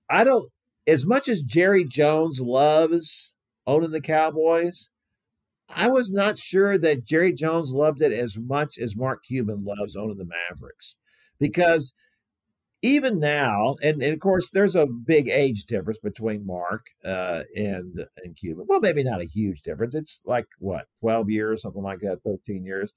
I 0.09 0.23
don't. 0.23 0.45
As 0.89 1.05
much 1.05 1.27
as 1.27 1.41
Jerry 1.43 1.85
Jones 1.85 2.41
loves 2.41 3.35
owning 3.67 3.91
the 3.91 4.01
Cowboys, 4.01 4.89
I 5.69 5.87
was 5.87 6.11
not 6.11 6.39
sure 6.39 6.77
that 6.79 7.05
Jerry 7.05 7.31
Jones 7.31 7.71
loved 7.71 8.01
it 8.01 8.11
as 8.11 8.37
much 8.39 8.79
as 8.79 8.95
Mark 8.95 9.23
Cuban 9.23 9.63
loves 9.63 9.95
owning 9.95 10.17
the 10.17 10.25
Mavericks 10.25 10.99
because 11.39 11.95
even 12.81 13.19
now, 13.19 13.75
and, 13.83 14.01
and 14.01 14.13
of 14.13 14.19
course, 14.19 14.49
there's 14.51 14.75
a 14.75 14.87
big 14.87 15.27
age 15.27 15.65
difference 15.65 15.99
between 15.99 16.45
Mark 16.45 16.87
uh, 17.05 17.43
and 17.55 18.05
and 18.23 18.35
Cuban. 18.35 18.65
Well, 18.67 18.79
maybe 18.79 19.03
not 19.03 19.21
a 19.21 19.25
huge 19.25 19.61
difference. 19.61 19.93
It's 19.93 20.23
like 20.25 20.47
what, 20.59 20.87
12 21.01 21.29
years, 21.29 21.61
something 21.61 21.83
like 21.83 21.99
that, 21.99 22.23
13 22.23 22.63
years. 22.65 22.93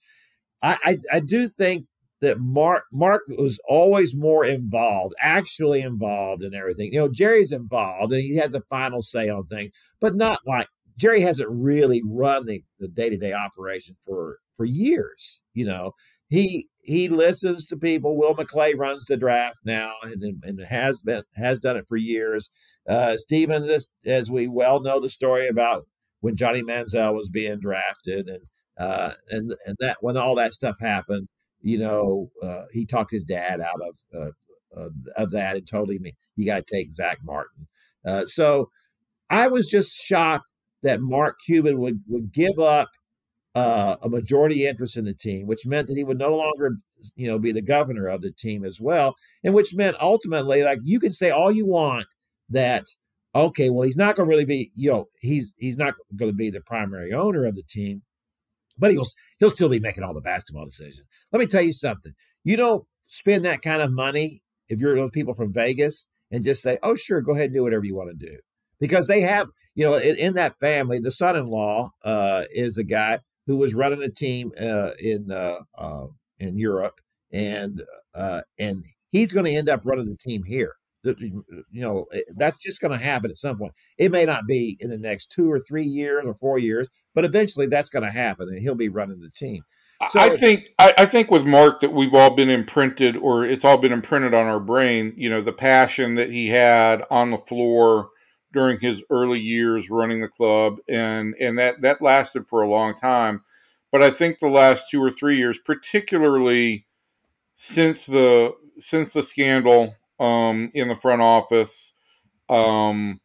I, 0.62 0.78
I, 0.84 0.97
I 1.14 1.20
do 1.20 1.49
think 1.49 1.86
that 2.23 2.39
Mark 2.41 2.85
Mark 2.93 3.23
was 3.29 3.61
always 3.68 4.16
more 4.16 4.45
involved, 4.45 5.14
actually 5.20 5.83
involved 5.83 6.43
in 6.43 6.55
everything. 6.55 6.91
You 6.93 7.01
know, 7.01 7.09
Jerry's 7.09 7.53
involved 7.53 8.12
and 8.12 8.23
he 8.23 8.37
had 8.37 8.53
the 8.53 8.62
final 8.62 9.03
say 9.03 9.29
on 9.29 9.47
things, 9.47 9.73
but 10.01 10.14
not 10.14 10.39
like 10.47 10.68
Jerry 10.97 11.20
hasn't 11.20 11.49
really 11.51 12.01
run 12.07 12.47
the, 12.47 12.62
the 12.79 12.89
day-to-day 12.89 13.33
operation 13.33 13.97
for 14.03 14.39
for 14.57 14.64
years. 14.64 15.43
You 15.53 15.66
know, 15.66 15.93
he 16.29 16.68
he 16.83 17.09
listens 17.09 17.66
to 17.66 17.77
people. 17.77 18.16
Will 18.16 18.35
McClay 18.35 18.77
runs 18.77 19.05
the 19.07 19.16
draft 19.16 19.59
now 19.64 19.95
and, 20.03 20.23
and 20.45 20.64
has 20.64 21.03
been 21.03 21.25
has 21.37 21.59
done 21.59 21.77
it 21.77 21.87
for 21.89 21.97
years. 21.97 22.51
Uh, 22.89 23.16
Stephen, 23.16 23.66
this, 23.66 23.89
as 24.07 24.31
we 24.31 24.49
well 24.49 24.81
know 24.81 25.01
the 25.01 25.09
story 25.09 25.49
about 25.49 25.87
when 26.20 26.37
Johnny 26.37 26.62
Manziel 26.62 27.14
was 27.14 27.29
being 27.29 27.59
drafted 27.59 28.29
and 28.29 28.45
uh, 28.79 29.12
and 29.31 29.53
and 29.66 29.77
that 29.81 29.99
when 30.01 30.16
all 30.16 30.37
that 30.37 30.53
stuff 30.53 30.77
happened, 30.81 31.29
you 31.63 31.79
know, 31.79 32.31
uh, 32.43 32.65
he 32.73 32.85
talked 32.85 33.11
his 33.11 33.25
dad 33.25 33.61
out 33.61 33.81
of 33.81 34.33
uh, 34.77 34.89
of 35.17 35.31
that 35.31 35.57
and 35.57 35.67
told 35.67 35.91
him 35.91 36.05
you 36.37 36.47
got 36.47 36.67
to 36.67 36.75
take 36.75 36.91
Zack 36.91 37.19
Martin. 37.23 37.69
Uh, 38.07 38.25
so 38.25 38.71
I 39.31 39.49
was 39.49 39.69
just 39.69 39.95
shocked 39.95 40.47
that 40.83 41.01
Mark 41.01 41.39
Cuban 41.45 41.79
would 41.79 42.01
would 42.09 42.33
give 42.33 42.59
up 42.59 42.89
uh, 43.55 43.97
a 44.03 44.09
majority 44.09 44.67
interest 44.67 44.97
in 44.97 45.05
the 45.05 45.15
team, 45.15 45.47
which 45.47 45.67
meant 45.67 45.87
that 45.89 45.97
he 45.97 46.05
would 46.05 46.19
no 46.19 46.35
longer, 46.35 46.77
you 47.17 47.27
know, 47.27 47.39
be 47.39 47.53
the 47.53 47.63
governor 47.63 48.09
of 48.09 48.23
the 48.23 48.33
team 48.33 48.65
as 48.65 48.81
well, 48.81 49.15
and 49.45 49.55
which 49.55 49.75
meant 49.75 49.97
ultimately, 50.01 50.63
like 50.63 50.79
you 50.83 50.99
can 50.99 51.13
say 51.13 51.31
all 51.31 51.53
you 51.53 51.67
want 51.67 52.07
that, 52.49 52.87
okay, 53.35 53.71
well, 53.71 53.87
he's 53.87 53.97
not 53.97 54.17
going 54.17 54.27
to 54.27 54.31
really 54.31 54.45
be, 54.45 54.71
you 54.75 54.91
know, 54.91 55.09
he's 55.21 55.55
he's 55.59 55.77
not 55.77 55.95
going 56.17 56.31
to 56.31 56.37
be 56.37 56.51
the 56.51 56.61
primary 56.61 57.13
owner 57.13 57.45
of 57.45 57.55
the 57.55 57.63
team, 57.63 58.03
but 58.83 58.91
he'll 58.91 59.07
he'll 59.39 59.49
still 59.49 59.68
be 59.68 59.80
making 59.80 60.03
all 60.03 60.12
the 60.12 60.20
basketball 60.20 60.66
decisions. 60.66 61.07
Let 61.30 61.39
me 61.39 61.47
tell 61.47 61.62
you 61.62 61.72
something: 61.72 62.12
you 62.43 62.57
don't 62.57 62.85
spend 63.07 63.45
that 63.45 63.62
kind 63.62 63.80
of 63.80 63.93
money 63.93 64.41
if 64.68 64.80
you're 64.80 64.97
those 64.97 65.11
people 65.12 65.35
from 65.35 65.53
Vegas 65.53 66.11
and 66.30 66.43
just 66.43 66.62
say, 66.62 66.78
oh, 66.83 66.97
sure, 66.97 67.20
go 67.20 67.33
ahead 67.33 67.47
and 67.47 67.55
do 67.55 67.62
whatever 67.62 67.85
you 67.85 67.95
want 67.95 68.11
to 68.11 68.26
do, 68.26 68.39
because 68.80 69.07
they 69.07 69.20
have, 69.20 69.49
you 69.74 69.85
know, 69.85 69.97
in, 69.97 70.16
in 70.16 70.35
that 70.35 70.57
family, 70.59 70.99
the 70.99 71.11
son-in-law 71.11 71.91
uh, 72.05 72.43
is 72.51 72.76
a 72.76 72.85
guy 72.85 73.20
who 73.47 73.57
was 73.57 73.74
running 73.74 74.03
a 74.03 74.09
team 74.11 74.51
uh, 74.61 74.91
in 74.99 75.30
uh, 75.30 75.59
uh, 75.78 76.07
in 76.39 76.59
Europe, 76.59 77.01
and 77.33 77.83
uh, 78.14 78.41
and 78.59 78.83
he's 79.12 79.33
going 79.33 79.47
to 79.47 79.53
end 79.53 79.68
up 79.68 79.83
running 79.85 80.09
the 80.09 80.16
team 80.16 80.43
here. 80.43 80.74
You 81.05 81.44
know, 81.72 82.07
eh, 82.12 82.20
that's 82.36 82.59
just 82.59 82.80
going 82.80 82.96
to 82.96 83.05
happen 83.05 83.30
at 83.30 83.36
some 83.36 83.59
point. 83.59 83.72
It 83.98 84.11
may 84.11 84.24
not 84.24 84.46
be 84.46 84.76
in 84.80 84.90
the 84.90 84.98
next 84.98 85.32
two 85.32 85.50
or 85.50 85.61
three 85.61 85.84
years 85.84 86.24
or 86.26 86.34
four 86.34 86.59
years, 86.59 86.88
but 87.14 87.24
eventually 87.24 87.66
that's 87.66 87.90
going 87.90 88.05
to 88.05 88.11
happen, 88.11 88.48
and 88.48 88.61
he'll 88.61 88.74
be 88.74 88.88
running 88.88 89.20
the 89.20 89.30
team. 89.30 89.64
So, 90.11 90.20
I 90.20 90.36
think 90.36 90.70
I, 90.78 90.94
I, 90.98 91.07
think 91.07 91.30
with 91.30 91.46
Mark 91.46 91.80
that 91.80 91.92
we've 91.92 92.14
all 92.14 92.34
been 92.34 92.50
imprinted, 92.50 93.16
or 93.16 93.44
it's 93.44 93.64
all 93.64 93.78
been 93.78 93.92
imprinted 93.92 94.34
on 94.34 94.46
our 94.46 94.59
brain. 94.59 95.14
You 95.16 95.30
know, 95.30 95.40
the 95.40 95.53
passion 95.53 96.16
that 96.16 96.30
he 96.30 96.48
had 96.48 97.05
on 97.09 97.30
the 97.30 97.38
floor 97.38 98.09
during 98.53 98.80
his 98.80 99.05
early 99.11 99.38
years 99.38 99.90
running 99.90 100.20
the 100.20 100.28
club, 100.28 100.78
and 100.88 101.34
and 101.40 101.57
that 101.59 101.82
that 101.82 102.03
lasted 102.03 102.48
for 102.48 102.62
a 102.62 102.68
long 102.68 102.98
time. 102.98 103.42
But 103.92 104.03
I 104.03 104.11
think 104.11 104.40
the 104.40 104.48
last 104.48 104.90
two 104.90 105.03
or 105.03 105.11
three 105.11 105.36
years, 105.36 105.59
particularly 105.59 106.86
since 107.55 108.07
the 108.07 108.55
since 108.78 109.12
the 109.12 109.22
scandal 109.22 109.94
um, 110.19 110.71
in 110.75 110.89
the 110.89 110.97
front 110.97 111.23
office, 111.23 111.95
um, 112.49 113.21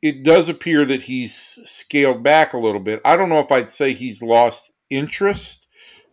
it 0.00 0.22
does 0.22 0.48
appear 0.48 0.84
that 0.84 1.02
he's 1.02 1.58
scaled 1.64 2.22
back 2.22 2.52
a 2.52 2.58
little 2.58 2.80
bit. 2.80 3.00
I 3.04 3.16
don't 3.16 3.28
know 3.28 3.40
if 3.40 3.50
I'd 3.50 3.70
say 3.70 3.92
he's 3.92 4.22
lost 4.22 4.70
interest, 4.90 5.66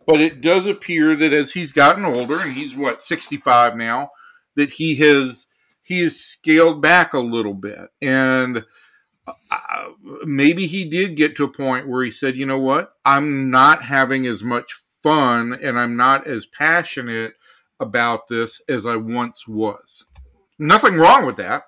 but 0.06 0.20
it 0.20 0.40
does 0.40 0.66
appear 0.66 1.14
that 1.16 1.32
as 1.32 1.52
he's 1.52 1.72
gotten 1.72 2.04
older, 2.04 2.40
and 2.40 2.52
he's 2.52 2.76
what 2.76 3.00
sixty 3.00 3.36
five 3.36 3.76
now, 3.76 4.10
that 4.56 4.70
he 4.70 4.96
has 4.96 5.46
he 5.82 6.00
has 6.00 6.16
scaled 6.16 6.82
back 6.82 7.14
a 7.14 7.20
little 7.20 7.54
bit. 7.54 7.88
And 8.02 8.64
uh, 9.28 9.88
maybe 10.24 10.66
he 10.66 10.84
did 10.84 11.16
get 11.16 11.36
to 11.36 11.44
a 11.44 11.52
point 11.52 11.88
where 11.88 12.02
he 12.02 12.10
said, 12.10 12.36
you 12.36 12.46
know 12.46 12.58
what? 12.58 12.92
I'm 13.04 13.50
not 13.50 13.82
having 13.82 14.26
as 14.26 14.42
much 14.42 14.72
fun 15.00 15.52
and 15.52 15.78
I'm 15.78 15.96
not 15.96 16.26
as 16.26 16.46
passionate 16.46 17.34
about 17.80 18.28
this 18.28 18.60
as 18.68 18.86
I 18.86 18.96
once 18.96 19.46
was. 19.46 20.06
Nothing 20.58 20.96
wrong 20.96 21.26
with 21.26 21.36
that. 21.36 21.64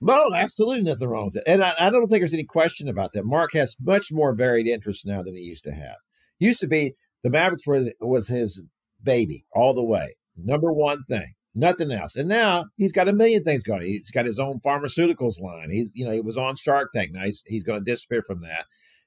No, 0.00 0.34
absolutely 0.34 0.82
nothing 0.82 1.08
wrong 1.08 1.26
with 1.26 1.36
it. 1.36 1.44
And 1.46 1.62
I, 1.62 1.74
I, 1.78 1.90
don't 1.90 2.08
think 2.08 2.22
there's 2.22 2.34
any 2.34 2.44
question 2.44 2.88
about 2.88 3.12
that. 3.12 3.24
Mark 3.24 3.52
has 3.52 3.76
much 3.80 4.08
more 4.10 4.34
varied 4.34 4.66
interests 4.66 5.06
now 5.06 5.22
than 5.22 5.36
he 5.36 5.42
used 5.42 5.64
to 5.64 5.72
have. 5.72 5.96
Used 6.40 6.60
to 6.60 6.66
be 6.66 6.94
the 7.22 7.30
Mavericks 7.30 7.66
was, 7.66 7.92
was 8.00 8.26
his 8.28 8.66
baby 9.02 9.44
all 9.54 9.74
the 9.74 9.84
way. 9.84 10.14
Number 10.36 10.72
one 10.72 11.04
thing 11.04 11.34
nothing 11.54 11.90
else. 11.90 12.16
And 12.16 12.28
now 12.28 12.66
he's 12.76 12.92
got 12.92 13.08
a 13.08 13.12
million 13.12 13.42
things 13.42 13.62
going. 13.62 13.82
He's 13.82 14.10
got 14.10 14.26
his 14.26 14.38
own 14.38 14.60
pharmaceuticals 14.60 15.40
line. 15.40 15.70
He's, 15.70 15.92
you 15.94 16.04
know, 16.04 16.12
he 16.12 16.20
was 16.20 16.38
on 16.38 16.56
Shark 16.56 16.92
Tank. 16.92 17.10
Now 17.12 17.24
he's, 17.24 17.42
he's 17.46 17.64
going 17.64 17.84
to 17.84 17.90
disappear 17.90 18.22
from 18.26 18.42
that. 18.42 18.66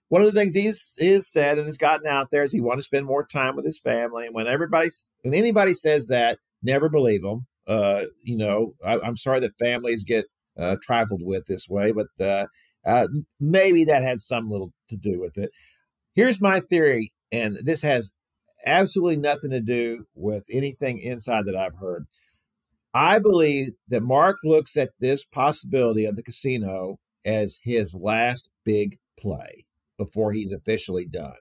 One 0.10 0.22
of 0.22 0.32
the 0.32 0.39
things 0.39 0.53
he's, 0.53 0.93
he's 0.97 1.28
said 1.28 1.58
and 1.58 1.68
has 1.68 1.78
gotten 1.78 2.08
out 2.08 2.30
there 2.32 2.43
is 2.43 2.51
he 2.51 2.62
wants 2.62 2.86
to 2.86 2.88
spend 2.88 3.06
more 3.06 3.26
time 3.26 3.56
with 3.56 3.66
his 3.66 3.80
family. 3.80 4.28
And 4.28 4.36
when 4.36 4.47
everybody, 4.47 4.89
when 5.24 5.34
anybody 5.34 5.74
says 5.74 6.08
that, 6.10 6.39
never 6.62 6.89
believe 6.89 7.24
them. 7.24 7.47
Uh, 7.68 8.03
you 8.22 8.38
know, 8.38 8.76
I, 8.86 8.99
am 9.03 9.18
sorry 9.18 9.39
that 9.39 9.58
families 9.58 10.03
get 10.03 10.26
uh, 10.58 10.76
trifled 10.82 11.22
with 11.24 11.45
this 11.47 11.68
way, 11.68 11.91
but 11.91 12.08
uh, 12.20 12.45
uh, 12.86 13.08
maybe 13.39 13.84
that 13.86 14.03
had 14.03 14.20
some 14.20 14.49
little 14.49 14.72
to 14.89 14.95
do 14.95 15.20
with 15.20 15.38
it. 15.38 15.49
Here's 16.14 16.41
my 16.41 16.60
theory, 16.60 17.10
and 17.32 17.58
this 17.64 17.82
has 17.82 18.14
absolutely 18.66 19.18
nothing 19.18 19.49
to 19.51 19.60
do 19.60 20.06
with 20.14 20.45
anything 20.51 20.99
inside 20.99 21.45
that 21.45 21.56
I've 21.56 21.78
heard. 21.80 22.06
I 22.93 23.20
believe 23.20 23.70
that 23.89 24.03
Mark 24.03 24.38
looks 24.43 24.78
at 24.78 24.91
this 24.99 25.26
possibility 25.26 26.06
of 26.06 26.16
the 26.16 26.24
casino 26.24 26.99
as 27.26 27.60
his 27.64 27.95
last 27.99 28.49
big 28.64 28.97
play 29.20 29.66
before 29.98 30.32
he's 30.32 30.52
officially 30.52 31.06
done. 31.06 31.36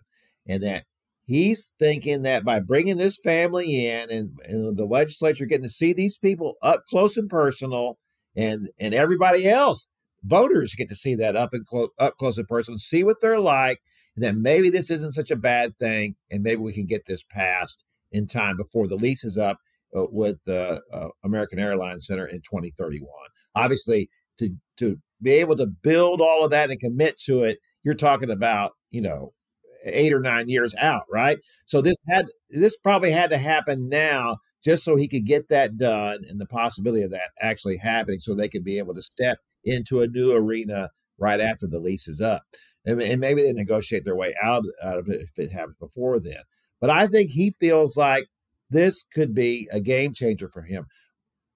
And 0.46 0.62
that 0.62 0.84
he's 1.24 1.74
thinking 1.78 2.22
that 2.22 2.44
by 2.44 2.60
bringing 2.60 2.96
this 2.96 3.18
family 3.18 3.86
in 3.86 4.10
and, 4.10 4.38
and 4.46 4.76
the 4.76 4.84
legislature 4.84 5.46
getting 5.46 5.64
to 5.64 5.70
see 5.70 5.92
these 5.92 6.18
people 6.18 6.56
up 6.62 6.84
close 6.88 7.16
and 7.16 7.30
personal 7.30 7.98
and 8.36 8.68
and 8.78 8.92
everybody 8.92 9.48
else 9.48 9.88
voters 10.22 10.74
get 10.74 10.88
to 10.88 10.94
see 10.94 11.14
that 11.14 11.34
up 11.34 11.54
and 11.54 11.64
close 11.64 11.88
up 11.98 12.18
close 12.18 12.36
and 12.36 12.46
personal 12.46 12.76
see 12.76 13.02
what 13.02 13.22
they're 13.22 13.40
like 13.40 13.78
and 14.16 14.24
that 14.24 14.36
maybe 14.36 14.68
this 14.68 14.90
isn't 14.90 15.12
such 15.12 15.30
a 15.30 15.36
bad 15.36 15.74
thing 15.78 16.14
and 16.30 16.42
maybe 16.42 16.60
we 16.60 16.74
can 16.74 16.84
get 16.84 17.06
this 17.06 17.22
passed 17.22 17.84
in 18.12 18.26
time 18.26 18.56
before 18.56 18.86
the 18.86 18.96
lease 18.96 19.24
is 19.24 19.38
up 19.38 19.58
uh, 19.94 20.06
with 20.10 20.42
the 20.44 20.80
uh, 20.92 21.08
American 21.24 21.58
Airlines 21.58 22.06
Center 22.06 22.26
in 22.26 22.38
2031. 22.38 23.08
Obviously, 23.54 24.08
to 24.38 24.50
to 24.78 24.96
be 25.22 25.32
able 25.32 25.56
to 25.56 25.66
build 25.66 26.20
all 26.20 26.44
of 26.44 26.50
that 26.50 26.70
and 26.70 26.80
commit 26.80 27.18
to 27.20 27.44
it, 27.44 27.58
you're 27.84 27.94
talking 27.94 28.30
about 28.30 28.72
you 28.90 29.02
know 29.02 29.32
eight 29.84 30.12
or 30.12 30.20
nine 30.20 30.48
years 30.48 30.74
out, 30.76 31.02
right? 31.12 31.38
So 31.66 31.80
this 31.80 31.96
had 32.08 32.26
this 32.50 32.76
probably 32.78 33.10
had 33.10 33.30
to 33.30 33.38
happen 33.38 33.88
now 33.88 34.38
just 34.64 34.84
so 34.84 34.96
he 34.96 35.08
could 35.08 35.26
get 35.26 35.48
that 35.50 35.76
done 35.76 36.20
and 36.28 36.40
the 36.40 36.46
possibility 36.46 37.02
of 37.02 37.10
that 37.10 37.30
actually 37.40 37.76
happening 37.76 38.18
so 38.18 38.34
they 38.34 38.48
could 38.48 38.64
be 38.64 38.78
able 38.78 38.94
to 38.94 39.02
step 39.02 39.38
into 39.64 40.00
a 40.00 40.08
new 40.08 40.32
arena 40.32 40.88
right 41.18 41.40
after 41.40 41.66
the 41.66 41.78
lease 41.78 42.08
is 42.08 42.20
up. 42.20 42.42
and, 42.86 43.00
and 43.00 43.20
maybe 43.20 43.42
they 43.42 43.52
negotiate 43.52 44.04
their 44.04 44.16
way 44.16 44.34
out, 44.42 44.64
out 44.82 44.98
of 44.98 45.08
it 45.08 45.20
if 45.20 45.38
it 45.38 45.52
happens 45.52 45.76
before 45.78 46.18
then. 46.18 46.42
But 46.80 46.90
I 46.90 47.06
think 47.06 47.30
he 47.30 47.52
feels 47.60 47.96
like 47.96 48.26
this 48.70 49.04
could 49.14 49.34
be 49.34 49.68
a 49.72 49.80
game 49.80 50.12
changer 50.12 50.48
for 50.48 50.62
him. 50.62 50.86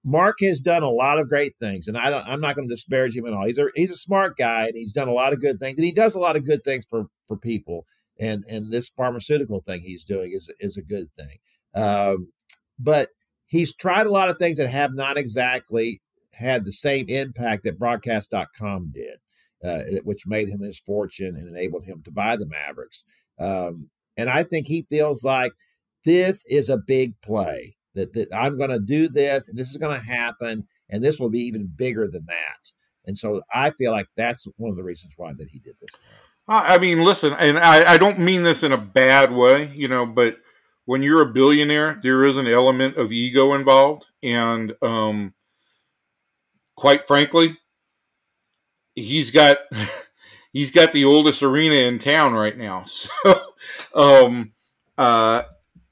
Mark 0.03 0.37
has 0.41 0.61
done 0.61 0.83
a 0.83 0.89
lot 0.89 1.19
of 1.19 1.27
great 1.27 1.53
things, 1.59 1.87
and 1.87 1.97
I 1.97 2.31
am 2.31 2.39
not 2.39 2.55
going 2.55 2.67
to 2.67 2.73
disparage 2.73 3.15
him 3.15 3.25
at 3.25 3.33
all. 3.33 3.45
He's 3.45 3.57
a 3.57 3.67
he's 3.75 3.91
a 3.91 3.97
smart 3.97 4.37
guy, 4.37 4.65
and 4.67 4.75
he's 4.75 4.93
done 4.93 5.07
a 5.07 5.13
lot 5.13 5.33
of 5.33 5.41
good 5.41 5.59
things, 5.59 5.77
and 5.77 5.85
he 5.85 5.91
does 5.91 6.15
a 6.15 6.19
lot 6.19 6.35
of 6.35 6.45
good 6.45 6.63
things 6.63 6.85
for 6.89 7.07
for 7.27 7.37
people. 7.37 7.85
And 8.19 8.43
and 8.49 8.71
this 8.71 8.89
pharmaceutical 8.89 9.61
thing 9.61 9.81
he's 9.81 10.03
doing 10.05 10.31
is 10.33 10.53
is 10.59 10.77
a 10.77 10.81
good 10.81 11.07
thing. 11.17 11.37
Um, 11.75 12.31
but 12.77 13.09
he's 13.47 13.75
tried 13.75 14.07
a 14.07 14.11
lot 14.11 14.29
of 14.29 14.37
things 14.37 14.57
that 14.57 14.69
have 14.69 14.93
not 14.93 15.17
exactly 15.17 15.99
had 16.33 16.65
the 16.65 16.71
same 16.71 17.05
impact 17.09 17.63
that 17.63 17.79
Broadcast.com 17.79 18.91
did, 18.93 19.17
uh, 19.63 19.99
which 20.03 20.27
made 20.27 20.47
him 20.47 20.61
his 20.61 20.79
fortune 20.79 21.35
and 21.35 21.49
enabled 21.49 21.85
him 21.85 22.01
to 22.03 22.11
buy 22.11 22.37
the 22.37 22.47
Mavericks. 22.47 23.03
Um, 23.37 23.89
and 24.15 24.29
I 24.29 24.43
think 24.43 24.67
he 24.67 24.83
feels 24.83 25.23
like 25.23 25.51
this 26.05 26.45
is 26.47 26.69
a 26.69 26.77
big 26.77 27.19
play 27.21 27.75
that, 27.95 28.13
that 28.13 28.33
I'm 28.33 28.57
going 28.57 28.69
to 28.69 28.79
do 28.79 29.07
this 29.07 29.49
and 29.49 29.57
this 29.57 29.69
is 29.69 29.77
going 29.77 29.99
to 29.99 30.05
happen 30.05 30.67
and 30.89 31.03
this 31.03 31.19
will 31.19 31.29
be 31.29 31.41
even 31.41 31.71
bigger 31.73 32.07
than 32.07 32.25
that. 32.27 32.71
And 33.05 33.17
so 33.17 33.41
I 33.53 33.71
feel 33.71 33.91
like 33.91 34.07
that's 34.15 34.47
one 34.57 34.69
of 34.69 34.77
the 34.77 34.83
reasons 34.83 35.13
why 35.17 35.33
that 35.33 35.49
he 35.49 35.59
did 35.59 35.75
this. 35.79 35.99
I 36.47 36.79
mean, 36.79 37.03
listen, 37.03 37.33
and 37.33 37.59
I, 37.59 37.93
I 37.93 37.97
don't 37.97 38.17
mean 38.17 38.41
this 38.41 38.63
in 38.63 38.71
a 38.71 38.77
bad 38.77 39.31
way, 39.31 39.67
you 39.75 39.87
know, 39.87 40.07
but 40.07 40.37
when 40.85 41.03
you're 41.03 41.21
a 41.21 41.31
billionaire, 41.31 41.99
there 42.01 42.25
is 42.25 42.37
an 42.37 42.47
element 42.47 42.97
of 42.97 43.11
ego 43.11 43.53
involved. 43.53 44.07
And 44.23 44.73
um, 44.81 45.35
quite 46.75 47.05
frankly, 47.05 47.57
he's 48.95 49.29
got 49.29 49.59
he's 50.53 50.71
got 50.71 50.91
the 50.91 51.05
oldest 51.05 51.43
arena 51.43 51.75
in 51.75 51.99
town 51.99 52.33
right 52.33 52.57
now. 52.57 52.85
So 53.21 53.35
um, 53.93 54.53
uh, 54.97 55.43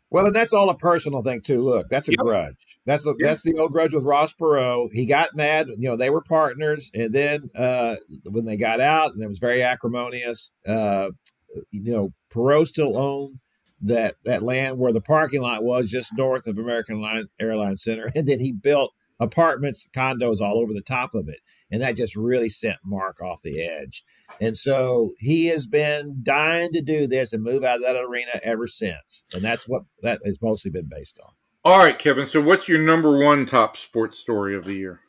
well, 0.09 0.25
and 0.25 0.35
that's 0.35 0.53
all 0.53 0.69
a 0.69 0.77
personal 0.77 1.21
thing 1.21 1.41
too. 1.41 1.63
Look, 1.63 1.89
that's 1.89 2.07
a 2.07 2.11
yep. 2.11 2.19
grudge. 2.19 2.79
That's 2.85 3.03
the 3.03 3.15
yep. 3.19 3.29
that's 3.29 3.43
the 3.43 3.57
old 3.57 3.71
grudge 3.71 3.93
with 3.93 4.03
Ross 4.03 4.33
Perot. 4.33 4.89
He 4.93 5.05
got 5.05 5.35
mad. 5.35 5.67
You 5.67 5.89
know, 5.89 5.95
they 5.95 6.09
were 6.09 6.21
partners, 6.21 6.89
and 6.93 7.13
then 7.13 7.49
uh, 7.55 7.95
when 8.23 8.45
they 8.45 8.57
got 8.57 8.79
out, 8.79 9.13
and 9.13 9.23
it 9.23 9.27
was 9.27 9.39
very 9.39 9.61
acrimonious. 9.61 10.53
Uh, 10.65 11.11
you 11.71 11.91
know, 11.91 12.13
Perot 12.33 12.67
still 12.67 12.97
owned 12.97 13.39
that 13.81 14.13
that 14.23 14.43
land 14.43 14.77
where 14.77 14.93
the 14.93 15.01
parking 15.01 15.41
lot 15.41 15.63
was, 15.63 15.89
just 15.89 16.17
north 16.17 16.47
of 16.47 16.57
American 16.57 17.03
Airlines 17.39 17.83
Center, 17.83 18.09
and 18.15 18.27
then 18.27 18.39
he 18.39 18.53
built 18.53 18.93
apartments, 19.19 19.89
condos 19.95 20.41
all 20.41 20.59
over 20.59 20.73
the 20.73 20.81
top 20.81 21.13
of 21.13 21.27
it. 21.27 21.39
And 21.71 21.81
that 21.81 21.95
just 21.95 22.15
really 22.15 22.49
sent 22.49 22.77
Mark 22.85 23.21
off 23.21 23.41
the 23.41 23.61
edge. 23.61 24.03
And 24.39 24.55
so 24.55 25.13
he 25.17 25.47
has 25.47 25.67
been 25.67 26.19
dying 26.23 26.71
to 26.73 26.81
do 26.81 27.07
this 27.07 27.33
and 27.33 27.43
move 27.43 27.63
out 27.63 27.77
of 27.77 27.81
that 27.81 28.01
arena 28.01 28.39
ever 28.43 28.67
since. 28.67 29.25
And 29.33 29.43
that's 29.43 29.67
what 29.67 29.83
that 30.01 30.21
has 30.25 30.41
mostly 30.41 30.71
been 30.71 30.89
based 30.89 31.19
on. 31.23 31.31
All 31.65 31.79
right, 31.79 31.97
Kevin. 31.97 32.27
So 32.27 32.39
what's 32.41 32.69
your 32.69 32.79
number 32.79 33.17
one 33.17 33.45
top 33.45 33.75
sports 33.75 34.17
story 34.17 34.55
of 34.55 34.65
the 34.65 34.75
year? 34.75 35.01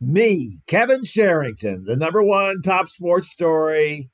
Me, 0.00 0.58
Kevin 0.66 1.04
Sherrington, 1.04 1.84
the 1.86 1.96
number 1.96 2.22
one 2.22 2.60
top 2.62 2.86
sports 2.86 3.30
story. 3.30 4.10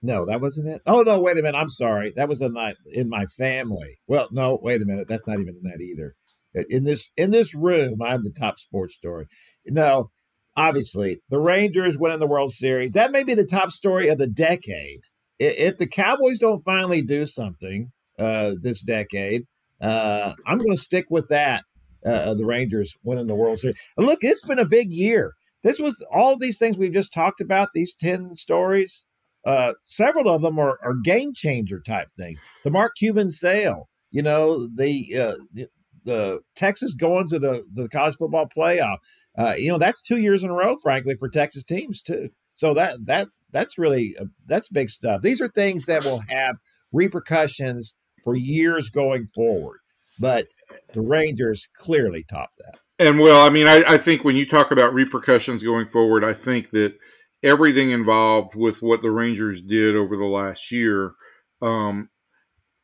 No, 0.00 0.24
that 0.26 0.40
wasn't 0.40 0.68
it. 0.68 0.82
Oh 0.86 1.02
no, 1.02 1.20
wait 1.20 1.38
a 1.38 1.42
minute. 1.42 1.58
I'm 1.58 1.68
sorry. 1.68 2.12
That 2.16 2.28
was 2.28 2.42
in 2.42 2.52
my 2.52 2.74
in 2.92 3.08
my 3.08 3.26
family. 3.26 3.98
Well, 4.06 4.28
no, 4.32 4.58
wait 4.62 4.82
a 4.82 4.84
minute. 4.84 5.08
That's 5.08 5.26
not 5.26 5.40
even 5.40 5.56
in 5.56 5.62
that 5.70 5.80
either 5.80 6.14
in 6.54 6.84
this 6.84 7.12
in 7.16 7.30
this 7.30 7.54
room, 7.54 8.02
I'm 8.02 8.22
the 8.22 8.30
top 8.30 8.58
sports 8.58 8.94
story. 8.94 9.26
No, 9.66 10.10
obviously 10.56 11.20
the 11.28 11.38
Rangers 11.38 11.98
winning 11.98 12.20
the 12.20 12.26
World 12.26 12.52
Series. 12.52 12.92
That 12.92 13.12
may 13.12 13.24
be 13.24 13.34
the 13.34 13.46
top 13.46 13.70
story 13.70 14.08
of 14.08 14.18
the 14.18 14.26
decade. 14.26 15.00
If 15.38 15.78
the 15.78 15.86
Cowboys 15.86 16.38
don't 16.38 16.64
finally 16.64 17.02
do 17.02 17.26
something 17.26 17.90
uh, 18.18 18.52
this 18.60 18.82
decade, 18.82 19.42
uh, 19.80 20.32
I'm 20.46 20.58
going 20.58 20.70
to 20.70 20.76
stick 20.76 21.06
with 21.10 21.28
that. 21.28 21.64
Uh, 22.06 22.34
the 22.34 22.44
Rangers 22.44 22.98
winning 23.02 23.26
the 23.26 23.34
World 23.34 23.58
Series. 23.58 23.80
And 23.96 24.06
look, 24.06 24.18
it's 24.22 24.44
been 24.44 24.58
a 24.58 24.66
big 24.66 24.92
year. 24.92 25.32
This 25.62 25.78
was 25.78 26.04
all 26.12 26.36
these 26.36 26.58
things 26.58 26.76
we've 26.76 26.92
just 26.92 27.14
talked 27.14 27.40
about. 27.40 27.70
These 27.74 27.94
ten 27.94 28.36
stories. 28.36 29.06
Uh, 29.46 29.72
several 29.84 30.28
of 30.30 30.42
them 30.42 30.58
are, 30.58 30.78
are 30.82 30.94
game 31.02 31.32
changer 31.34 31.80
type 31.80 32.08
things. 32.18 32.40
The 32.62 32.70
Mark 32.70 32.92
Cuban 32.98 33.30
sale, 33.30 33.88
you 34.10 34.22
know, 34.22 34.68
the 34.74 35.04
uh, 35.18 35.64
the 36.04 36.40
Texas 36.56 36.94
going 36.94 37.28
to 37.28 37.38
the 37.38 37.64
the 37.72 37.88
college 37.88 38.16
football 38.16 38.48
playoff. 38.54 38.98
Uh, 39.36 39.54
you 39.58 39.70
know, 39.70 39.78
that's 39.78 40.02
two 40.02 40.18
years 40.18 40.44
in 40.44 40.50
a 40.50 40.54
row, 40.54 40.76
frankly, 40.76 41.14
for 41.16 41.28
Texas 41.28 41.64
teams 41.64 42.02
too. 42.02 42.28
So 42.54 42.74
that 42.74 43.06
that 43.06 43.28
that's 43.50 43.78
really 43.78 44.14
uh, 44.20 44.26
that's 44.46 44.68
big 44.68 44.90
stuff. 44.90 45.22
These 45.22 45.40
are 45.40 45.48
things 45.48 45.86
that 45.86 46.04
will 46.04 46.22
have 46.28 46.56
repercussions 46.92 47.96
for 48.22 48.36
years 48.36 48.90
going 48.90 49.26
forward. 49.28 49.80
But 50.18 50.46
the 50.92 51.00
Rangers 51.00 51.68
clearly 51.76 52.22
top 52.22 52.50
that. 52.58 52.78
And 52.98 53.18
well, 53.18 53.44
I 53.44 53.50
mean, 53.50 53.66
I, 53.66 53.82
I 53.94 53.98
think 53.98 54.24
when 54.24 54.36
you 54.36 54.46
talk 54.46 54.70
about 54.70 54.94
repercussions 54.94 55.64
going 55.64 55.86
forward, 55.86 56.22
I 56.22 56.32
think 56.32 56.70
that 56.70 56.94
everything 57.42 57.90
involved 57.90 58.54
with 58.54 58.82
what 58.82 59.02
the 59.02 59.10
Rangers 59.10 59.60
did 59.60 59.96
over 59.96 60.16
the 60.16 60.24
last 60.24 60.70
year 60.70 61.14
um, 61.60 62.08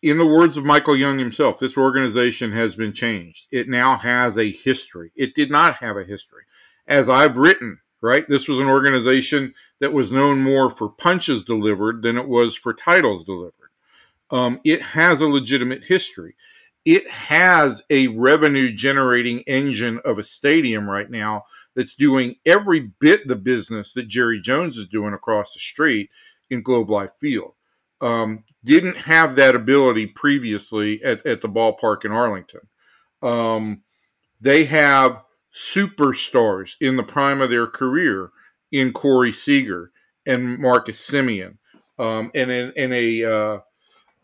in 0.03 0.17
the 0.17 0.27
words 0.27 0.57
of 0.57 0.65
Michael 0.65 0.97
Young 0.97 1.19
himself, 1.19 1.59
this 1.59 1.77
organization 1.77 2.53
has 2.53 2.75
been 2.75 2.93
changed. 2.93 3.47
It 3.51 3.69
now 3.69 3.99
has 3.99 4.39
a 4.39 4.51
history. 4.51 5.13
It 5.15 5.35
did 5.35 5.51
not 5.51 5.77
have 5.77 5.97
a 5.97 6.05
history. 6.05 6.45
As 6.87 7.09
I've 7.09 7.37
written, 7.37 7.81
right, 8.01 8.27
this 8.29 8.49
was 8.49 8.61
an 8.61 8.69
organization 8.69 9.55
that 9.81 9.93
was 9.93 10.11
known 10.11 10.41
more 10.41 10.71
for 10.71 10.89
punches 10.89 11.45
delivered 11.45 12.03
than 12.03 12.17
it 12.17 12.29
was 12.29 12.55
for 12.55 12.73
titles 12.73 13.25
delivered. 13.25 13.53
Um, 14.31 14.61
it 14.65 14.81
has 14.81 15.21
a 15.21 15.29
legitimate 15.29 15.85
history. 15.85 16.35
It 16.87 17.07
has 17.11 17.83
a 17.91 18.07
revenue 18.09 18.73
generating 18.73 19.41
engine 19.41 20.01
of 20.05 20.19
a 20.19 20.23
stadium 20.23 20.89
right 20.89 21.11
now 21.11 21.45
that's 21.77 21.95
doing 21.95 22.37
every 22.47 22.81
bit 23.01 23.29
the 23.29 23.37
business 23.37 23.93
that 23.93 24.09
Jerry 24.09 24.41
Jones 24.41 24.79
is 24.79 24.89
doing 24.89 25.13
across 25.13 25.53
the 25.53 25.61
street 25.61 26.09
in 26.49 26.63
Globe 26.63 26.89
Life 26.89 27.13
Field 27.21 27.53
um, 28.01 28.45
didn't 28.65 28.97
have 28.97 29.37
that 29.37 29.55
ability 29.55 30.07
previously 30.07 31.03
at, 31.03 31.25
at 31.27 31.41
the 31.41 31.49
ballpark 31.49 32.05
in 32.05 32.13
Arlington. 32.13 32.61
Um, 33.23 33.83
they 34.41 34.65
have 34.65 35.23
superstars 35.53 36.77
in 36.81 36.97
the 36.97 37.03
prime 37.03 37.41
of 37.41 37.51
their 37.51 37.67
career 37.67 38.31
in 38.73 38.93
Corey 38.93 39.33
Seager 39.33 39.91
and 40.27 40.59
Marcus 40.59 41.11
Semien, 41.11 41.57
um, 41.99 42.31
and 42.35 42.51
in, 42.51 42.73
in 42.77 42.93
a 42.93 43.25
uh, 43.25 43.59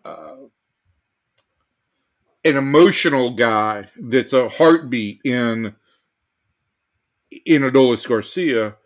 uh, 0.05 0.37
an 2.45 2.57
emotional 2.57 3.35
guy 3.35 3.89
that's 4.01 4.33
a 4.33 4.49
heartbeat 4.49 5.21
in 5.25 5.75
in 7.45 7.63
Adolis 7.63 8.09
Garcia 8.09 8.77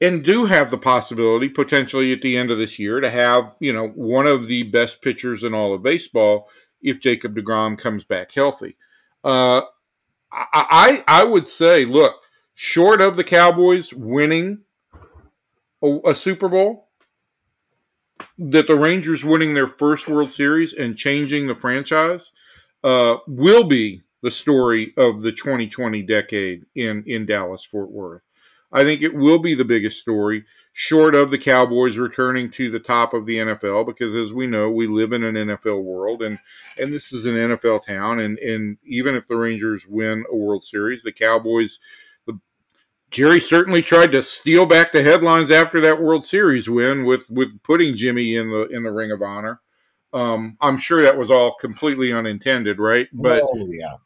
and 0.00 0.24
do 0.24 0.44
have 0.44 0.70
the 0.70 0.78
possibility 0.78 1.48
potentially 1.48 2.12
at 2.12 2.22
the 2.22 2.36
end 2.36 2.50
of 2.50 2.58
this 2.58 2.78
year 2.78 3.00
to 3.00 3.10
have 3.10 3.54
you 3.60 3.72
know 3.72 3.88
one 3.88 4.26
of 4.26 4.46
the 4.46 4.62
best 4.64 5.02
pitchers 5.02 5.42
in 5.42 5.54
all 5.54 5.74
of 5.74 5.82
baseball 5.82 6.48
if 6.80 7.00
Jacob 7.00 7.34
deGrom 7.34 7.76
comes 7.76 8.04
back 8.04 8.32
healthy. 8.32 8.76
Uh, 9.24 9.62
I 10.30 11.02
I 11.08 11.24
would 11.24 11.48
say, 11.48 11.84
look, 11.84 12.16
short 12.54 13.00
of 13.00 13.16
the 13.16 13.24
Cowboys 13.24 13.92
winning 13.92 14.62
a, 15.82 15.98
a 16.06 16.14
Super 16.14 16.48
Bowl, 16.48 16.88
that 18.38 18.66
the 18.66 18.76
Rangers 18.76 19.24
winning 19.24 19.54
their 19.54 19.68
first 19.68 20.08
World 20.08 20.30
Series 20.30 20.72
and 20.72 20.96
changing 20.96 21.46
the 21.46 21.54
franchise 21.54 22.32
uh, 22.84 23.16
will 23.26 23.64
be 23.64 24.02
the 24.22 24.30
story 24.30 24.92
of 24.96 25.22
the 25.22 25.32
2020 25.32 26.02
decade 26.02 26.66
in 26.74 27.04
in 27.06 27.26
Dallas 27.26 27.64
Fort 27.64 27.90
Worth. 27.90 28.22
I 28.70 28.84
think 28.84 29.00
it 29.00 29.14
will 29.14 29.38
be 29.38 29.54
the 29.54 29.64
biggest 29.64 30.00
story, 30.00 30.44
short 30.72 31.14
of 31.14 31.30
the 31.30 31.38
Cowboys 31.38 31.96
returning 31.96 32.50
to 32.50 32.70
the 32.70 32.78
top 32.78 33.14
of 33.14 33.24
the 33.24 33.38
NFL, 33.38 33.86
because 33.86 34.14
as 34.14 34.32
we 34.32 34.46
know, 34.46 34.70
we 34.70 34.86
live 34.86 35.12
in 35.12 35.24
an 35.24 35.34
NFL 35.34 35.82
world, 35.82 36.22
and 36.22 36.38
and 36.78 36.92
this 36.92 37.12
is 37.12 37.24
an 37.24 37.34
NFL 37.34 37.86
town, 37.86 38.20
and 38.20 38.38
and 38.38 38.76
even 38.84 39.14
if 39.14 39.26
the 39.26 39.36
Rangers 39.36 39.86
win 39.86 40.24
a 40.30 40.36
World 40.36 40.62
Series, 40.62 41.02
the 41.02 41.12
Cowboys. 41.12 41.78
The, 42.26 42.38
Jerry 43.10 43.40
certainly 43.40 43.80
tried 43.80 44.12
to 44.12 44.22
steal 44.22 44.66
back 44.66 44.92
the 44.92 45.02
headlines 45.02 45.50
after 45.50 45.80
that 45.80 46.02
World 46.02 46.26
Series 46.26 46.68
win 46.68 47.06
with 47.06 47.30
with 47.30 47.62
putting 47.62 47.96
Jimmy 47.96 48.36
in 48.36 48.50
the 48.50 48.66
in 48.66 48.82
the 48.82 48.92
Ring 48.92 49.12
of 49.12 49.22
Honor. 49.22 49.62
Um, 50.12 50.56
I'm 50.60 50.78
sure 50.78 51.02
that 51.02 51.18
was 51.18 51.30
all 51.30 51.54
completely 51.54 52.12
unintended, 52.12 52.78
right? 52.78 53.08
But 53.12 53.40
oh, 53.42 53.66
yeah. 53.68 53.96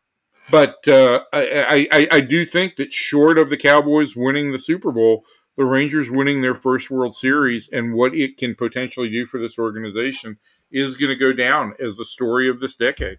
But 0.50 0.86
uh, 0.88 1.24
I, 1.32 1.88
I, 1.90 2.08
I 2.10 2.20
do 2.20 2.44
think 2.44 2.76
that 2.76 2.92
short 2.92 3.38
of 3.38 3.48
the 3.48 3.56
Cowboys 3.56 4.16
winning 4.16 4.52
the 4.52 4.58
Super 4.58 4.92
Bowl, 4.92 5.24
the 5.56 5.64
Rangers 5.64 6.10
winning 6.10 6.40
their 6.40 6.54
first 6.54 6.90
World 6.90 7.14
Series 7.14 7.68
and 7.68 7.94
what 7.94 8.14
it 8.14 8.36
can 8.36 8.54
potentially 8.54 9.10
do 9.10 9.26
for 9.26 9.38
this 9.38 9.58
organization 9.58 10.38
is 10.70 10.96
going 10.96 11.10
to 11.10 11.16
go 11.16 11.32
down 11.32 11.74
as 11.78 11.96
the 11.96 12.04
story 12.04 12.48
of 12.48 12.60
this 12.60 12.74
decade. 12.74 13.18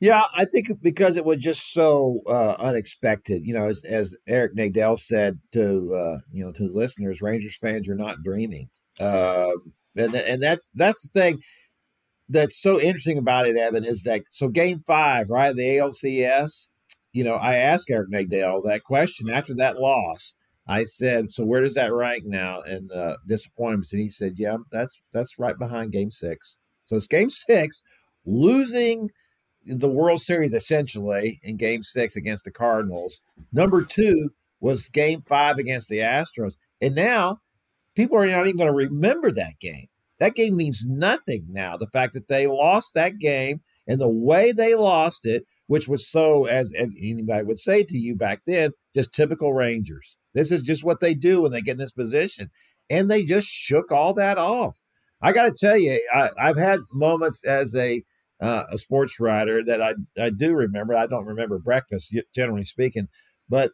Yeah, 0.00 0.24
I 0.34 0.46
think 0.46 0.68
because 0.82 1.16
it 1.16 1.24
was 1.24 1.36
just 1.36 1.72
so 1.72 2.22
uh, 2.26 2.56
unexpected. 2.58 3.46
You 3.46 3.54
know, 3.54 3.68
as, 3.68 3.84
as 3.84 4.16
Eric 4.26 4.56
Nadel 4.56 4.98
said 4.98 5.38
to 5.52 5.94
uh, 5.94 6.18
you 6.32 6.44
know 6.44 6.50
to 6.52 6.64
listeners, 6.64 7.22
Rangers 7.22 7.56
fans 7.56 7.88
are 7.88 7.94
not 7.94 8.24
dreaming, 8.24 8.68
uh, 8.98 9.52
and 9.94 10.12
and 10.12 10.42
that's 10.42 10.70
that's 10.70 11.02
the 11.02 11.20
thing 11.20 11.40
that's 12.28 12.60
so 12.60 12.80
interesting 12.80 13.18
about 13.18 13.46
it, 13.46 13.56
Evan, 13.56 13.84
is 13.84 14.04
that 14.04 14.22
so 14.30 14.48
Game 14.48 14.80
Five, 14.80 15.30
right, 15.30 15.54
the 15.54 15.62
ALCS. 15.62 16.68
You 17.12 17.24
know, 17.24 17.34
I 17.34 17.56
asked 17.56 17.90
Eric 17.90 18.10
Nadel 18.10 18.64
that 18.64 18.84
question 18.84 19.28
after 19.28 19.54
that 19.56 19.76
loss. 19.76 20.36
I 20.66 20.84
said, 20.84 21.32
"So 21.32 21.44
where 21.44 21.60
does 21.60 21.74
that 21.74 21.92
rank 21.92 22.24
now?" 22.24 22.60
And 22.62 22.90
uh, 22.92 23.16
disappointments, 23.26 23.92
and 23.92 24.02
he 24.02 24.08
said, 24.08 24.34
"Yeah, 24.36 24.58
that's 24.70 24.98
that's 25.12 25.38
right 25.38 25.58
behind 25.58 25.92
Game 25.92 26.10
Six. 26.10 26.58
So 26.84 26.96
it's 26.96 27.06
Game 27.06 27.30
Six, 27.30 27.82
losing." 28.24 29.10
the 29.64 29.88
World 29.88 30.20
Series 30.20 30.54
essentially 30.54 31.40
in 31.42 31.56
game 31.56 31.82
six 31.82 32.16
against 32.16 32.44
the 32.44 32.50
Cardinals. 32.50 33.22
Number 33.52 33.84
two 33.84 34.30
was 34.60 34.88
game 34.88 35.20
five 35.22 35.58
against 35.58 35.88
the 35.88 35.98
Astros. 35.98 36.54
And 36.80 36.94
now 36.94 37.38
people 37.94 38.16
are 38.18 38.26
not 38.26 38.46
even 38.46 38.56
going 38.56 38.68
to 38.68 38.72
remember 38.72 39.30
that 39.32 39.58
game. 39.60 39.88
That 40.22 40.36
game 40.36 40.54
means 40.54 40.84
nothing 40.86 41.46
now. 41.48 41.76
The 41.76 41.88
fact 41.88 42.12
that 42.12 42.28
they 42.28 42.46
lost 42.46 42.94
that 42.94 43.18
game 43.18 43.60
and 43.88 44.00
the 44.00 44.08
way 44.08 44.52
they 44.52 44.76
lost 44.76 45.26
it, 45.26 45.44
which 45.66 45.88
was 45.88 46.08
so, 46.08 46.44
as 46.44 46.72
anybody 46.76 47.42
would 47.42 47.58
say 47.58 47.82
to 47.82 47.98
you 47.98 48.14
back 48.14 48.42
then, 48.46 48.70
just 48.94 49.12
typical 49.12 49.52
Rangers. 49.52 50.16
This 50.32 50.52
is 50.52 50.62
just 50.62 50.84
what 50.84 51.00
they 51.00 51.14
do 51.14 51.42
when 51.42 51.50
they 51.50 51.60
get 51.60 51.72
in 51.72 51.78
this 51.78 51.90
position. 51.90 52.50
And 52.88 53.10
they 53.10 53.24
just 53.24 53.48
shook 53.48 53.90
all 53.90 54.14
that 54.14 54.38
off. 54.38 54.78
I 55.20 55.32
got 55.32 55.52
to 55.52 55.58
tell 55.58 55.76
you, 55.76 56.00
I, 56.14 56.30
I've 56.40 56.56
had 56.56 56.78
moments 56.92 57.44
as 57.44 57.74
a 57.74 58.04
uh, 58.40 58.66
a 58.70 58.78
sports 58.78 59.18
writer 59.18 59.64
that 59.64 59.82
I 59.82 59.94
I 60.16 60.30
do 60.30 60.54
remember. 60.54 60.94
I 60.94 61.08
don't 61.08 61.26
remember 61.26 61.58
breakfast 61.58 62.16
generally 62.32 62.62
speaking, 62.62 63.08
but 63.48 63.72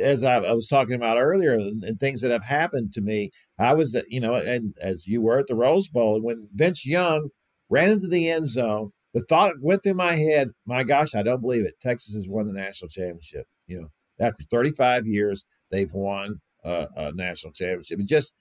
as 0.00 0.24
I, 0.24 0.36
I, 0.36 0.52
was 0.52 0.68
talking 0.68 0.94
about 0.94 1.18
earlier, 1.18 1.54
and, 1.54 1.82
and, 1.84 1.98
things 1.98 2.20
that 2.20 2.30
have 2.30 2.44
happened 2.44 2.92
to 2.94 3.00
me, 3.00 3.30
I 3.58 3.72
was 3.72 3.94
uh, 3.94 4.02
you 4.08 4.20
know, 4.20 4.34
and 4.34 4.74
as 4.80 5.06
you 5.06 5.22
were 5.22 5.38
at 5.38 5.46
the 5.46 5.54
Rose 5.54 5.88
Bowl, 5.88 6.20
when 6.20 6.48
Vince 6.54 6.86
Young 6.86 7.30
ran 7.68 7.90
into 7.90 8.06
the 8.06 8.30
end 8.30 8.48
zone, 8.48 8.90
the 9.14 9.22
thought 9.22 9.54
went 9.60 9.82
through 9.82 9.94
my 9.94 10.14
head. 10.14 10.50
My 10.66 10.84
gosh, 10.84 11.14
I 11.14 11.22
don't 11.22 11.40
believe 11.40 11.64
it. 11.64 11.80
Texas 11.80 12.14
has 12.14 12.28
won 12.28 12.46
the 12.46 12.52
national 12.52 12.88
championship. 12.88 13.46
You 13.66 13.80
know, 13.80 13.88
after 14.20 14.44
35 14.50 15.06
years, 15.06 15.44
they've 15.70 15.92
won 15.92 16.40
a, 16.64 16.86
a 16.96 17.12
national 17.12 17.52
championship. 17.52 18.00
It 18.00 18.08
just 18.08 18.36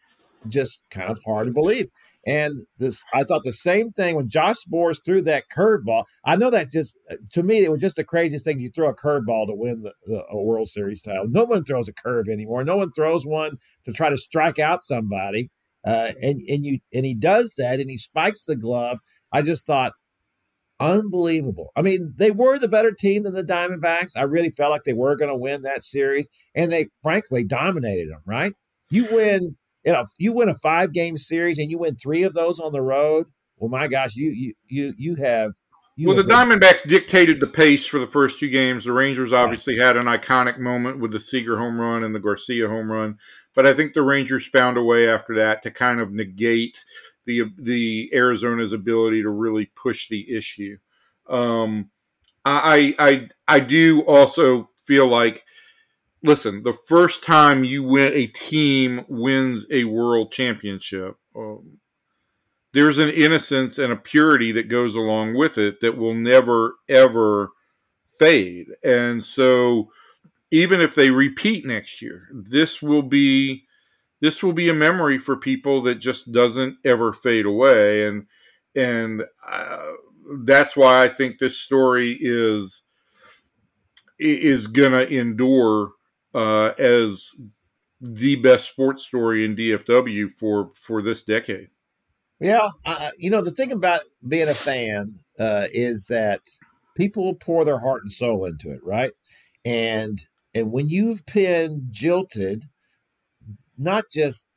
just 0.47 0.83
kind 0.91 1.09
of 1.09 1.19
hard 1.25 1.47
to 1.47 1.53
believe. 1.53 1.87
And 2.25 2.61
this, 2.79 3.03
I 3.13 3.23
thought 3.23 3.43
the 3.43 3.51
same 3.51 3.91
thing 3.91 4.15
when 4.15 4.29
Josh 4.29 4.55
Sborz 4.67 4.97
threw 5.05 5.21
that 5.23 5.43
curveball. 5.55 6.05
I 6.25 6.35
know 6.35 6.49
that 6.49 6.71
just 6.71 6.97
to 7.33 7.43
me, 7.43 7.63
it 7.63 7.71
was 7.71 7.81
just 7.81 7.97
the 7.97 8.03
craziest 8.03 8.45
thing. 8.45 8.59
You 8.59 8.71
throw 8.71 8.89
a 8.89 8.95
curveball 8.95 9.47
to 9.47 9.53
win 9.53 9.83
the, 9.83 9.93
the 10.05 10.25
a 10.31 10.41
World 10.41 10.69
Series 10.69 11.03
title. 11.03 11.27
No 11.29 11.43
one 11.43 11.63
throws 11.63 11.87
a 11.87 11.93
curve 11.93 12.27
anymore. 12.27 12.63
No 12.63 12.77
one 12.77 12.91
throws 12.91 13.25
one 13.25 13.57
to 13.85 13.93
try 13.93 14.09
to 14.09 14.17
strike 14.17 14.57
out 14.57 14.81
somebody. 14.81 15.51
Uh, 15.85 16.11
and 16.21 16.39
and 16.49 16.65
you 16.65 16.79
and 16.91 17.05
he 17.05 17.13
does 17.13 17.53
that, 17.59 17.79
and 17.79 17.91
he 17.91 17.97
spikes 17.99 18.45
the 18.45 18.55
glove. 18.55 18.97
I 19.31 19.43
just 19.43 19.67
thought, 19.67 19.93
unbelievable. 20.79 21.71
I 21.75 21.83
mean, 21.83 22.13
they 22.17 22.31
were 22.31 22.57
the 22.57 22.67
better 22.67 22.91
team 22.91 23.21
than 23.21 23.35
the 23.35 23.43
Diamondbacks. 23.43 24.17
I 24.17 24.23
really 24.23 24.49
felt 24.49 24.71
like 24.71 24.83
they 24.83 24.93
were 24.93 25.15
going 25.15 25.29
to 25.29 25.37
win 25.37 25.61
that 25.61 25.83
series, 25.83 26.27
and 26.55 26.71
they 26.71 26.87
frankly 27.03 27.43
dominated 27.43 28.09
them. 28.09 28.21
Right? 28.25 28.53
You 28.89 29.07
win 29.11 29.57
you 29.85 29.93
know, 29.93 30.05
you 30.17 30.33
win 30.33 30.49
a 30.49 30.55
five 30.55 30.93
game 30.93 31.17
series 31.17 31.59
and 31.59 31.69
you 31.69 31.77
win 31.77 31.95
three 31.95 32.23
of 32.23 32.33
those 32.33 32.59
on 32.59 32.71
the 32.71 32.81
road. 32.81 33.27
Well, 33.57 33.69
my 33.69 33.87
gosh, 33.87 34.15
you 34.15 34.31
you 34.31 34.53
you 34.67 34.93
you 34.97 35.15
have. 35.15 35.53
You 35.97 36.09
well, 36.09 36.17
have 36.17 36.27
the 36.27 36.33
Diamondbacks 36.33 36.85
dictated 36.89 37.39
the 37.39 37.47
pace 37.47 37.85
for 37.85 37.99
the 37.99 38.07
first 38.07 38.37
two 38.37 38.49
games. 38.49 38.83
The 38.83 38.91
Rangers 38.91 39.31
obviously 39.31 39.79
right. 39.79 39.85
had 39.85 39.97
an 39.97 40.07
iconic 40.07 40.59
moment 40.59 40.99
with 40.99 41.11
the 41.11 41.21
Seager 41.21 41.57
home 41.57 41.79
run 41.79 42.03
and 42.03 42.13
the 42.13 42.19
Garcia 42.19 42.67
home 42.67 42.91
run, 42.91 43.17
but 43.53 43.65
I 43.65 43.73
think 43.73 43.93
the 43.93 44.01
Rangers 44.01 44.45
found 44.45 44.75
a 44.75 44.83
way 44.83 45.07
after 45.07 45.33
that 45.35 45.63
to 45.63 45.71
kind 45.71 46.01
of 46.01 46.11
negate 46.11 46.83
the 47.25 47.43
the 47.57 48.11
Arizona's 48.13 48.73
ability 48.73 49.21
to 49.21 49.29
really 49.29 49.67
push 49.67 50.09
the 50.09 50.35
issue. 50.35 50.77
Um, 51.29 51.89
I 52.43 52.95
I 52.99 53.29
I 53.47 53.59
do 53.61 54.01
also 54.01 54.69
feel 54.83 55.07
like 55.07 55.45
listen, 56.25 56.63
the 56.63 56.73
first 56.73 57.23
time 57.23 57.63
you 57.63 57.83
win 57.83 58.11
a 58.13 58.27
team 58.27 59.05
wins 59.07 59.65
a 59.71 59.85
world 59.85 60.31
championship, 60.31 61.15
um, 61.35 61.79
there's 62.73 62.97
an 62.97 63.09
innocence 63.09 63.77
and 63.77 63.93
a 63.93 63.97
purity 63.97 64.51
that 64.51 64.67
goes 64.67 64.95
along 64.95 65.35
with 65.35 65.57
it 65.57 65.79
that 65.79 65.97
will 65.97 66.13
never 66.13 66.75
ever 66.89 67.51
fade. 68.19 68.67
And 68.83 69.23
so 69.23 69.91
even 70.51 70.81
if 70.81 70.95
they 70.95 71.09
repeat 71.09 71.65
next 71.65 72.01
year, 72.01 72.27
this 72.33 72.81
will 72.81 73.01
be 73.01 73.65
this 74.21 74.41
will 74.41 74.53
be 74.53 74.69
a 74.69 74.73
memory 74.73 75.19
for 75.19 75.37
people 75.37 75.81
that 75.83 75.95
just 75.95 76.31
doesn't 76.31 76.77
ever 76.83 77.13
fade 77.13 77.45
away 77.45 78.07
and 78.07 78.25
and 78.75 79.23
uh, 79.47 79.91
that's 80.39 80.75
why 80.75 81.03
I 81.03 81.07
think 81.07 81.37
this 81.37 81.57
story 81.57 82.17
is 82.19 82.83
is 84.19 84.67
gonna 84.67 85.01
endure 85.01 85.91
uh, 86.35 86.73
as 86.77 87.31
the 88.01 88.35
best 88.35 88.69
sports 88.69 89.03
story 89.03 89.45
in 89.45 89.55
DFW 89.55 90.29
for 90.31 90.71
for 90.75 91.01
this 91.01 91.23
decade. 91.23 91.69
Yeah, 92.39 92.67
you 93.17 93.29
know 93.29 93.41
the 93.41 93.51
thing 93.51 93.71
about 93.71 94.01
being 94.27 94.49
a 94.49 94.53
fan 94.53 95.15
uh, 95.39 95.67
is 95.71 96.07
that 96.09 96.41
people 96.97 97.33
pour 97.33 97.63
their 97.63 97.79
heart 97.79 98.01
and 98.03 98.11
soul 98.11 98.45
into 98.45 98.71
it, 98.71 98.81
right? 98.83 99.13
And 99.63 100.19
and 100.53 100.71
when 100.71 100.89
you've 100.89 101.25
been 101.33 101.87
jilted, 101.89 102.65
not 103.77 104.05
just 104.11 104.51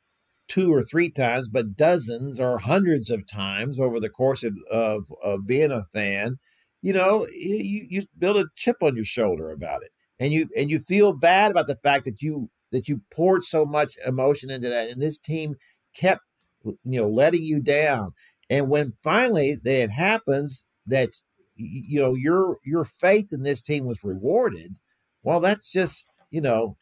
two 0.49 0.73
or 0.73 0.83
three 0.83 1.09
times, 1.09 1.47
but 1.47 1.77
dozens 1.77 2.39
or 2.39 2.57
hundreds 2.57 3.09
of 3.09 3.25
times 3.25 3.79
over 3.79 4.01
the 4.01 4.09
course 4.09 4.43
of 4.43 4.57
of, 4.69 5.13
of 5.23 5.47
being 5.47 5.71
a 5.71 5.85
fan, 5.93 6.39
you 6.81 6.91
know, 6.91 7.25
you 7.31 7.87
you 7.89 8.03
build 8.17 8.35
a 8.35 8.47
chip 8.57 8.83
on 8.83 8.97
your 8.97 9.05
shoulder 9.05 9.49
about 9.49 9.81
it 9.81 9.91
and 10.19 10.33
you 10.33 10.47
and 10.57 10.69
you 10.69 10.79
feel 10.79 11.13
bad 11.13 11.51
about 11.51 11.67
the 11.67 11.75
fact 11.75 12.05
that 12.05 12.21
you 12.21 12.49
that 12.71 12.87
you 12.87 13.01
poured 13.11 13.43
so 13.43 13.65
much 13.65 13.97
emotion 14.05 14.49
into 14.49 14.69
that 14.69 14.89
and 14.89 15.01
this 15.01 15.19
team 15.19 15.55
kept 15.95 16.21
you 16.63 16.77
know 16.99 17.07
letting 17.07 17.43
you 17.43 17.59
down 17.59 18.11
and 18.49 18.69
when 18.69 18.91
finally 18.91 19.57
it 19.63 19.89
happens 19.89 20.65
that 20.85 21.09
you 21.55 21.99
know 21.99 22.13
your 22.13 22.57
your 22.63 22.83
faith 22.83 23.31
in 23.31 23.43
this 23.43 23.61
team 23.61 23.85
was 23.85 24.03
rewarded 24.03 24.77
well 25.23 25.39
that's 25.39 25.71
just 25.71 26.11
you 26.29 26.41
know 26.41 26.75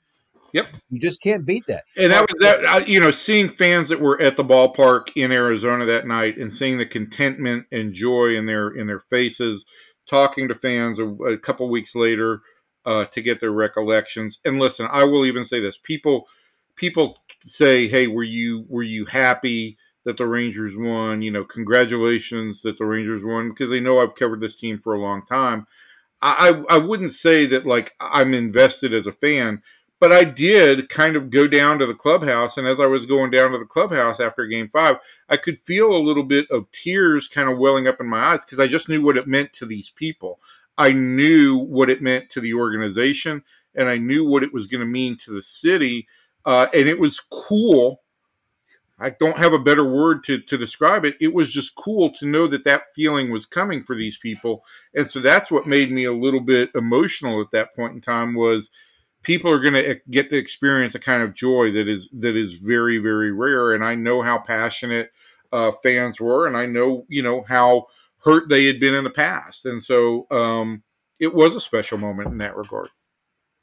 Yep. 0.53 0.67
You 0.89 0.99
just 0.99 1.21
can't 1.21 1.45
beat 1.45 1.65
that. 1.67 1.83
And 1.97 2.11
that 2.11 2.21
was 2.21 2.39
that 2.39 2.87
you 2.87 2.99
know, 2.99 3.11
seeing 3.11 3.49
fans 3.49 3.89
that 3.89 3.99
were 3.99 4.19
at 4.21 4.37
the 4.37 4.45
ballpark 4.45 5.09
in 5.15 5.31
Arizona 5.31 5.85
that 5.85 6.07
night 6.07 6.37
and 6.37 6.51
seeing 6.51 6.77
the 6.77 6.85
contentment 6.85 7.65
and 7.71 7.93
joy 7.93 8.35
in 8.35 8.45
their 8.45 8.69
in 8.69 8.87
their 8.87 8.99
faces, 8.99 9.65
talking 10.09 10.47
to 10.47 10.55
fans 10.55 10.99
a, 10.99 11.05
a 11.05 11.37
couple 11.37 11.69
weeks 11.69 11.95
later, 11.95 12.41
uh, 12.87 13.05
to 13.05 13.21
get 13.21 13.41
their 13.41 13.51
recollections. 13.51 14.39
And 14.45 14.59
listen, 14.59 14.87
I 14.89 15.03
will 15.03 15.25
even 15.25 15.43
say 15.43 15.59
this: 15.59 15.77
people 15.77 16.27
people 16.75 17.17
say, 17.41 17.87
"Hey, 17.87 18.07
were 18.07 18.23
you 18.23 18.65
were 18.69 18.83
you 18.83 19.05
happy 19.05 19.77
that 20.05 20.15
the 20.17 20.25
Rangers 20.25 20.73
won? 20.75 21.21
You 21.21 21.31
know, 21.31 21.43
congratulations 21.43 22.61
that 22.61 22.77
the 22.79 22.85
Rangers 22.85 23.23
won," 23.23 23.49
because 23.49 23.69
they 23.69 23.81
know 23.81 23.99
I've 23.99 24.15
covered 24.15 24.39
this 24.39 24.55
team 24.55 24.79
for 24.79 24.93
a 24.93 25.01
long 25.01 25.25
time. 25.25 25.67
I, 26.21 26.63
I 26.69 26.79
wouldn't 26.79 27.11
say 27.11 27.45
that 27.47 27.65
like 27.67 27.93
I'm 27.99 28.33
invested 28.33 28.91
as 28.91 29.05
a 29.05 29.11
fan, 29.11 29.61
but 29.99 30.11
I 30.11 30.23
did 30.23 30.89
kind 30.89 31.15
of 31.15 31.29
go 31.29 31.47
down 31.47 31.77
to 31.79 31.85
the 31.85 31.93
clubhouse, 31.93 32.57
and 32.57 32.65
as 32.65 32.79
I 32.79 32.87
was 32.87 33.05
going 33.05 33.31
down 33.31 33.51
to 33.51 33.59
the 33.59 33.65
clubhouse 33.65 34.19
after 34.19 34.45
Game 34.47 34.69
Five, 34.69 34.97
I 35.29 35.37
could 35.37 35.59
feel 35.59 35.93
a 35.93 35.99
little 35.99 36.23
bit 36.23 36.49
of 36.49 36.71
tears 36.71 37.27
kind 37.27 37.49
of 37.49 37.59
welling 37.59 37.87
up 37.87 37.99
in 37.99 38.07
my 38.07 38.19
eyes 38.19 38.45
because 38.45 38.61
I 38.61 38.67
just 38.67 38.87
knew 38.89 39.01
what 39.03 39.17
it 39.17 39.27
meant 39.27 39.53
to 39.53 39.65
these 39.65 39.89
people. 39.89 40.39
I 40.77 40.91
knew 40.93 41.57
what 41.57 41.89
it 41.89 42.01
meant 42.01 42.29
to 42.31 42.41
the 42.41 42.53
organization 42.53 43.43
and 43.75 43.87
I 43.87 43.97
knew 43.97 44.25
what 44.25 44.43
it 44.43 44.53
was 44.53 44.67
going 44.67 44.81
to 44.81 44.87
mean 44.87 45.17
to 45.17 45.31
the 45.33 45.41
city. 45.41 46.07
Uh, 46.45 46.67
and 46.73 46.87
it 46.87 46.99
was 46.99 47.19
cool. 47.19 48.01
I 48.99 49.11
don't 49.11 49.37
have 49.37 49.53
a 49.53 49.59
better 49.59 49.85
word 49.85 50.23
to, 50.25 50.39
to 50.39 50.57
describe 50.57 51.05
it. 51.05 51.15
It 51.21 51.33
was 51.33 51.49
just 51.49 51.75
cool 51.75 52.11
to 52.13 52.25
know 52.25 52.47
that 52.47 52.63
that 52.63 52.93
feeling 52.95 53.31
was 53.31 53.45
coming 53.45 53.83
for 53.83 53.95
these 53.95 54.17
people. 54.17 54.63
And 54.95 55.07
so 55.07 55.19
that's 55.19 55.51
what 55.51 55.67
made 55.67 55.91
me 55.91 56.05
a 56.05 56.13
little 56.13 56.39
bit 56.41 56.71
emotional 56.73 57.41
at 57.41 57.51
that 57.51 57.75
point 57.75 57.93
in 57.93 58.01
time 58.01 58.33
was 58.33 58.71
people 59.27 59.51
are 59.51 59.59
going 59.59 59.73
to 59.73 59.99
get 60.09 60.29
to 60.29 60.37
experience 60.37 60.95
a 60.95 60.99
kind 60.99 61.21
of 61.21 61.35
joy 61.35 61.71
that 61.71 61.87
is 61.87 62.09
that 62.11 62.35
is 62.35 62.53
very 62.53 62.97
very 62.97 63.31
rare 63.31 63.73
and 63.73 63.83
I 63.83 63.93
know 63.93 64.21
how 64.21 64.39
passionate 64.39 65.11
uh, 65.51 65.71
fans 65.83 66.19
were 66.19 66.47
and 66.47 66.55
I 66.55 66.65
know 66.65 67.05
you 67.09 67.21
know 67.21 67.43
how 67.47 67.87
hurt 68.27 68.49
they 68.49 68.65
had 68.65 68.79
been 68.79 68.93
in 68.93 69.05
the 69.05 69.09
past. 69.09 69.65
And 69.65 69.81
so 69.81 70.27
um, 70.31 70.83
it 71.19 71.33
was 71.33 71.55
a 71.55 71.61
special 71.61 71.97
moment 71.97 72.29
in 72.29 72.37
that 72.39 72.57
regard. 72.57 72.89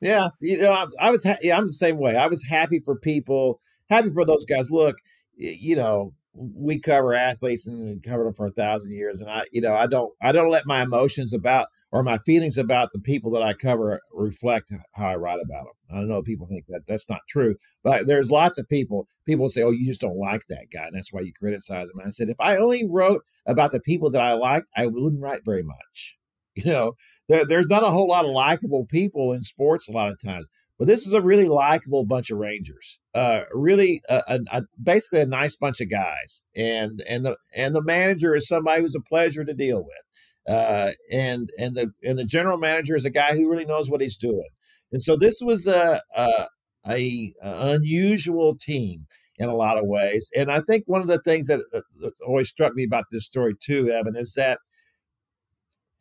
Yeah, 0.01 0.29
you 0.41 0.59
know, 0.59 0.73
I, 0.73 0.87
I 0.99 1.11
was 1.11 1.25
ha- 1.25 1.39
yeah, 1.43 1.57
I'm 1.57 1.67
the 1.67 1.73
same 1.73 1.99
way. 1.99 2.17
I 2.17 2.27
was 2.27 2.45
happy 2.45 2.81
for 2.81 2.97
people, 2.99 3.61
happy 3.89 4.11
for 4.11 4.25
those 4.25 4.45
guys. 4.45 4.71
Look, 4.71 4.97
you 5.37 5.77
know, 5.77 6.15
we 6.35 6.81
cover 6.81 7.15
athletes 7.15 7.67
and 7.67 7.85
we 7.85 8.01
covered 8.01 8.25
them 8.27 8.35
for 8.35 8.47
a 8.47 8.53
thousand 8.53 8.93
years, 8.93 9.21
and 9.21 9.31
I, 9.31 9.45
you 9.53 9.61
know, 9.61 9.75
I 9.75 9.87
don't, 9.87 10.13
I 10.21 10.33
don't 10.33 10.51
let 10.51 10.67
my 10.67 10.83
emotions 10.83 11.33
about 11.33 11.69
or 11.93 12.03
my 12.03 12.19
feelings 12.19 12.59
about 12.59 12.91
the 12.93 12.99
people 12.99 13.31
that 13.33 13.43
I 13.43 13.53
cover 13.53 14.01
reflect 14.13 14.73
how 14.95 15.07
I 15.07 15.15
write 15.15 15.41
about 15.41 15.67
them. 15.67 15.99
I 15.99 16.05
know 16.05 16.23
people 16.23 16.49
think 16.49 16.65
that 16.69 16.83
that's 16.89 17.09
not 17.09 17.21
true, 17.29 17.55
but 17.85 18.07
there's 18.07 18.33
lots 18.33 18.59
of 18.59 18.69
people. 18.69 19.07
People 19.27 19.49
say, 19.49 19.63
"Oh, 19.63 19.71
you 19.71 19.87
just 19.87 20.01
don't 20.01 20.19
like 20.19 20.47
that 20.49 20.67
guy, 20.73 20.87
and 20.87 20.97
that's 20.97 21.13
why 21.13 21.21
you 21.21 21.33
criticize 21.33 21.89
him." 21.89 21.99
And 21.99 22.09
I 22.09 22.11
said, 22.11 22.29
if 22.29 22.41
I 22.41 22.57
only 22.57 22.85
wrote 22.85 23.23
about 23.47 23.71
the 23.71 23.81
people 23.81 24.11
that 24.11 24.23
I 24.23 24.33
liked, 24.33 24.69
I 24.77 24.87
wouldn't 24.87 25.23
write 25.23 25.45
very 25.45 25.63
much. 25.63 26.19
You 26.57 26.71
know, 26.71 26.93
there, 27.29 27.45
there's 27.45 27.67
not 27.67 27.83
a 27.83 27.91
whole 27.91 28.07
lot 28.07 28.25
of 28.25 28.31
likable 28.31 28.87
people 28.87 29.33
in 29.33 29.43
sports 29.43 29.89
a 29.89 29.93
lot 29.93 30.13
of 30.13 30.23
times. 30.23 30.47
But 30.79 30.89
this 30.89 31.07
is 31.07 31.13
a 31.13 31.21
really 31.21 31.49
likable 31.49 32.05
bunch 32.05 32.31
of 32.31 32.39
Rangers. 32.39 33.01
Uh, 33.15 33.43
really, 33.53 34.01
a, 34.09 34.23
a, 34.27 34.41
a, 34.51 34.63
basically 34.83 35.21
a 35.21 35.27
nice 35.27 35.55
bunch 35.57 35.81
of 35.81 35.89
guys, 35.89 36.45
and 36.57 37.03
and 37.09 37.25
the 37.25 37.37
and 37.55 37.75
the 37.75 37.83
manager 37.83 38.35
is 38.35 38.49
somebody 38.49 38.83
who's 38.83 38.97
a 38.97 39.01
pleasure 39.01 39.45
to 39.45 39.55
deal 39.55 39.85
with, 39.85 40.55
uh, 40.57 40.91
and 41.13 41.51
and 41.59 41.77
the 41.77 41.93
and 42.03 42.19
the 42.19 42.25
general 42.25 42.59
manager 42.59 42.97
is 42.97 43.05
a 43.05 43.11
guy 43.11 43.35
who 43.35 43.49
really 43.49 43.65
knows 43.65 43.89
what 43.89 44.01
he's 44.01 44.19
doing. 44.19 44.49
And 44.91 45.01
so 45.01 45.17
this 45.17 45.41
was 45.41 45.67
a 45.69 46.03
a, 46.17 46.49
a 46.87 47.33
unusual 47.43 48.57
team 48.57 49.07
in 49.39 49.49
a 49.49 49.57
lot 49.57 49.79
of 49.79 49.87
ways. 49.87 50.31
And 50.37 50.51
I 50.51 50.61
think 50.61 50.85
one 50.87 51.01
of 51.01 51.09
the 51.09 51.21
things 51.21 51.49
that 51.49 51.61
uh, 51.73 52.11
always 52.27 52.49
struck 52.49 52.75
me 52.75 52.85
about 52.85 53.07
this 53.11 53.25
story 53.25 53.55
too, 53.61 53.91
Evan, 53.91 54.17
is 54.17 54.35
that 54.35 54.59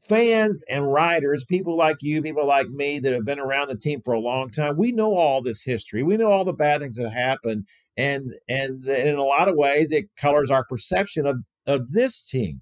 fans 0.07 0.63
and 0.69 0.91
writers, 0.91 1.45
people 1.45 1.77
like 1.77 1.97
you, 2.01 2.21
people 2.21 2.47
like 2.47 2.69
me 2.69 2.99
that 2.99 3.13
have 3.13 3.25
been 3.25 3.39
around 3.39 3.69
the 3.69 3.77
team 3.77 4.01
for 4.03 4.13
a 4.13 4.19
long 4.19 4.49
time, 4.49 4.77
we 4.77 4.91
know 4.91 5.15
all 5.15 5.41
this 5.41 5.63
history. 5.63 6.03
We 6.03 6.17
know 6.17 6.29
all 6.29 6.45
the 6.45 6.53
bad 6.53 6.81
things 6.81 6.97
that 6.97 7.11
happened. 7.11 7.67
And 7.95 8.33
and, 8.49 8.85
and 8.85 9.09
in 9.09 9.15
a 9.15 9.23
lot 9.23 9.47
of 9.47 9.55
ways 9.55 9.91
it 9.91 10.05
colors 10.19 10.51
our 10.51 10.65
perception 10.65 11.25
of, 11.25 11.43
of 11.67 11.91
this 11.91 12.23
team. 12.23 12.61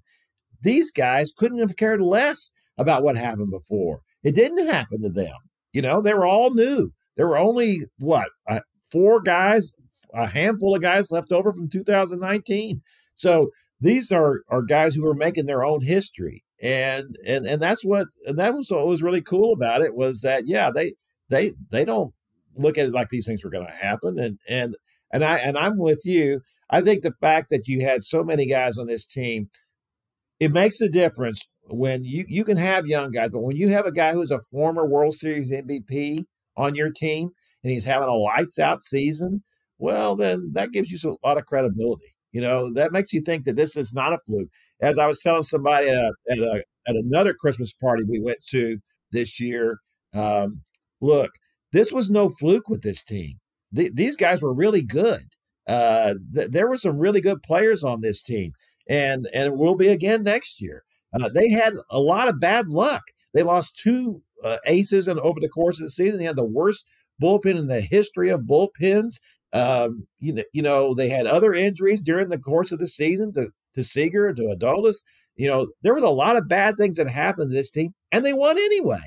These 0.62 0.92
guys 0.92 1.32
couldn't 1.36 1.58
have 1.58 1.76
cared 1.76 2.00
less 2.00 2.52
about 2.78 3.02
what 3.02 3.16
happened 3.16 3.50
before. 3.50 4.00
It 4.22 4.34
didn't 4.34 4.68
happen 4.68 5.02
to 5.02 5.08
them. 5.08 5.34
You 5.72 5.82
know, 5.82 6.00
they 6.00 6.14
were 6.14 6.26
all 6.26 6.54
new. 6.54 6.92
There 7.16 7.26
were 7.26 7.38
only 7.38 7.82
what 7.98 8.28
uh, 8.48 8.60
four 8.90 9.20
guys, 9.20 9.74
a 10.14 10.28
handful 10.28 10.76
of 10.76 10.82
guys 10.82 11.10
left 11.10 11.32
over 11.32 11.52
from 11.52 11.68
2019. 11.68 12.82
So 13.14 13.50
these 13.80 14.12
are 14.12 14.42
are 14.48 14.62
guys 14.62 14.94
who 14.94 15.06
are 15.08 15.14
making 15.14 15.46
their 15.46 15.64
own 15.64 15.82
history 15.82 16.44
and 16.62 17.16
and 17.26 17.44
and 17.44 17.60
that's 17.60 17.84
what 17.84 18.06
and 18.24 18.38
that 18.38 18.54
was 18.54 18.70
what 18.70 18.86
was 18.86 19.02
really 19.02 19.20
cool 19.20 19.52
about 19.52 19.82
it 19.82 19.94
was 19.94 20.22
that 20.22 20.46
yeah 20.46 20.70
they 20.70 20.94
they 21.28 21.52
they 21.70 21.84
don't 21.84 22.14
look 22.56 22.78
at 22.78 22.86
it 22.86 22.92
like 22.92 23.08
these 23.08 23.26
things 23.26 23.44
were 23.44 23.50
going 23.50 23.66
to 23.66 23.72
happen. 23.72 24.18
And 24.18 24.38
and 24.48 24.76
and 25.12 25.24
I 25.24 25.38
and 25.38 25.56
I'm 25.56 25.78
with 25.78 26.02
you. 26.04 26.40
I 26.70 26.80
think 26.80 27.02
the 27.02 27.12
fact 27.12 27.48
that 27.50 27.66
you 27.66 27.82
had 27.82 28.04
so 28.04 28.22
many 28.24 28.46
guys 28.46 28.78
on 28.78 28.86
this 28.86 29.06
team 29.06 29.48
it 30.40 30.52
makes 30.52 30.80
a 30.80 30.88
difference 30.88 31.48
when 31.68 32.02
you 32.04 32.24
you 32.28 32.44
can 32.44 32.56
have 32.56 32.86
young 32.86 33.10
guys 33.12 33.30
but 33.30 33.42
when 33.42 33.56
you 33.56 33.68
have 33.68 33.86
a 33.86 33.92
guy 33.92 34.12
who's 34.12 34.30
a 34.30 34.40
former 34.40 34.86
World 34.86 35.14
Series 35.14 35.52
MVP 35.52 36.24
on 36.56 36.74
your 36.74 36.90
team 36.90 37.30
and 37.62 37.72
he's 37.72 37.84
having 37.84 38.08
a 38.08 38.14
lights 38.14 38.58
out 38.58 38.82
season 38.82 39.42
well 39.78 40.16
then 40.16 40.50
that 40.54 40.72
gives 40.72 40.90
you 40.90 41.10
a 41.10 41.26
lot 41.26 41.38
of 41.38 41.46
credibility 41.46 42.14
you 42.32 42.40
know, 42.40 42.72
that 42.72 42.92
makes 42.92 43.12
you 43.12 43.20
think 43.20 43.44
that 43.44 43.56
this 43.56 43.76
is 43.76 43.94
not 43.94 44.12
a 44.12 44.18
fluke. 44.26 44.48
As 44.80 44.98
I 44.98 45.06
was 45.06 45.20
telling 45.20 45.42
somebody 45.42 45.88
at, 45.88 45.96
a, 45.96 46.12
at, 46.30 46.38
a, 46.38 46.62
at 46.88 46.96
another 46.96 47.34
Christmas 47.34 47.72
party 47.72 48.04
we 48.08 48.20
went 48.20 48.38
to 48.50 48.78
this 49.12 49.38
year, 49.38 49.78
um, 50.14 50.62
look, 51.00 51.30
this 51.72 51.92
was 51.92 52.10
no 52.10 52.30
fluke 52.30 52.68
with 52.68 52.82
this 52.82 53.04
team. 53.04 53.38
these 53.70 54.16
guys 54.16 54.42
were 54.42 54.52
really 54.52 54.82
good. 54.82 55.20
Uh, 55.68 56.14
th- 56.34 56.50
there 56.50 56.68
were 56.68 56.78
some 56.78 56.98
really 56.98 57.20
good 57.20 57.42
players 57.42 57.84
on 57.84 58.00
this 58.00 58.22
team, 58.22 58.52
and 58.88 59.28
and 59.32 59.56
will 59.56 59.76
be 59.76 59.88
again 59.88 60.22
next 60.24 60.60
year. 60.60 60.82
Uh, 61.14 61.28
they 61.28 61.50
had 61.50 61.74
a 61.90 62.00
lot 62.00 62.28
of 62.28 62.40
bad 62.40 62.68
luck. 62.68 63.02
They 63.32 63.42
lost 63.42 63.78
two 63.78 64.22
uh, 64.42 64.58
aces 64.66 65.06
and 65.08 65.20
over 65.20 65.38
the 65.40 65.48
course 65.48 65.78
of 65.78 65.86
the 65.86 65.90
season. 65.90 66.18
They 66.18 66.24
had 66.24 66.36
the 66.36 66.44
worst 66.44 66.86
bullpen 67.22 67.56
in 67.56 67.68
the 67.68 67.80
history 67.80 68.28
of 68.28 68.40
bullpens. 68.40 69.20
Um, 69.52 70.06
you 70.18 70.32
know, 70.32 70.42
you 70.52 70.62
know, 70.62 70.94
they 70.94 71.08
had 71.08 71.26
other 71.26 71.52
injuries 71.52 72.00
during 72.02 72.28
the 72.28 72.38
course 72.38 72.72
of 72.72 72.78
the 72.78 72.86
season 72.86 73.32
to 73.34 73.50
to 73.74 73.82
Seager, 73.82 74.32
to 74.32 74.42
Adolis. 74.42 74.98
You 75.36 75.48
know, 75.48 75.66
there 75.82 75.94
was 75.94 76.02
a 76.02 76.08
lot 76.10 76.36
of 76.36 76.48
bad 76.48 76.76
things 76.76 76.96
that 76.96 77.08
happened 77.08 77.50
to 77.50 77.56
this 77.56 77.70
team, 77.70 77.94
and 78.10 78.24
they 78.24 78.32
won 78.32 78.58
anyway. 78.58 79.02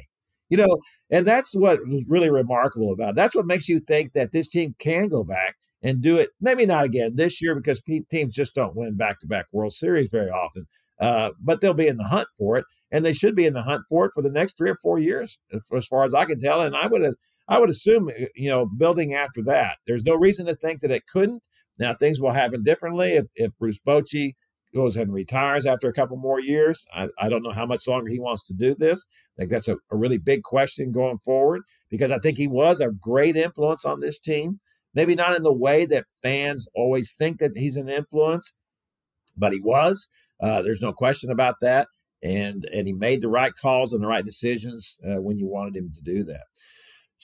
You 0.50 0.58
know, 0.58 0.78
and 1.10 1.26
that's 1.26 1.56
what 1.56 1.80
was 1.88 2.04
really 2.08 2.30
remarkable 2.30 2.94
about 2.94 3.12
it. 3.12 3.16
That's 3.16 3.36
what 3.36 3.48
makes 3.48 3.68
you 3.68 3.80
think 3.80 4.14
that 4.14 4.32
this 4.32 4.48
team 4.48 4.76
can 4.80 5.08
go 5.08 5.24
back 5.24 5.56
and 5.82 6.02
do 6.02 6.20
it. 6.20 6.30
Maybe 6.40 6.66
not 6.66 6.86
again 6.86 7.16
this 7.16 7.42
year 7.42 7.56
because 7.56 7.82
teams 8.12 8.36
just 8.36 8.54
don't 8.56 8.76
win 8.76 8.96
back 8.96 9.20
to 9.20 9.28
back 9.28 9.48
World 9.52 9.74
Series 9.74 10.10
very 10.12 10.30
often. 10.30 10.68
Uh, 11.00 11.32
but 11.42 11.62
they'll 11.62 11.74
be 11.74 11.88
in 11.88 11.98
the 11.98 12.04
hunt 12.04 12.28
for 12.38 12.58
it, 12.58 12.66
and 12.92 13.06
they 13.06 13.14
should 13.14 13.36
be 13.36 13.46
in 13.46 13.54
the 13.54 13.62
hunt 13.64 13.82
for 13.90 14.06
it 14.06 14.12
for 14.14 14.22
the 14.22 14.30
next 14.30 14.58
three 14.58 14.70
or 14.70 14.78
four 14.82 14.98
years, 15.00 15.40
as 15.76 15.88
far 15.88 16.06
as 16.06 16.14
I 16.14 16.26
can 16.26 16.40
tell. 16.40 16.62
And 16.62 16.76
I 16.76 16.88
would 16.88 17.02
have 17.02 17.16
I 17.48 17.60
would 17.60 17.70
assume, 17.70 18.10
eh, 18.10 18.28
you 18.36 18.50
know, 18.50 18.66
building 18.66 19.14
after 19.14 19.44
that. 19.44 19.78
There's 19.88 20.06
no 20.06 20.16
reason 20.16 20.46
to 20.48 20.56
think 20.56 20.82
that 20.82 20.92
it 20.92 21.08
couldn't. 21.08 21.44
Now, 21.78 21.94
things 21.94 22.22
will 22.22 22.32
happen 22.32 22.64
differently 22.64 23.14
if, 23.14 23.28
if 23.36 23.58
Bruce 23.58 23.80
Bochy 23.80 24.34
goes 24.74 24.98
and 24.98 25.14
retires 25.14 25.66
after 25.66 25.88
a 25.88 25.94
couple 25.94 26.18
more 26.18 26.40
years. 26.40 26.86
I, 26.94 27.08
I 27.20 27.30
don't 27.30 27.44
know 27.44 27.52
how 27.52 27.66
much 27.66 27.88
longer 27.88 28.12
he 28.12 28.20
wants 28.20 28.46
to 28.48 28.54
do 28.54 28.76
this. 28.76 29.08
I 29.36 29.42
think 29.42 29.52
that's 29.52 29.68
a, 29.68 29.78
a 29.92 29.96
really 29.96 30.18
big 30.18 30.44
question 30.44 30.92
going 30.92 31.18
forward 31.20 31.62
because 31.90 32.12
I 32.12 32.20
think 32.20 32.38
he 32.38 32.48
was 32.48 32.82
a 32.82 32.92
great 32.92 33.36
influence 33.36 33.86
on 33.86 34.00
this 34.00 34.20
team. 34.20 34.60
Maybe 34.94 35.16
not 35.16 35.36
in 35.36 35.44
the 35.44 35.54
way 35.54 35.86
that 35.88 36.06
fans 36.22 36.70
always 36.74 37.16
think 37.16 37.40
that 37.40 37.52
he's 37.56 37.76
an 37.76 37.90
influence, 37.90 38.58
but 39.36 39.52
he 39.52 39.60
was. 39.62 40.10
Uh, 40.42 40.62
there's 40.62 40.82
no 40.82 40.94
question 40.94 41.32
about 41.32 41.56
that. 41.62 41.88
And 42.24 42.66
and 42.74 42.88
he 42.88 42.94
made 42.94 43.22
the 43.22 43.30
right 43.30 43.52
calls 43.62 43.94
and 43.94 44.02
the 44.02 44.08
right 44.08 44.26
decisions 44.26 44.98
uh, 45.06 45.22
when 45.22 45.38
you 45.38 45.48
wanted 45.48 45.76
him 45.76 45.92
to 45.94 46.02
do 46.02 46.24
that. 46.24 46.46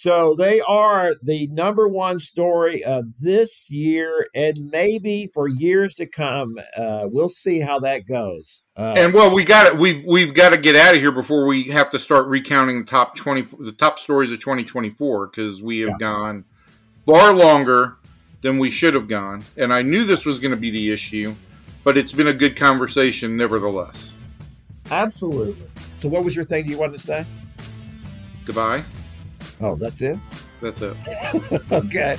So 0.01 0.33
they 0.33 0.61
are 0.61 1.13
the 1.21 1.47
number 1.51 1.87
one 1.87 2.17
story 2.17 2.83
of 2.83 3.19
this 3.19 3.69
year 3.69 4.25
and 4.33 4.57
maybe 4.71 5.29
for 5.31 5.47
years 5.47 5.93
to 5.93 6.07
come. 6.07 6.57
Uh, 6.75 7.03
we'll 7.03 7.29
see 7.29 7.59
how 7.59 7.77
that 7.81 8.07
goes. 8.07 8.63
Uh, 8.75 8.95
and 8.97 9.13
well, 9.13 9.31
we 9.31 9.45
got 9.45 9.67
it. 9.67 9.77
We've 9.77 10.03
we've 10.03 10.33
got 10.33 10.49
to 10.49 10.57
get 10.57 10.75
out 10.75 10.95
of 10.95 11.01
here 11.01 11.11
before 11.11 11.45
we 11.45 11.65
have 11.65 11.91
to 11.91 11.99
start 11.99 12.25
recounting 12.25 12.79
the 12.79 12.85
top 12.85 13.15
twenty, 13.15 13.43
the 13.59 13.73
top 13.73 13.99
stories 13.99 14.31
of 14.31 14.39
twenty 14.39 14.63
twenty 14.63 14.89
four 14.89 15.27
because 15.27 15.61
we 15.61 15.81
have 15.81 15.89
yeah. 15.89 15.97
gone 15.99 16.45
far 17.05 17.31
longer 17.31 17.97
than 18.41 18.57
we 18.57 18.71
should 18.71 18.95
have 18.95 19.07
gone. 19.07 19.43
And 19.55 19.71
I 19.71 19.83
knew 19.83 20.03
this 20.03 20.25
was 20.25 20.39
going 20.39 20.49
to 20.49 20.57
be 20.57 20.71
the 20.71 20.91
issue, 20.91 21.35
but 21.83 21.95
it's 21.95 22.11
been 22.11 22.29
a 22.29 22.33
good 22.33 22.55
conversation 22.55 23.37
nevertheless. 23.37 24.15
Absolutely. 24.89 25.63
So, 25.99 26.09
what 26.09 26.23
was 26.23 26.35
your 26.35 26.45
thing 26.45 26.67
you 26.67 26.79
wanted 26.79 26.93
to 26.93 27.03
say? 27.03 27.25
Goodbye. 28.45 28.83
Oh, 29.59 29.75
that's 29.75 30.01
it? 30.01 30.19
That's 30.61 30.81
it. 30.81 30.95
okay. 31.71 32.17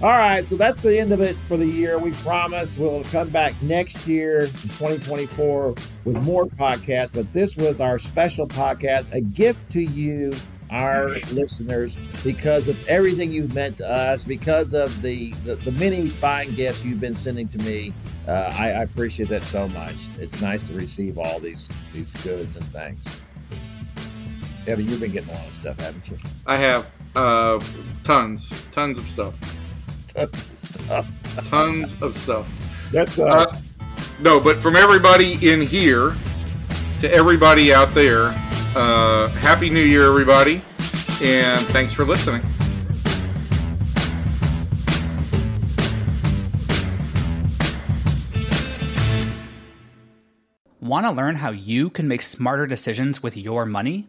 All 0.00 0.10
right, 0.10 0.46
so 0.46 0.54
that's 0.54 0.80
the 0.80 0.96
end 0.96 1.12
of 1.12 1.20
it 1.20 1.34
for 1.48 1.56
the 1.56 1.66
year. 1.66 1.98
We 1.98 2.12
promise 2.12 2.78
we'll 2.78 3.02
come 3.04 3.30
back 3.30 3.60
next 3.60 4.06
year 4.06 4.42
in 4.42 4.50
2024 4.50 5.74
with 6.04 6.16
more 6.22 6.46
podcasts, 6.46 7.12
but 7.12 7.32
this 7.32 7.56
was 7.56 7.80
our 7.80 7.98
special 7.98 8.46
podcast, 8.46 9.12
a 9.12 9.20
gift 9.20 9.68
to 9.72 9.80
you, 9.80 10.34
our 10.70 11.08
listeners, 11.32 11.98
because 12.22 12.68
of 12.68 12.78
everything 12.86 13.32
you've 13.32 13.52
meant 13.52 13.78
to 13.78 13.90
us, 13.90 14.22
because 14.22 14.72
of 14.72 15.02
the, 15.02 15.32
the, 15.44 15.56
the 15.56 15.72
many 15.72 16.08
fine 16.08 16.54
gifts 16.54 16.84
you've 16.84 17.00
been 17.00 17.16
sending 17.16 17.48
to 17.48 17.58
me. 17.58 17.92
Uh, 18.28 18.54
I, 18.56 18.66
I 18.66 18.82
appreciate 18.82 19.30
that 19.30 19.42
so 19.42 19.66
much. 19.66 20.06
It's 20.20 20.40
nice 20.40 20.62
to 20.64 20.74
receive 20.74 21.18
all 21.18 21.40
these 21.40 21.72
these 21.92 22.14
goods 22.22 22.54
and 22.54 22.66
things. 22.66 23.20
Evan, 24.68 24.86
you've 24.86 25.00
been 25.00 25.12
getting 25.12 25.30
a 25.30 25.32
lot 25.32 25.46
of 25.46 25.54
stuff, 25.54 25.80
haven't 25.80 26.10
you? 26.10 26.18
I 26.46 26.56
have 26.58 26.86
uh, 27.16 27.58
tons, 28.04 28.52
tons 28.70 28.98
of 28.98 29.08
stuff. 29.08 29.34
Tons 30.08 30.46
of 30.46 30.56
stuff. 30.56 31.06
tons 31.48 31.96
of 32.02 32.14
stuff. 32.14 32.46
That's 32.92 33.18
uh, 33.18 33.24
us. 33.24 33.54
Uh, 33.54 33.60
no, 34.20 34.38
but 34.38 34.58
from 34.58 34.76
everybody 34.76 35.38
in 35.50 35.62
here 35.62 36.14
to 37.00 37.10
everybody 37.10 37.72
out 37.72 37.94
there, 37.94 38.26
uh, 38.76 39.28
Happy 39.28 39.70
New 39.70 39.82
Year, 39.82 40.04
everybody, 40.04 40.56
and 41.22 41.64
thanks 41.68 41.94
for 41.94 42.04
listening. 42.04 42.42
Want 50.78 51.06
to 51.06 51.12
learn 51.12 51.36
how 51.36 51.52
you 51.52 51.88
can 51.88 52.06
make 52.06 52.20
smarter 52.20 52.66
decisions 52.66 53.22
with 53.22 53.34
your 53.34 53.64
money? 53.64 54.08